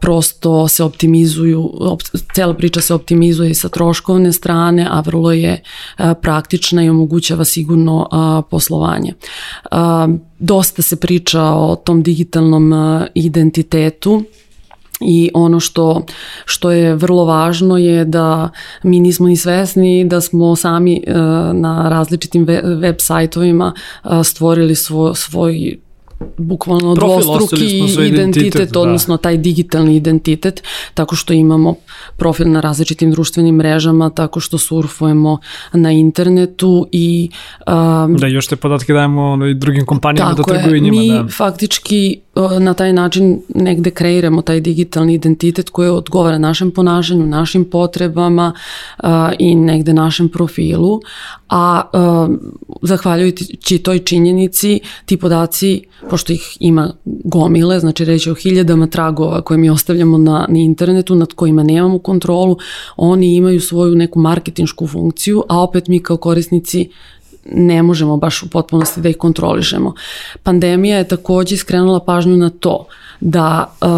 prosto 0.00 0.68
se 0.68 0.84
optimizuju, 0.84 1.70
op, 1.80 2.02
cela 2.34 2.54
priča 2.54 2.80
se 2.80 2.94
optimizuje 2.94 3.54
sa 3.54 3.68
troškovne 3.68 4.32
strane, 4.32 4.88
a 4.90 5.00
vrlo 5.00 5.32
je 5.32 5.62
praktična 6.22 6.84
i 6.84 6.88
omogućava 6.88 7.44
sigurno 7.44 8.08
poslovanje. 8.50 9.14
Dosta 10.44 10.82
se 10.82 10.96
priča 10.96 11.42
o 11.42 11.76
tom 11.76 12.02
digitalnom 12.02 12.72
identitetu 13.14 14.22
i 15.00 15.30
ono 15.34 15.60
što, 15.60 16.02
što 16.44 16.70
je 16.70 16.94
vrlo 16.94 17.24
važno 17.24 17.78
je 17.78 18.04
da 18.04 18.50
mi 18.82 19.00
nismo 19.00 19.26
ni 19.26 19.36
svesni 19.36 20.04
da 20.04 20.20
smo 20.20 20.56
sami 20.56 21.02
na 21.52 21.88
različitim 21.88 22.44
web 22.80 22.96
sajtovima 22.98 23.72
stvorili 24.24 24.74
svoj, 24.74 25.14
svoj 25.14 25.78
bukvalno 26.36 26.94
dvostruki 26.94 27.78
identitet, 27.78 28.12
identitet 28.12 28.72
da. 28.72 28.80
odnosno 28.80 29.16
taj 29.16 29.36
digitalni 29.36 29.96
identitet, 29.96 30.62
tako 30.94 31.16
što 31.16 31.32
imamo 31.32 31.74
profil 32.16 32.50
na 32.50 32.60
različitim 32.60 33.10
društvenim 33.10 33.54
mrežama, 33.54 34.10
tako 34.10 34.40
što 34.40 34.58
surfujemo 34.58 35.38
na 35.72 35.92
internetu 35.92 36.86
i... 36.92 37.30
Um, 37.66 38.16
da, 38.16 38.26
još 38.26 38.46
te 38.46 38.56
podatke 38.56 38.92
dajemo 38.92 39.46
i 39.46 39.54
drugim 39.54 39.86
kompanijama 39.86 40.34
da 40.34 40.42
trguju 40.42 40.80
njima. 40.80 41.00
Mi 41.00 41.08
da. 41.08 41.28
faktički 41.28 42.18
na 42.60 42.74
taj 42.74 42.92
način 42.92 43.40
negde 43.54 43.90
kreiramo 43.90 44.42
taj 44.42 44.60
digitalni 44.60 45.14
identitet 45.14 45.70
koji 45.70 45.88
odgovara 45.88 46.38
našem 46.38 46.70
ponašanju, 46.70 47.26
našim 47.26 47.64
potrebama 47.64 48.52
uh, 49.02 49.08
i 49.38 49.54
negde 49.54 49.92
našem 49.92 50.28
profilu, 50.28 51.00
a 51.48 51.82
uh, 51.92 52.36
zahvaljujući 52.82 53.78
toj 53.78 53.98
činjenici 53.98 54.80
ti 55.06 55.16
podaci, 55.16 55.82
pošto 56.14 56.32
ih 56.32 56.56
ima 56.60 56.92
gomile, 57.04 57.80
znači 57.80 58.04
reći 58.04 58.30
o 58.30 58.34
hiljadama 58.34 58.86
tragova 58.86 59.42
koje 59.42 59.58
mi 59.58 59.70
ostavljamo 59.70 60.18
na, 60.18 60.46
na 60.48 60.58
internetu 60.58 61.14
nad 61.14 61.32
kojima 61.32 61.62
nemamo 61.62 61.98
kontrolu, 61.98 62.56
oni 62.96 63.34
imaju 63.34 63.60
svoju 63.60 63.94
neku 63.94 64.20
marketinšku 64.20 64.86
funkciju, 64.86 65.42
a 65.48 65.62
opet 65.62 65.88
mi 65.88 65.98
kao 66.02 66.16
korisnici 66.16 66.88
ne 67.52 67.82
možemo 67.82 68.16
baš 68.16 68.42
u 68.42 68.50
potpunosti 68.50 69.00
da 69.00 69.08
ih 69.08 69.16
kontrolišemo. 69.16 69.94
Pandemija 70.42 70.98
je 70.98 71.08
takođe 71.08 71.56
skrenula 71.56 72.00
pažnju 72.00 72.36
na 72.36 72.50
to 72.50 72.86
da 73.20 73.74
uh, 73.80 73.88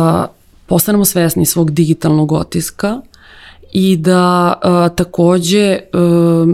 postanemo 0.67 1.05
svesni 1.05 1.47
svog 1.47 1.71
digitalnog 1.71 2.33
otiska, 2.33 3.01
i 3.79 3.97
da 3.97 4.55
a, 4.63 4.89
takođe 4.89 5.79
a, 5.93 6.47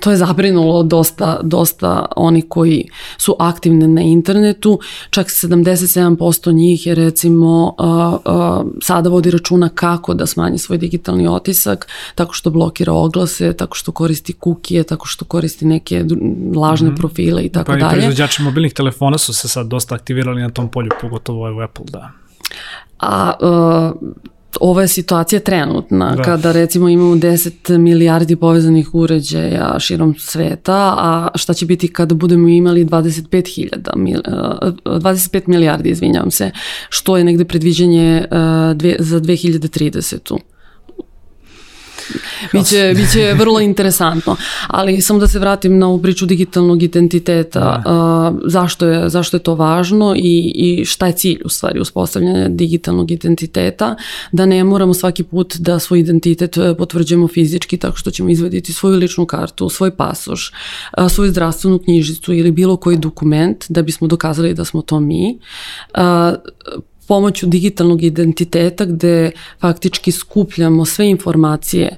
to 0.00 0.10
je 0.10 0.16
zabrinulo 0.16 0.82
dosta, 0.82 1.40
dosta 1.42 2.06
oni 2.16 2.42
koji 2.42 2.88
su 3.18 3.36
aktivni 3.38 3.88
na 3.88 4.02
internetu, 4.02 4.78
čak 5.10 5.26
77% 5.26 6.52
njih 6.54 6.86
je 6.86 6.94
recimo 6.94 7.74
a, 7.78 8.16
a, 8.24 8.64
sada 8.82 9.08
vodi 9.08 9.30
računa 9.30 9.68
kako 9.68 10.14
da 10.14 10.26
smanji 10.26 10.58
svoj 10.58 10.78
digitalni 10.78 11.28
otisak, 11.28 11.88
tako 12.14 12.32
što 12.32 12.50
blokira 12.50 12.92
oglase, 12.92 13.52
tako 13.52 13.76
što 13.76 13.92
koristi 13.92 14.32
kukije, 14.32 14.82
tako 14.82 15.06
što 15.06 15.24
koristi 15.24 15.66
neke 15.66 16.04
lažne 16.56 16.88
mm 16.88 16.92
-hmm. 16.92 16.96
profile 16.96 17.42
i 17.42 17.48
tako 17.48 17.72
dalje. 17.72 17.80
Pa 17.80 17.86
i 17.86 17.90
proizvođači 17.90 18.42
mobilnih 18.42 18.72
telefona 18.72 19.18
su 19.18 19.34
se 19.34 19.48
sad 19.48 19.66
dosta 19.66 19.94
aktivirali 19.94 20.42
na 20.42 20.50
tom 20.50 20.68
polju, 20.68 20.90
pogotovo 21.00 21.56
u 21.56 21.60
Apple, 21.60 21.84
da. 21.88 22.10
A 22.98 23.32
uh, 23.40 24.06
ova 24.60 24.82
je 24.82 24.88
situacija 24.88 25.40
trenutna, 25.40 26.14
Da. 26.16 26.22
kada 26.22 26.52
recimo 26.52 26.88
imamo 26.88 27.14
10 27.14 27.78
milijardi 27.78 28.36
povezanih 28.36 28.94
uređaja 28.94 29.76
širom 29.78 30.14
sveta, 30.18 30.94
a 30.98 31.28
šta 31.34 31.54
će 31.54 31.66
biti 31.66 31.88
kada 31.88 32.14
budemo 32.14 32.48
imali 32.48 32.84
25.000, 32.84 33.68
mil- 33.96 34.22
uh, 34.84 35.00
25 35.00 35.42
milijardi, 35.46 35.88
izvinjavam 35.88 36.30
se, 36.30 36.50
što 36.88 37.16
je 37.16 37.24
negde 37.24 37.44
predviđanje 37.44 38.24
dve, 38.74 38.96
za 38.98 39.20
2030. 39.20 40.55
Biće, 42.52 42.92
biće 42.96 43.34
vrlo 43.38 43.60
interesantno, 43.60 44.36
ali 44.66 45.00
samo 45.00 45.18
da 45.18 45.28
se 45.28 45.38
vratim 45.38 45.78
na 45.78 45.86
ovu 45.88 46.02
priču 46.02 46.26
digitalnog 46.26 46.82
identiteta, 46.82 47.82
uh, 47.86 48.40
zašto, 48.46 48.86
je, 48.86 49.08
zašto 49.08 49.36
je 49.36 49.42
to 49.42 49.54
važno 49.54 50.14
i, 50.16 50.52
i 50.54 50.84
šta 50.84 51.06
je 51.06 51.12
cilj 51.12 51.40
u 51.44 51.48
stvari 51.48 51.80
uspostavljanja 51.80 52.48
digitalnog 52.48 53.10
identiteta, 53.10 53.96
da 54.32 54.46
ne 54.46 54.64
moramo 54.64 54.94
svaki 54.94 55.22
put 55.22 55.56
da 55.56 55.78
svoj 55.78 56.00
identitet 56.00 56.56
uh, 56.56 56.64
potvrđujemo 56.78 57.28
fizički 57.28 57.76
tako 57.76 57.96
što 57.96 58.10
ćemo 58.10 58.28
izvaditi 58.28 58.72
svoju 58.72 58.98
ličnu 58.98 59.26
kartu, 59.26 59.68
svoj 59.68 59.96
pasoš, 59.96 60.52
uh, 60.98 61.10
svoju 61.10 61.30
zdravstvenu 61.30 61.78
knjižicu 61.78 62.32
ili 62.32 62.50
bilo 62.50 62.76
koji 62.76 62.96
dokument 62.96 63.64
da 63.68 63.82
bismo 63.82 64.06
dokazali 64.06 64.54
da 64.54 64.64
smo 64.64 64.82
to 64.82 65.00
mi. 65.00 65.38
Uh, 65.94 66.02
pomoću 67.08 67.46
digitalnog 67.46 68.02
identiteta 68.02 68.84
gde 68.84 69.30
faktički 69.60 70.12
skupljamo 70.12 70.84
sve 70.84 71.10
informacije 71.10 71.96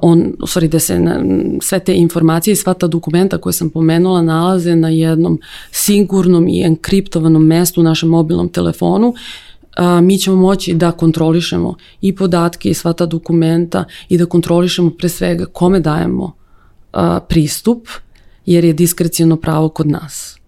on, 0.00 0.32
u 0.42 0.46
stvari 0.46 0.68
da 0.68 0.78
se 0.78 0.98
na, 0.98 1.20
sve 1.60 1.78
te 1.78 1.94
informacije 1.94 2.52
i 2.52 2.56
sva 2.56 2.74
ta 2.74 2.86
dokumenta 2.86 3.38
koje 3.38 3.52
sam 3.52 3.70
pomenula 3.70 4.22
nalaze 4.22 4.76
na 4.76 4.88
jednom 4.88 5.40
sigurnom 5.70 6.48
i 6.48 6.62
enkriptovanom 6.62 7.46
mestu 7.46 7.80
u 7.80 7.84
našem 7.84 8.08
mobilnom 8.08 8.48
telefonu 8.48 9.08
uh, 9.08 10.00
mi 10.02 10.18
ćemo 10.18 10.36
moći 10.36 10.74
da 10.74 10.92
kontrolišemo 10.92 11.74
i 12.00 12.16
podatke 12.16 12.70
i 12.70 12.74
sva 12.74 12.92
ta 12.92 13.06
dokumenta 13.06 13.84
i 14.08 14.18
da 14.18 14.26
kontrolišemo 14.26 14.90
pre 14.90 15.08
svega 15.08 15.46
kome 15.46 15.80
dajemo 15.80 16.24
uh, 16.24 17.00
pristup 17.28 17.88
jer 18.46 18.64
je 18.64 18.72
diskrecijono 18.72 19.36
pravo 19.36 19.68
kod 19.68 19.86
nas. 19.86 20.39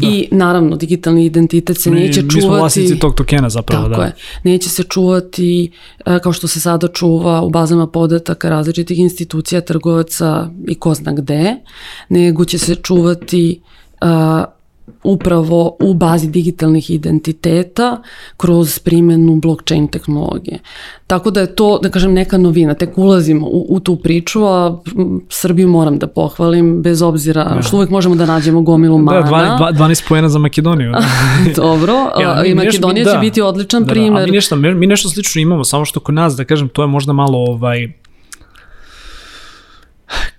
Da. 0.00 0.08
I 0.08 0.28
naravno 0.30 0.76
digitalni 0.76 1.24
identitet 1.24 1.80
se 1.80 1.90
Mi- 1.90 2.00
neće 2.00 2.20
čuvati. 2.20 2.36
Mi 2.36 2.42
smo 2.42 2.56
vlasnici 2.56 2.98
tog 2.98 3.14
tokena 3.14 3.50
zapravo, 3.50 3.88
Tako 3.88 4.00
da. 4.00 4.06
je. 4.06 4.12
Neće 4.44 4.68
se 4.68 4.82
čuvati 4.82 5.70
e, 6.06 6.18
kao 6.18 6.32
što 6.32 6.48
se 6.48 6.60
sada 6.60 6.88
čuva 6.88 7.42
u 7.42 7.50
bazama 7.50 7.86
podataka 7.86 8.50
različitih 8.50 8.98
institucija, 8.98 9.60
trgovaca 9.60 10.50
i 10.68 10.74
ko 10.74 10.94
zna 10.94 11.12
gde, 11.12 11.54
nego 12.08 12.44
će 12.44 12.58
se 12.58 12.74
čuvati 12.74 13.60
uh, 14.02 14.08
upravo 15.04 15.76
u 15.80 15.94
bazi 15.94 16.28
digitalnih 16.30 16.90
identiteta 16.90 18.02
kroz 18.36 18.78
primjenu 18.78 19.36
blockchain 19.36 19.88
tehnologije. 19.88 20.58
Tako 21.06 21.30
da 21.30 21.40
je 21.40 21.54
to, 21.54 21.78
da 21.82 21.88
kažem, 21.90 22.12
neka 22.12 22.38
novina. 22.38 22.74
Tek 22.74 22.98
ulazimo 22.98 23.46
u, 23.46 23.66
u 23.68 23.80
tu 23.80 23.96
priču, 23.96 24.44
a 24.44 24.80
Srbiju 25.28 25.68
moram 25.68 25.98
da 25.98 26.06
pohvalim, 26.06 26.82
bez 26.82 27.02
obzira 27.02 27.58
što 27.62 27.76
uvek 27.76 27.90
možemo 27.90 28.14
da 28.14 28.26
nađemo 28.26 28.62
gomilu 28.62 28.98
mana. 28.98 29.20
Da, 29.20 29.28
12, 29.28 29.78
12 29.78 30.08
pojena 30.08 30.28
za 30.28 30.38
Makedoniju. 30.38 30.92
Da. 30.92 31.02
Dobro, 31.62 31.94
Ja, 32.20 32.44
i 32.44 32.48
mi 32.48 32.54
nešto- 32.54 32.66
Makedonija 32.66 33.04
da. 33.04 33.12
će 33.12 33.18
biti 33.18 33.40
odličan 33.40 33.82
Da, 33.82 33.86
da, 33.86 33.92
primer. 33.92 34.22
a 34.22 34.26
mi 34.26 34.30
nešto, 34.32 34.56
mi 34.56 34.86
nešto 34.86 35.08
slično 35.08 35.40
imamo, 35.40 35.64
samo 35.64 35.84
što 35.84 36.00
kod 36.00 36.14
nas, 36.14 36.36
da 36.36 36.44
kažem, 36.44 36.68
to 36.68 36.82
je 36.82 36.86
možda 36.86 37.12
malo 37.12 37.38
ovaj, 37.38 37.92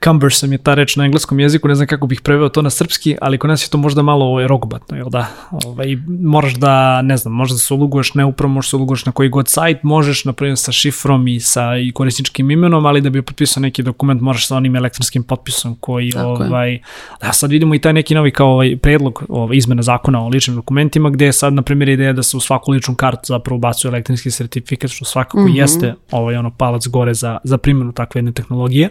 cumbersome 0.04 0.54
je 0.54 0.58
ta 0.58 0.74
reč 0.74 0.96
na 0.96 1.06
engleskom 1.06 1.40
jeziku, 1.40 1.68
ne 1.68 1.76
znam 1.76 1.88
kako 1.88 2.08
bih 2.08 2.22
preveo 2.22 2.50
to 2.50 2.62
na 2.62 2.70
srpski, 2.70 3.16
ali 3.22 3.38
kod 3.38 3.50
nas 3.50 3.66
je 3.66 3.70
to 3.70 3.78
možda 3.78 4.02
malo 4.02 4.26
ovaj, 4.26 4.48
rogobatno, 4.48 4.98
jel 4.98 5.10
da? 5.10 5.28
Ovaj, 5.52 5.98
moraš 6.08 6.54
da, 6.54 7.02
ne 7.02 7.18
znam, 7.18 7.34
možda 7.34 7.58
se 7.58 7.74
uluguješ 7.74 8.14
neupravo, 8.14 8.54
možeš 8.54 8.70
se 8.70 8.76
uluguješ 8.76 9.06
na 9.06 9.12
koji 9.12 9.30
god 9.30 9.48
sajt, 9.48 9.84
možeš, 9.84 10.26
na 10.26 10.34
primjer, 10.34 10.58
sa 10.58 10.72
šifrom 10.72 11.28
i 11.28 11.40
sa 11.40 11.78
i 11.78 11.92
korisničkim 11.92 12.52
imenom, 12.52 12.86
ali 12.86 13.02
da 13.02 13.10
bi 13.10 13.22
potpisao 13.22 13.62
neki 13.62 13.84
dokument 13.84 14.22
moraš 14.22 14.48
sa 14.48 14.56
onim 14.56 14.76
elektronskim 14.76 15.24
potpisom 15.24 15.76
koji, 15.80 16.12
Tako 16.12 16.44
je. 16.44 16.50
ovaj, 16.50 16.80
da 17.22 17.34
sad 17.34 17.52
vidimo 17.52 17.76
i 17.76 17.80
taj 17.80 17.94
neki 17.94 18.16
novi 18.16 18.32
kao 18.32 18.48
ovaj 18.48 18.78
predlog 18.78 19.24
ovaj, 19.30 19.58
izmena 19.58 19.82
zakona 19.82 20.26
o 20.26 20.28
ličnim 20.28 20.56
dokumentima, 20.56 21.10
gde 21.10 21.26
je 21.26 21.34
sad, 21.34 21.54
na 21.54 21.62
primjer, 21.62 21.90
ideja 21.90 22.14
da 22.14 22.24
se 22.24 22.38
u 22.38 22.40
svaku 22.40 22.72
ličnu 22.72 22.96
kartu 22.96 23.22
zapravo 23.26 23.58
ubacuje 23.58 23.90
elektronski 23.90 24.32
sertifikat, 24.32 24.92
što 24.92 25.06
svakako 25.06 25.40
mm 25.40 25.48
-hmm. 25.48 25.58
jeste 25.58 25.94
ovaj, 26.12 26.36
ono, 26.36 26.52
palac 26.52 26.88
gore 26.88 27.14
za, 27.14 27.38
za 27.44 27.58
primjenu 27.58 27.92
takve 27.92 28.20
jedne 28.20 28.32
tehnologije, 28.32 28.90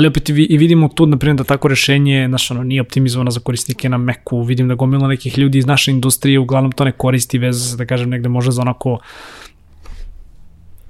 ali 0.00 0.08
opet 0.08 0.28
i, 0.28 0.32
vi- 0.32 0.44
i 0.50 0.56
vidimo 0.58 0.88
tu, 0.88 1.06
na 1.06 1.16
primjer, 1.16 1.36
da 1.36 1.44
tako 1.44 1.68
rešenje, 1.68 2.26
znaš, 2.28 2.50
ono, 2.50 2.62
nije 2.64 2.80
optimizovano 2.80 3.30
za 3.30 3.40
korisnike 3.40 3.88
na 3.88 3.98
Macu, 3.98 4.42
vidim 4.42 4.68
da 4.68 4.74
gomila 4.74 5.08
nekih 5.08 5.38
ljudi 5.38 5.58
iz 5.58 5.66
naše 5.66 5.90
industrije 5.90 6.38
uglavnom 6.38 6.72
to 6.72 6.84
ne 6.84 6.92
koristi, 6.92 7.38
veze 7.38 7.70
se, 7.70 7.76
da 7.76 7.86
kažem, 7.86 8.10
negde 8.10 8.28
može 8.28 8.50
za 8.50 8.62
onako 8.62 8.98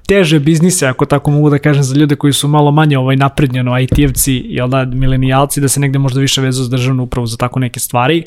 teže 0.09 0.39
biznise, 0.41 0.87
ako 0.87 1.07
tako 1.07 1.31
mogu 1.31 1.51
da 1.51 1.59
kažem, 1.59 1.83
za 1.83 1.97
ljude 1.97 2.17
koji 2.17 2.33
su 2.33 2.49
malo 2.49 2.71
manje 2.71 2.99
ovaj 2.99 3.17
naprednjeno, 3.17 3.73
IT-evci, 3.73 4.43
jel 4.45 4.69
da, 4.69 4.85
milenijalci, 4.85 5.61
da 5.61 5.69
se 5.69 5.81
negde 5.81 5.99
možda 5.99 6.21
više 6.21 6.41
vezu 6.41 6.63
za 6.63 6.71
državnu 6.71 7.03
upravu 7.03 7.27
za 7.27 7.37
tako 7.37 7.61
neke 7.61 7.81
stvari. 7.81 8.25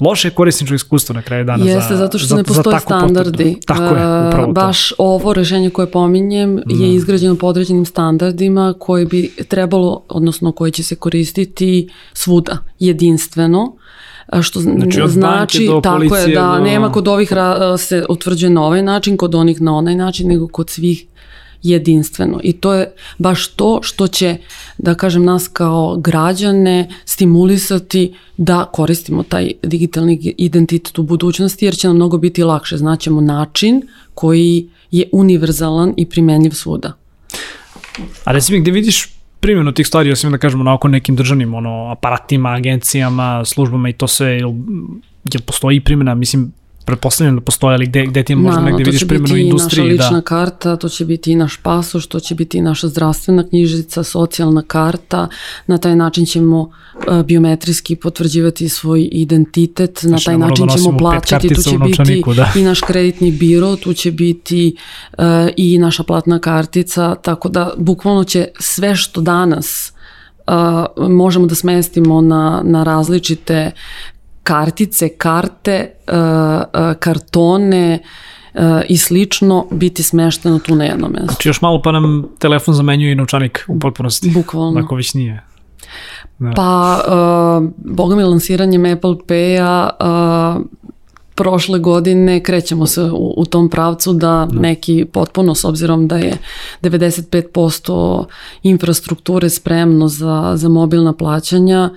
Loše 0.00 0.30
korisničko 0.30 0.74
iskustvo 0.74 1.12
na 1.12 1.22
kraju 1.22 1.44
dana 1.44 1.64
Jeste, 1.64 1.88
za, 1.88 1.96
zato 1.96 2.18
što 2.18 2.26
za, 2.26 2.36
ne 2.36 2.44
postoje 2.44 2.80
standardi. 2.80 3.32
potvrdu. 3.44 3.60
Tako 3.66 3.82
je, 3.84 4.02
E, 4.02 4.28
upravo 4.28 4.46
to. 4.46 4.52
Baš 4.54 4.92
ovo 4.98 5.32
rešenje 5.32 5.70
koje 5.70 5.86
pominjem 5.88 6.58
je 6.68 6.94
izgrađeno 6.94 7.34
po 7.34 7.46
određenim 7.46 7.84
standardima 7.86 8.74
koje 8.78 9.06
bi 9.06 9.34
trebalo, 9.48 10.02
odnosno 10.08 10.52
koje 10.52 10.70
će 10.70 10.82
se 10.82 10.94
koristiti 10.96 11.88
svuda, 12.12 12.58
jedinstveno. 12.78 13.76
Što 14.42 14.60
Znači, 14.60 14.78
znači, 14.80 15.00
od 15.02 15.10
znači 15.10 15.58
banke 15.58 15.66
do 15.66 15.80
tako 15.80 16.16
je 16.16 16.34
da 16.34 16.40
do- 16.48 16.64
nema 16.64 16.92
kod 16.92 17.08
ovih 17.08 17.32
ra- 17.32 17.78
se 17.78 18.04
utvrđuje 18.08 18.50
na 18.50 18.62
ovaj 18.62 18.82
način, 18.82 19.16
kod 19.16 19.34
onih 19.34 19.60
na 19.60 19.74
onaj 19.74 19.94
način, 19.96 20.28
nego 20.28 20.48
kod 20.48 20.70
svih 20.70 21.06
jedinstveno. 21.62 22.40
I 22.42 22.52
to 22.52 22.74
je 22.74 22.92
baš 23.18 23.48
to 23.48 23.80
što 23.82 24.08
će, 24.08 24.36
da 24.78 24.94
kažem, 24.94 25.24
nas 25.24 25.48
kao 25.48 25.96
građane 25.96 26.88
stimulisati 27.04 28.14
da 28.36 28.64
koristimo 28.72 29.22
taj 29.22 29.52
digitalni 29.62 30.34
identitet 30.38 30.98
u 30.98 31.02
budućnosti, 31.02 31.64
jer 31.64 31.76
će 31.76 31.88
nam 31.88 31.96
mnogo 31.96 32.18
biti 32.18 32.44
lakše. 32.44 32.76
Znaćemo 32.76 33.20
način 33.20 33.82
koji 34.14 34.68
je 34.90 35.08
univerzalan 35.12 35.94
i 35.96 36.06
primenjiv 36.06 36.50
svuda. 36.50 36.92
A 38.24 38.32
reci 38.32 38.52
mi, 38.52 38.60
gde 38.60 38.70
vidiš 38.70 39.08
primjenu 39.40 39.72
tih 39.72 39.86
stvari, 39.86 40.12
osim 40.12 40.30
da 40.30 40.38
kažemo 40.38 40.64
na 40.64 40.74
oko 40.74 40.88
nekim 40.88 41.16
državnim 41.16 41.54
ono, 41.54 41.90
aparatima, 41.90 42.50
agencijama, 42.52 43.44
službama 43.44 43.88
i 43.88 43.92
to 43.92 44.06
sve, 44.06 44.28
jel, 44.28 44.50
jel 45.32 45.42
postoji 45.46 45.80
primjena, 45.80 46.14
mislim, 46.14 46.52
pretpostavljam 46.86 47.34
da 47.34 47.40
postoje, 47.40 47.74
ali 47.74 47.86
gde, 47.86 48.06
gde 48.06 48.22
ti 48.22 48.34
možda 48.34 48.50
Naravno, 48.50 48.70
negde 48.70 48.84
to 48.84 48.88
vidiš 48.88 49.00
će 49.00 49.06
primjenu 49.06 49.34
u 49.34 49.36
biti 49.36 49.40
i 49.40 49.52
naša 49.52 49.56
industriji? 49.56 49.92
lična 49.92 50.10
Da. 50.10 50.20
karta, 50.20 50.76
to 50.76 50.88
će 50.88 51.04
biti 51.04 51.32
i 51.32 51.34
naš 51.34 51.56
pasoš, 51.56 52.06
to 52.06 52.20
će 52.20 52.34
biti 52.34 52.58
i 52.58 52.60
naša 52.60 52.88
zdravstvena 52.88 53.48
knjižica, 53.48 54.02
socijalna 54.02 54.62
karta. 54.62 55.28
Na 55.66 55.78
taj 55.78 55.96
način 55.96 56.26
ćemo 56.26 56.60
uh, 56.60 57.22
biometrijski 57.24 57.96
potvrđivati 57.96 58.68
svoj 58.68 59.08
identitet, 59.12 60.02
na 60.02 60.08
Znači, 60.08 60.24
taj 60.24 60.38
način 60.38 60.66
da 60.66 60.74
ćemo 60.74 60.98
plaćati, 60.98 61.48
tu 61.54 61.62
će 61.62 61.78
biti 61.78 62.22
da. 62.36 62.52
i 62.56 62.62
naš 62.62 62.80
kreditni 62.80 63.32
biro, 63.32 63.76
tu 63.76 63.92
će 63.92 64.12
biti 64.12 64.76
uh, 65.18 65.24
i 65.56 65.78
naša 65.78 66.02
platna 66.02 66.38
kartica, 66.38 67.14
tako 67.14 67.48
da 67.48 67.70
bukvalno 67.76 68.24
će 68.24 68.48
sve 68.58 68.96
što 68.96 69.20
danas 69.20 69.92
uh, 70.46 71.08
možemo 71.08 71.46
da 71.46 71.54
smestimo 71.54 72.20
na, 72.20 72.62
na 72.64 72.84
različite 72.84 73.70
kartice, 74.46 75.08
karte, 75.08 75.90
uh, 76.08 76.14
uh, 76.14 76.96
kartone 76.98 77.98
uh, 78.54 78.60
i 78.88 78.96
slično 78.96 79.66
biti 79.70 80.02
smešteno 80.02 80.58
tu 80.58 80.74
na 80.74 80.84
jednom 80.84 81.12
mestu. 81.12 81.26
Znači 81.26 81.48
još 81.48 81.60
malo 81.60 81.82
pa 81.82 81.92
nam 81.92 82.26
telefon 82.38 82.74
zamenjuje 82.74 83.12
i 83.12 83.14
novčanik 83.14 83.64
u 83.68 83.78
potpunosti. 83.78 84.30
Bukvalno. 84.30 84.80
Ako 84.80 84.94
već 84.94 85.14
nije. 85.14 85.42
Da. 86.38 86.52
Pa, 86.56 87.00
uh, 87.06 87.70
boga 87.76 88.16
mi 88.16 88.22
lansiranjem 88.22 88.84
Apple 88.84 89.14
Pay-a 89.26 89.90
uh, 90.56 90.64
prošle 91.36 91.78
godine 91.78 92.40
krećemo 92.40 92.86
se 92.86 93.02
u, 93.02 93.34
u 93.36 93.44
tom 93.44 93.68
pravcu 93.70 94.12
da 94.12 94.46
neki 94.46 95.06
potpuno, 95.12 95.54
s 95.54 95.64
obzirom 95.64 96.08
da 96.08 96.16
je 96.16 96.38
95% 96.82 98.24
infrastrukture 98.62 99.50
spremno 99.50 100.08
za, 100.08 100.52
za 100.54 100.68
mobilna 100.68 101.12
plaćanja, 101.12 101.90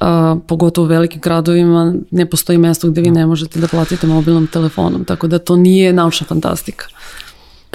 a, 0.00 0.36
pogotovo 0.46 0.84
u 0.84 0.88
velikim 0.88 1.20
gradovima 1.20 1.94
ne 2.10 2.26
postoji 2.26 2.58
mesto 2.58 2.90
gde 2.90 3.00
vi 3.00 3.10
ne 3.10 3.26
možete 3.26 3.60
da 3.60 3.68
platite 3.68 4.06
mobilnom 4.06 4.46
telefonom, 4.46 5.04
tako 5.04 5.26
da 5.26 5.38
to 5.38 5.56
nije 5.56 5.92
naučna 5.92 6.26
fantastika. 6.26 6.86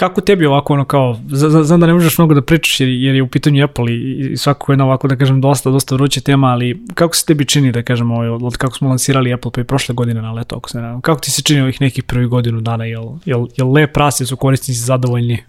Kako 0.01 0.21
tebi 0.21 0.45
ovako 0.45 0.73
ono 0.73 0.85
kao, 0.85 1.19
znam 1.63 1.79
da 1.79 1.87
ne 1.87 1.93
možeš 1.93 2.17
mnogo 2.17 2.33
da 2.33 2.41
pričaš 2.41 2.79
jer, 2.79 2.89
jer 2.89 3.15
je 3.15 3.23
u 3.23 3.27
pitanju 3.27 3.63
Apple 3.63 3.93
i, 3.93 4.29
i 4.31 4.37
svakako 4.37 4.71
jedna 4.71 4.85
ovako 4.85 5.07
da 5.07 5.15
kažem 5.15 5.41
dosta, 5.41 5.69
dosta 5.69 5.95
vruća 5.95 6.21
tema, 6.21 6.47
ali 6.47 6.85
kako 6.93 7.15
se 7.15 7.25
tebi 7.25 7.45
čini 7.45 7.71
da 7.71 7.83
kažem 7.83 8.11
ovaj, 8.11 8.29
od, 8.29 8.57
kako 8.57 8.77
smo 8.77 8.89
lansirali 8.89 9.33
Apple 9.33 9.51
Pay 9.51 9.63
prošle 9.63 9.95
godine 9.95 10.21
na 10.21 10.31
leto, 10.31 10.55
ako 10.55 10.69
se 10.69 10.81
ne 10.81 10.99
kako 11.01 11.21
ti 11.21 11.31
se 11.31 11.41
čini 11.41 11.61
ovih 11.61 11.81
nekih 11.81 12.03
prvih 12.03 12.27
godinu 12.27 12.61
dana, 12.61 12.85
jel, 12.85 13.03
jel, 13.25 13.47
jel 13.57 13.71
lep 13.71 13.97
rast, 13.97 14.27
su 14.27 14.35
korisnici 14.35 14.79
zadovoljni? 14.79 15.43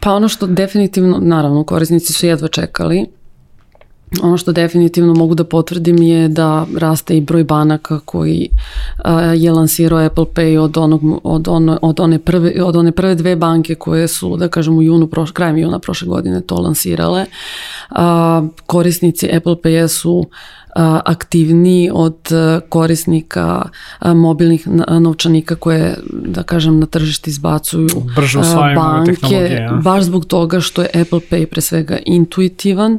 Pa 0.00 0.12
ono 0.12 0.28
što 0.28 0.46
definitivno, 0.46 1.18
naravno, 1.22 1.64
korisnici 1.64 2.12
su 2.12 2.26
jedva 2.26 2.48
čekali 2.48 3.06
Ono 4.22 4.36
što 4.36 4.52
definitivno 4.52 5.14
mogu 5.14 5.34
da 5.34 5.44
potvrdim 5.44 6.02
je 6.02 6.28
da 6.28 6.66
raste 6.76 7.16
i 7.16 7.20
broj 7.20 7.44
banaka 7.44 8.00
koji 8.04 8.48
je 9.36 9.52
lansirao 9.52 10.06
Apple 10.06 10.24
Pay 10.24 10.58
od, 10.58 10.76
onog, 10.76 11.00
od, 11.24 11.48
ono, 11.48 11.78
od, 11.82 12.00
one 12.00 12.18
prve, 12.18 12.62
od 12.62 12.76
one 12.76 12.92
prve 12.92 13.14
dve 13.14 13.36
banke 13.36 13.74
koje 13.74 14.08
su, 14.08 14.36
da 14.36 14.48
kažem, 14.48 14.78
u 14.78 14.82
junu, 14.82 15.06
proš, 15.06 15.30
krajem 15.30 15.58
juna 15.58 15.78
prošle 15.78 16.08
godine 16.08 16.40
to 16.40 16.54
lansirale. 16.54 17.24
Korisnici 18.66 19.36
Apple 19.36 19.56
Pay 19.62 19.88
su 19.88 20.24
aktivniji 21.04 21.90
od 21.92 22.16
korisnika 22.68 23.68
mobilnih 24.04 24.68
novčanika 25.00 25.54
koje, 25.54 25.96
da 26.12 26.42
kažem, 26.42 26.78
na 26.78 26.86
tržišti 26.86 27.30
izbacuju 27.30 27.88
Brže 28.16 28.38
banke, 28.76 29.68
baš 29.82 30.04
zbog 30.04 30.24
toga 30.24 30.60
što 30.60 30.82
je 30.82 30.88
Apple 30.88 31.20
Pay 31.30 31.46
pre 31.46 31.60
svega 31.60 31.98
intuitivan, 32.06 32.98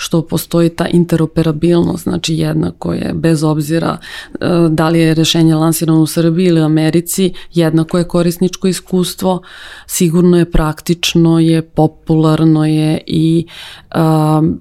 što 0.00 0.22
postoji 0.22 0.68
ta 0.68 0.86
interoperabilnost, 0.88 2.02
znači 2.02 2.34
jednako 2.34 2.92
je 2.92 3.12
bez 3.14 3.44
obzira 3.44 3.98
e, 3.98 4.36
da 4.70 4.88
li 4.88 5.00
je 5.00 5.14
rešenje 5.14 5.54
lansirano 5.54 6.00
u 6.00 6.06
Srbiji 6.06 6.46
ili 6.46 6.60
Americi, 6.60 7.32
jednako 7.54 7.98
je 7.98 8.08
korisničko 8.08 8.68
iskustvo, 8.68 9.42
sigurno 9.86 10.38
je 10.38 10.50
praktično, 10.50 11.38
je 11.38 11.62
popularno 11.62 12.66
je 12.66 13.00
i 13.06 13.46
um, 13.94 14.60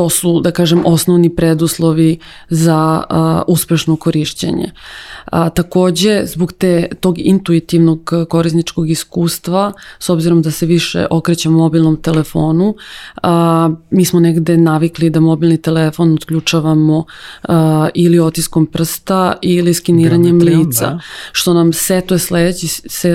to 0.00 0.08
su, 0.08 0.40
da 0.40 0.50
kažem, 0.50 0.82
osnovni 0.86 1.28
preduslovi 1.36 2.18
za 2.48 3.04
a, 3.08 3.42
uspešno 3.48 3.96
korišćenje. 3.96 4.70
A, 5.24 5.50
takođe, 5.50 6.22
zbog 6.26 6.52
te, 6.52 6.88
tog 7.00 7.18
intuitivnog 7.18 8.12
korisničkog 8.28 8.90
iskustva, 8.90 9.72
s 9.98 10.08
obzirom 10.08 10.42
da 10.42 10.50
se 10.50 10.66
više 10.66 11.06
okrećemo 11.10 11.58
mobilnom 11.58 11.96
telefonu, 11.96 12.74
a, 13.22 13.70
mi 13.90 14.04
smo 14.04 14.20
negde 14.20 14.56
navikli 14.56 15.10
da 15.10 15.20
mobilni 15.20 15.56
telefon 15.62 16.14
otključavamo 16.14 17.04
a, 17.48 17.88
ili 17.94 18.18
otiskom 18.18 18.66
prsta 18.66 19.34
ili 19.42 19.74
skiniranjem 19.74 20.38
lica, 20.38 20.86
da. 20.86 21.00
što 21.32 21.54
nam 21.54 21.72
setuje 21.72 22.18
sledeći, 22.18 22.68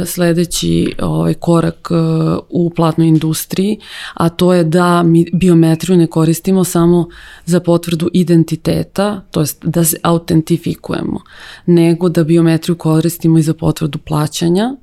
sledeći 0.05 0.93
ovaj, 1.01 1.33
korak 1.33 1.91
a, 1.91 2.37
u 2.49 2.69
platnoj 2.69 3.07
industriji, 3.07 3.79
a 4.13 4.29
to 4.29 4.53
je 4.53 4.63
da 4.63 5.03
mi 5.03 5.25
biometriju 5.33 5.97
ne 5.97 6.07
koristimo 6.07 6.63
samo 6.75 7.07
za 7.45 7.59
potvrdu 7.59 8.09
identiteta, 8.13 9.21
to 9.31 9.39
jest 9.39 9.65
da 9.65 9.83
se 9.83 9.97
autentifikujemo, 10.03 11.21
nego 11.65 12.09
da 12.09 12.23
biometriju 12.23 12.75
koristimo 12.75 13.37
i 13.39 13.41
za 13.41 13.53
potvrdu 13.53 13.99
plaćanja, 13.99 14.75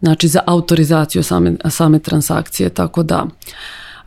znači 0.00 0.28
za 0.28 0.40
autorizaciju 0.46 1.22
same, 1.22 1.56
same 1.70 1.98
transakcije, 1.98 2.70
tako 2.70 3.02
da 3.02 3.26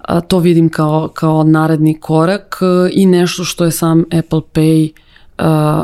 a, 0.01 0.22
to 0.22 0.39
vidim 0.39 0.70
kao, 0.70 1.07
kao 1.14 1.43
naredni 1.43 1.99
korak 1.99 2.61
a, 2.61 2.89
i 2.91 3.05
nešto 3.05 3.43
što 3.43 3.66
je 3.66 3.72
sam 3.72 4.03
Apple 4.20 4.41
Pay 4.53 4.91
a, 5.38 5.84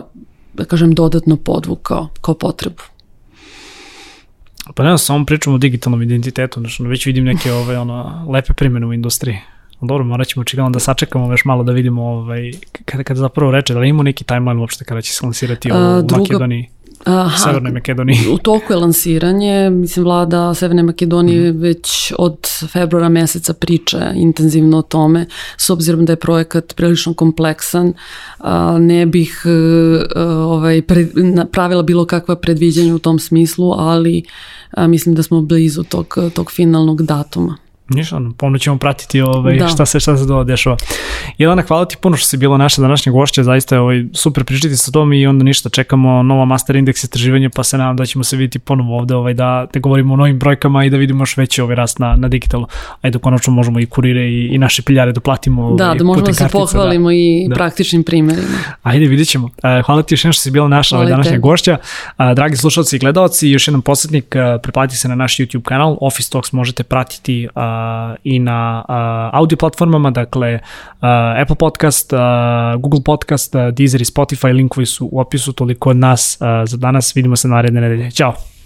da 0.54 0.66
kažem 0.66 0.94
dodatno 0.94 1.36
podvukao 1.38 2.10
kao 2.22 2.36
potrebu. 2.36 2.84
Pa 4.76 4.84
ne, 4.84 4.98
samo 4.98 5.26
pričamo 5.26 5.56
o 5.56 5.60
digitalnom 5.60 6.02
identitetu, 6.02 6.60
znači 6.60 6.84
već 6.84 7.06
vidim 7.06 7.24
neke 7.24 7.52
ove, 7.52 7.78
ono, 7.78 8.26
lepe 8.30 8.54
primjene 8.54 8.86
u 8.88 8.94
industriji. 8.94 9.40
Dobro, 9.82 10.04
morat 10.04 10.28
ćemo 10.28 10.42
očigledno 10.42 10.70
da 10.70 10.80
sačekamo 10.80 11.32
još 11.34 11.46
malo 11.46 11.64
da 11.64 11.72
vidimo 11.72 12.04
ovaj, 12.04 12.52
kada, 12.86 13.04
kada 13.04 13.20
zapravo 13.20 13.52
reče, 13.52 13.74
da 13.74 13.80
li 13.80 13.90
ima 13.90 14.04
neki 14.04 14.24
timeline 14.24 14.62
uopšte 14.62 14.86
kada 14.86 15.02
će 15.02 15.14
se 15.14 15.26
lansirati 15.26 15.72
u 15.72 16.02
druga, 16.02 16.18
Makedoniji? 16.18 16.70
Aha, 17.04 17.38
Severnoj 17.38 17.72
Makedoniji. 17.72 18.18
U 18.34 18.38
toku 18.38 18.74
je 18.74 18.78
lansiranje, 18.78 19.70
mislim 19.70 20.06
vlada 20.06 20.54
Severne 20.54 20.84
Makedonije 20.84 21.52
mm. 21.52 21.60
već 21.60 22.14
od 22.18 22.38
februara 22.72 23.10
meseca 23.10 23.54
priča 23.54 24.12
intenzivno 24.16 24.78
o 24.78 24.82
tome, 24.82 25.26
s 25.58 25.70
obzirom 25.70 26.06
da 26.06 26.14
je 26.14 26.18
projekat 26.18 26.76
prilično 26.76 27.14
kompleksan, 27.14 27.94
ne 28.80 29.06
bih 29.06 29.42
a, 29.46 29.50
e, 30.16 30.24
ovaj, 30.24 30.82
pre, 30.82 31.08
pravila 31.52 31.84
bilo 31.84 32.06
kakva 32.06 32.36
predviđanja 32.36 32.96
u 32.96 33.00
tom 33.00 33.20
smislu, 33.20 33.72
ali 33.78 34.24
mislim 34.78 35.16
da 35.16 35.24
smo 35.24 35.42
blizu 35.42 35.84
tog, 35.84 36.18
tog 36.34 36.52
finalnog 36.52 37.02
datuma. 37.02 37.69
Ništa, 37.90 38.22
pomno 38.38 38.58
ćemo 38.58 38.78
pratiti 38.78 39.22
ovaj, 39.22 39.58
da. 39.58 39.68
šta 39.68 39.86
se 39.86 40.00
šta 40.00 40.18
se 40.18 40.26
do 40.26 40.44
dešava. 40.44 40.78
Jelena, 41.38 41.62
hvala 41.62 41.86
ti 41.86 41.96
puno 42.02 42.18
što 42.18 42.28
si 42.28 42.38
bila 42.38 42.58
naša 42.58 42.82
današnja 42.82 43.12
gošća, 43.12 43.44
zaista 43.44 43.76
je 43.76 43.82
ovaj, 43.82 44.04
super 44.14 44.44
pričati 44.44 44.76
sa 44.78 44.92
tom 44.92 45.14
i 45.14 45.28
onda 45.28 45.44
ništa, 45.44 45.70
čekamo 45.70 46.24
nova 46.24 46.46
master 46.46 46.76
indeks 46.76 47.04
istraživanja, 47.04 47.50
pa 47.56 47.64
se 47.64 47.78
nadam 47.78 47.98
da 47.98 48.06
ćemo 48.06 48.24
se 48.24 48.38
vidjeti 48.38 48.60
ponovo 48.60 48.98
ovde, 48.98 49.16
ovaj, 49.16 49.34
da, 49.34 49.68
da 49.74 49.80
govorimo 49.80 50.14
o 50.14 50.18
novim 50.18 50.40
brojkama 50.40 50.86
i 50.86 50.90
da 50.90 50.98
vidimo 50.98 51.22
još 51.22 51.38
veći 51.38 51.62
ovaj 51.62 51.76
rast 51.76 52.00
na, 52.00 52.16
na 52.16 52.28
digitalu. 52.28 52.68
Ajde, 53.02 53.20
konačno 53.20 53.54
možemo 53.54 53.80
i 53.80 53.86
kurire 53.86 54.22
i, 54.22 54.48
i 54.48 54.58
naše 54.58 54.82
piljare 54.82 55.12
da 55.12 55.20
platimo. 55.20 55.66
Ovaj, 55.66 55.78
da, 55.78 55.94
da 55.94 56.04
možemo 56.04 56.26
da 56.26 56.34
se 56.34 56.44
kartica, 56.44 56.60
pohvalimo 56.60 57.10
da. 57.10 57.16
i 57.16 57.46
da. 57.50 57.56
praktičnim 57.56 58.04
primjerima. 58.04 58.48
Ajde, 58.84 59.06
vidit 59.06 59.28
ćemo. 59.28 59.46
Uh, 59.46 59.86
hvala 59.86 60.02
ti 60.02 60.14
još 60.14 60.24
jednom 60.24 60.34
što 60.34 60.42
si 60.42 60.52
bila 60.52 60.68
naša 60.68 60.96
ovaj, 60.96 61.10
današnja 61.10 61.38
gošća. 61.38 61.78
Uh, 62.18 62.26
dragi 62.36 62.58
slušalci 62.58 62.96
i 62.96 63.00
gledalci, 63.00 63.50
još 63.50 63.68
jedan 63.68 63.82
posjetnik, 63.82 64.36
uh, 64.36 64.62
preplatite 64.62 64.98
se 64.98 65.08
na 65.08 65.16
naš 65.16 65.38
YouTube 65.38 65.62
kanal, 65.62 65.98
Office 66.02 66.32
Talks 66.32 66.52
možete 66.52 66.84
pratiti 66.84 67.48
i 68.24 68.40
na 68.40 68.84
audio 69.34 69.58
platformama, 69.58 70.12
dakle 70.12 70.60
Apple 71.42 71.56
Podcast, 71.56 72.14
Google 72.80 73.04
Podcast, 73.06 73.56
Deezer 73.74 74.02
i 74.02 74.06
Spotify, 74.06 74.52
linkovi 74.54 74.86
su 74.86 75.10
u 75.12 75.20
opisu, 75.20 75.54
toliko 75.54 75.90
od 75.90 75.98
nas 75.98 76.38
za 76.66 76.78
danas, 76.78 77.16
vidimo 77.16 77.36
se 77.36 77.48
naredne 77.48 77.82
nedelje. 77.82 78.12
Ćao! 78.12 78.59